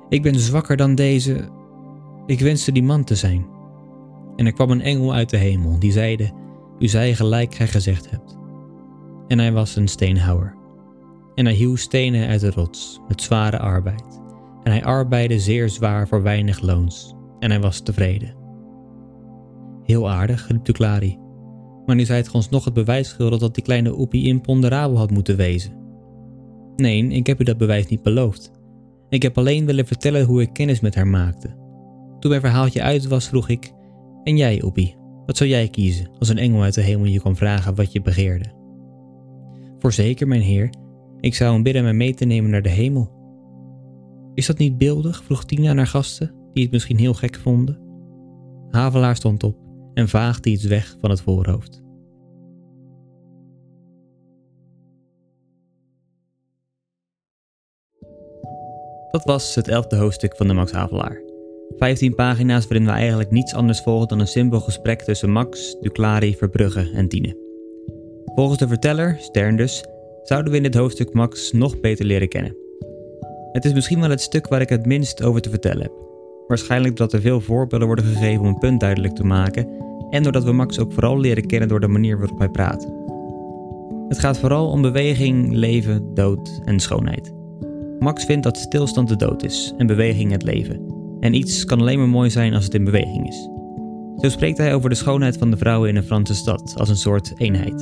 Ik 0.09 0.21
ben 0.21 0.39
zwakker 0.39 0.77
dan 0.77 0.95
deze. 0.95 1.49
Ik 2.25 2.39
wenste 2.39 2.71
die 2.71 2.83
man 2.83 3.03
te 3.03 3.15
zijn. 3.15 3.45
En 4.35 4.45
er 4.45 4.53
kwam 4.53 4.71
een 4.71 4.81
engel 4.81 5.13
uit 5.13 5.29
de 5.29 5.37
hemel, 5.37 5.79
die 5.79 5.91
zeide: 5.91 6.31
U 6.79 6.87
zij 6.87 7.15
gelijk 7.15 7.55
gij 7.55 7.67
gezegd 7.67 8.09
hebt. 8.09 8.37
En 9.27 9.39
hij 9.39 9.51
was 9.51 9.75
een 9.75 9.87
steenhouwer. 9.87 10.55
En 11.35 11.45
hij 11.45 11.53
hieuw 11.53 11.75
stenen 11.75 12.27
uit 12.27 12.41
de 12.41 12.51
rots, 12.51 12.99
met 13.07 13.21
zware 13.21 13.59
arbeid. 13.59 14.23
En 14.65 14.71
hij 14.71 14.83
arbeidde 14.83 15.39
zeer 15.39 15.69
zwaar 15.69 16.07
voor 16.07 16.21
weinig 16.21 16.61
loons. 16.61 17.15
En 17.39 17.49
hij 17.51 17.59
was 17.59 17.79
tevreden. 17.79 18.35
Heel 19.83 20.09
aardig, 20.09 20.47
riep 20.47 20.71
Clary. 20.71 21.19
Maar 21.85 21.95
nu 21.95 22.05
zijt 22.05 22.27
ge 22.27 22.35
ons 22.35 22.49
nog 22.49 22.65
het 22.65 22.73
bewijs 22.73 23.09
schuldig 23.09 23.39
dat 23.39 23.55
die 23.55 23.63
kleine 23.63 23.99
Oepie 23.99 24.25
imponderabel 24.25 24.97
had 24.97 25.11
moeten 25.11 25.37
wezen. 25.37 25.73
Nee, 26.75 27.07
ik 27.07 27.27
heb 27.27 27.41
u 27.41 27.43
dat 27.43 27.57
bewijs 27.57 27.87
niet 27.87 28.03
beloofd. 28.03 28.51
Ik 29.09 29.21
heb 29.21 29.37
alleen 29.37 29.65
willen 29.65 29.87
vertellen 29.87 30.25
hoe 30.25 30.41
ik 30.41 30.53
kennis 30.53 30.79
met 30.79 30.95
haar 30.95 31.07
maakte. 31.07 31.47
Toen 32.19 32.29
mijn 32.29 32.41
verhaaltje 32.41 32.81
uit 32.81 33.07
was, 33.07 33.27
vroeg 33.27 33.49
ik: 33.49 33.71
En 34.23 34.37
jij, 34.37 34.63
Oepie, 34.63 34.95
wat 35.25 35.37
zou 35.37 35.49
jij 35.49 35.67
kiezen 35.67 36.09
als 36.19 36.29
een 36.29 36.37
engel 36.37 36.61
uit 36.61 36.73
de 36.73 36.81
hemel 36.81 37.05
je 37.05 37.21
kon 37.21 37.35
vragen 37.35 37.75
wat 37.75 37.91
je 37.91 38.01
begeerde? 38.01 38.45
Voorzeker, 39.79 40.27
mijn 40.27 40.41
heer, 40.41 40.69
ik 41.19 41.35
zou 41.35 41.53
hem 41.53 41.63
bidden 41.63 41.83
mij 41.83 41.93
mee 41.93 42.13
te 42.13 42.25
nemen 42.25 42.49
naar 42.49 42.61
de 42.61 42.69
hemel. 42.69 43.24
Is 44.35 44.45
dat 44.45 44.57
niet 44.57 44.77
beeldig? 44.77 45.23
vroeg 45.23 45.45
Tina 45.45 45.73
naar 45.73 45.87
gasten 45.87 46.31
die 46.53 46.63
het 46.63 46.71
misschien 46.71 46.97
heel 46.97 47.13
gek 47.13 47.35
vonden. 47.35 47.79
Havelaar 48.69 49.15
stond 49.15 49.43
op 49.43 49.57
en 49.93 50.09
vaagde 50.09 50.49
iets 50.49 50.63
weg 50.63 50.97
van 51.01 51.09
het 51.09 51.21
voorhoofd. 51.21 51.83
Dat 59.11 59.23
was 59.23 59.55
het 59.55 59.67
elfde 59.67 59.95
hoofdstuk 59.95 60.35
van 60.35 60.47
de 60.47 60.53
Max 60.53 60.71
Havelaar. 60.71 61.21
15 61.77 62.15
pagina's 62.15 62.67
waarin 62.67 62.85
we 62.85 62.91
eigenlijk 62.91 63.31
niets 63.31 63.53
anders 63.53 63.81
volgen 63.81 64.07
dan 64.07 64.19
een 64.19 64.27
simpel 64.27 64.59
gesprek 64.59 65.01
tussen 65.01 65.31
Max, 65.31 65.75
Duclari, 65.81 66.35
Verbrugge 66.35 66.91
en 66.93 67.07
Tine. 67.07 67.37
Volgens 68.35 68.59
de 68.59 68.67
verteller, 68.67 69.17
Sterndus 69.19 69.83
zouden 70.23 70.51
we 70.51 70.57
in 70.57 70.63
dit 70.63 70.75
hoofdstuk 70.75 71.13
Max 71.13 71.51
nog 71.51 71.79
beter 71.79 72.05
leren 72.05 72.29
kennen. 72.29 72.64
Het 73.55 73.65
is 73.65 73.73
misschien 73.73 73.99
wel 73.99 74.09
het 74.09 74.21
stuk 74.21 74.47
waar 74.47 74.61
ik 74.61 74.69
het 74.69 74.85
minst 74.85 75.23
over 75.23 75.41
te 75.41 75.49
vertellen 75.49 75.81
heb. 75.81 75.91
Waarschijnlijk 76.47 76.95
doordat 76.95 77.15
er 77.15 77.21
veel 77.21 77.41
voorbeelden 77.41 77.87
worden 77.87 78.05
gegeven 78.05 78.41
om 78.41 78.47
een 78.47 78.57
punt 78.57 78.79
duidelijk 78.79 79.15
te 79.15 79.23
maken 79.23 79.67
en 80.09 80.23
doordat 80.23 80.43
we 80.43 80.51
Max 80.51 80.79
ook 80.79 80.93
vooral 80.93 81.19
leren 81.19 81.45
kennen 81.45 81.69
door 81.69 81.79
de 81.79 81.87
manier 81.87 82.17
waarop 82.17 82.39
hij 82.39 82.49
praat. 82.49 82.87
Het 84.07 84.19
gaat 84.19 84.39
vooral 84.39 84.69
om 84.69 84.81
beweging, 84.81 85.53
leven, 85.53 86.13
dood 86.13 86.61
en 86.65 86.79
schoonheid. 86.79 87.33
Max 87.99 88.25
vindt 88.25 88.43
dat 88.43 88.57
stilstand 88.57 89.07
de 89.07 89.15
dood 89.15 89.43
is 89.43 89.73
en 89.77 89.87
beweging 89.87 90.31
het 90.31 90.43
leven. 90.43 90.93
En 91.19 91.33
iets 91.33 91.65
kan 91.65 91.79
alleen 91.79 91.99
maar 91.99 92.09
mooi 92.09 92.29
zijn 92.29 92.53
als 92.53 92.63
het 92.63 92.73
in 92.73 92.83
beweging 92.83 93.27
is. 93.27 93.49
Zo 94.17 94.29
spreekt 94.29 94.57
hij 94.57 94.73
over 94.73 94.89
de 94.89 94.95
schoonheid 94.95 95.37
van 95.37 95.51
de 95.51 95.57
vrouwen 95.57 95.89
in 95.89 95.95
een 95.95 96.03
Franse 96.03 96.35
stad 96.35 96.73
als 96.77 96.89
een 96.89 96.97
soort 96.97 97.33
eenheid. 97.37 97.79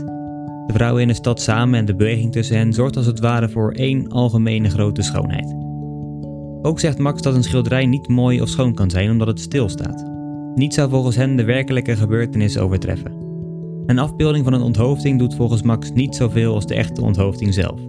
De 0.67 0.73
vrouwen 0.73 1.01
in 1.01 1.07
de 1.07 1.13
stad 1.13 1.41
samen 1.41 1.79
en 1.79 1.85
de 1.85 1.95
beweging 1.95 2.31
tussen 2.31 2.57
hen 2.57 2.73
zorgt 2.73 2.97
als 2.97 3.05
het 3.05 3.19
ware 3.19 3.49
voor 3.49 3.71
één 3.71 4.07
algemene 4.07 4.69
grote 4.69 5.01
schoonheid. 5.01 5.62
Ook 6.65 6.79
zegt 6.79 6.97
Max 6.97 7.21
dat 7.21 7.35
een 7.35 7.43
schilderij 7.43 7.85
niet 7.85 8.07
mooi 8.07 8.41
of 8.41 8.49
schoon 8.49 8.73
kan 8.73 8.89
zijn 8.89 9.11
omdat 9.11 9.27
het 9.27 9.39
stilstaat. 9.39 10.05
Niet 10.55 10.73
zou 10.73 10.89
volgens 10.89 11.15
hen 11.15 11.35
de 11.35 11.43
werkelijke 11.43 11.95
gebeurtenis 11.95 12.57
overtreffen. 12.57 13.11
Een 13.85 13.99
afbeelding 13.99 14.43
van 14.43 14.53
een 14.53 14.61
onthoofding 14.61 15.19
doet 15.19 15.35
volgens 15.35 15.61
Max 15.61 15.91
niet 15.91 16.15
zoveel 16.15 16.53
als 16.53 16.67
de 16.67 16.75
echte 16.75 17.01
onthoofding 17.01 17.53
zelf. 17.53 17.79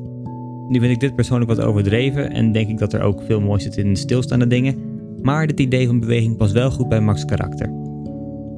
Nu 0.69 0.81
vind 0.81 0.93
ik 0.93 1.01
dit 1.01 1.15
persoonlijk 1.15 1.51
wat 1.51 1.61
overdreven 1.61 2.31
en 2.31 2.53
denk 2.53 2.69
ik 2.69 2.79
dat 2.79 2.93
er 2.93 3.01
ook 3.01 3.23
veel 3.23 3.41
moois 3.41 3.63
zit 3.63 3.77
in 3.77 3.97
stilstaande 3.97 4.47
dingen, 4.47 4.79
maar 5.23 5.47
dit 5.47 5.61
idee 5.61 5.87
van 5.87 6.01
beweging 6.01 6.37
past 6.37 6.53
wel 6.53 6.71
goed 6.71 6.89
bij 6.89 7.01
Max' 7.01 7.25
karakter. 7.25 7.73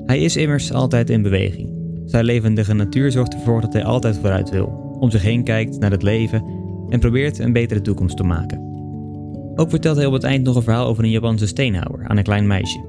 Hij 0.06 0.20
is 0.20 0.36
immers 0.36 0.72
altijd 0.72 1.10
in 1.10 1.22
beweging. 1.22 1.68
Zijn 2.04 2.24
levendige 2.24 2.74
natuur 2.74 3.12
zorgt 3.12 3.34
ervoor 3.34 3.60
dat 3.60 3.72
hij 3.72 3.84
altijd 3.84 4.16
vooruit 4.16 4.50
wil, 4.50 4.96
om 5.00 5.10
zich 5.10 5.22
heen 5.22 5.44
kijkt 5.44 5.78
naar 5.78 5.90
het 5.90 6.02
leven 6.02 6.44
en 6.88 7.00
probeert 7.00 7.38
een 7.38 7.52
betere 7.52 7.80
toekomst 7.80 8.16
te 8.16 8.22
maken. 8.22 8.75
Ook 9.56 9.70
vertelt 9.70 9.96
hij 9.96 10.06
op 10.06 10.12
het 10.12 10.24
eind 10.24 10.44
nog 10.44 10.56
een 10.56 10.62
verhaal 10.62 10.86
over 10.86 11.04
een 11.04 11.10
Japanse 11.10 11.46
steenhouwer 11.46 12.08
aan 12.08 12.16
een 12.16 12.24
klein 12.24 12.46
meisje. 12.46 12.84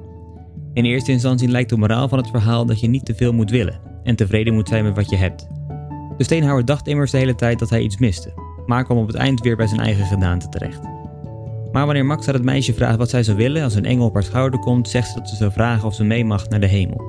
In 0.74 0.86
eerste 0.86 1.11
instantie 1.11 1.47
lijkt 1.47 1.70
de 1.70 1.78
moraal 1.78 2.07
van 2.07 2.18
het 2.18 2.30
verhaal 2.30 2.65
dat 2.65 2.80
je 2.80 2.88
niet 2.88 3.05
te 3.05 3.15
veel 3.15 3.34
moet 3.34 3.51
willen 3.51 3.80
en 4.03 4.15
tevreden 4.15 4.53
moet 4.53 4.68
zijn 4.68 4.84
met 4.84 4.95
wat 4.95 5.09
je 5.09 5.15
hebt. 5.15 5.47
De 6.18 6.24
steenhouwer 6.24 6.65
dacht 6.65 6.88
immers 6.88 7.11
de 7.11 7.18
hele 7.18 7.36
tijd 7.36 7.59
dat 7.59 7.70
hij 7.70 7.82
iets 7.82 7.97
miste, 7.97 8.34
maar 8.65 8.84
kwam 8.84 8.97
op 8.97 9.07
het 9.07 9.15
eind 9.15 9.41
weer 9.41 9.55
bij 9.55 9.68
zijn 9.68 9.82
eigen 9.82 10.05
gedaante 10.05 10.49
terecht. 10.49 10.82
Maar 11.72 11.86
wanneer 11.86 12.05
Max 12.05 12.28
aan 12.28 12.34
het 12.34 12.43
meisje 12.43 12.74
vraagt 12.74 12.97
wat 12.97 13.09
zij 13.09 13.24
zou 13.24 13.38
willen 13.38 13.63
als 13.63 13.76
een 13.76 13.86
engel 13.86 14.05
op 14.05 14.13
haar 14.13 14.24
schouder 14.24 14.59
komt, 14.59 14.89
zegt 14.89 15.07
ze 15.07 15.20
dat 15.20 15.30
ze 15.30 15.36
zou 15.36 15.51
vragen 15.51 15.88
of 15.88 15.93
ze 15.93 16.03
mee 16.03 16.26
mag 16.26 16.49
naar 16.49 16.59
de 16.59 16.68
hemel. 16.68 17.01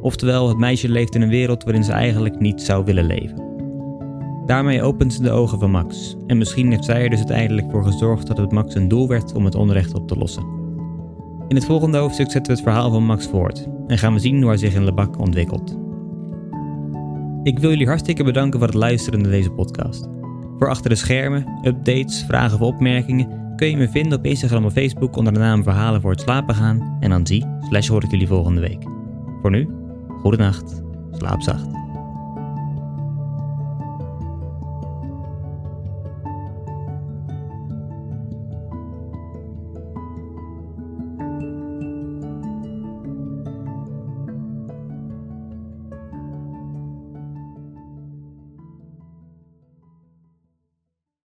Oftewel, 0.00 0.48
het 0.48 0.58
meisje 0.58 0.88
leeft 0.88 1.14
in 1.14 1.22
een 1.22 1.28
wereld 1.28 1.64
waarin 1.64 1.84
ze 1.84 1.92
eigenlijk 1.92 2.40
niet 2.40 2.62
zou 2.62 2.84
willen 2.84 3.06
leven. 3.06 3.43
Daarmee 4.46 4.82
opent 4.82 5.12
ze 5.12 5.22
de 5.22 5.30
ogen 5.30 5.58
van 5.58 5.70
Max, 5.70 6.16
en 6.26 6.38
misschien 6.38 6.70
heeft 6.70 6.84
zij 6.84 7.02
er 7.02 7.10
dus 7.10 7.18
uiteindelijk 7.18 7.70
voor 7.70 7.84
gezorgd 7.84 8.26
dat 8.26 8.36
het 8.36 8.52
Max 8.52 8.74
een 8.74 8.88
doel 8.88 9.08
werd 9.08 9.34
om 9.34 9.44
het 9.44 9.54
onrecht 9.54 9.94
op 9.94 10.08
te 10.08 10.16
lossen. 10.16 10.44
In 11.48 11.56
het 11.56 11.64
volgende 11.64 11.98
hoofdstuk 11.98 12.30
zetten 12.30 12.52
we 12.52 12.58
het 12.58 12.68
verhaal 12.68 12.90
van 12.90 13.04
Max 13.04 13.26
voort 13.26 13.66
en 13.86 13.98
gaan 13.98 14.12
we 14.12 14.18
zien 14.18 14.40
hoe 14.40 14.48
hij 14.48 14.56
zich 14.56 14.74
in 14.74 14.84
Lebak 14.84 15.18
ontwikkelt. 15.18 15.78
Ik 17.42 17.58
wil 17.58 17.70
jullie 17.70 17.86
hartstikke 17.86 18.24
bedanken 18.24 18.58
voor 18.58 18.68
het 18.68 18.76
luisteren 18.76 19.20
naar 19.20 19.30
deze 19.30 19.50
podcast. 19.50 20.08
Voor 20.58 20.68
achter 20.68 20.90
de 20.90 20.96
schermen, 20.96 21.46
updates, 21.62 22.24
vragen 22.28 22.60
of 22.60 22.66
opmerkingen 22.66 23.42
kun 23.56 23.70
je 23.70 23.76
me 23.76 23.88
vinden 23.88 24.18
op 24.18 24.24
Instagram 24.24 24.64
of 24.64 24.72
Facebook 24.72 25.16
onder 25.16 25.32
de 25.32 25.38
naam 25.38 25.62
Verhalen 25.62 26.00
voor 26.00 26.10
het 26.10 26.20
slapen 26.20 26.54
gaan 26.54 26.96
en 27.00 27.10
dan 27.10 27.26
zie 27.26 27.46
slash 27.60 27.88
hoor 27.88 28.04
ik 28.04 28.10
jullie 28.10 28.26
volgende 28.26 28.60
week. 28.60 28.82
Voor 29.40 29.50
nu, 29.50 29.68
goede 30.20 30.36
nacht, 30.36 30.82
slaap 31.10 31.42
zacht. 31.42 31.83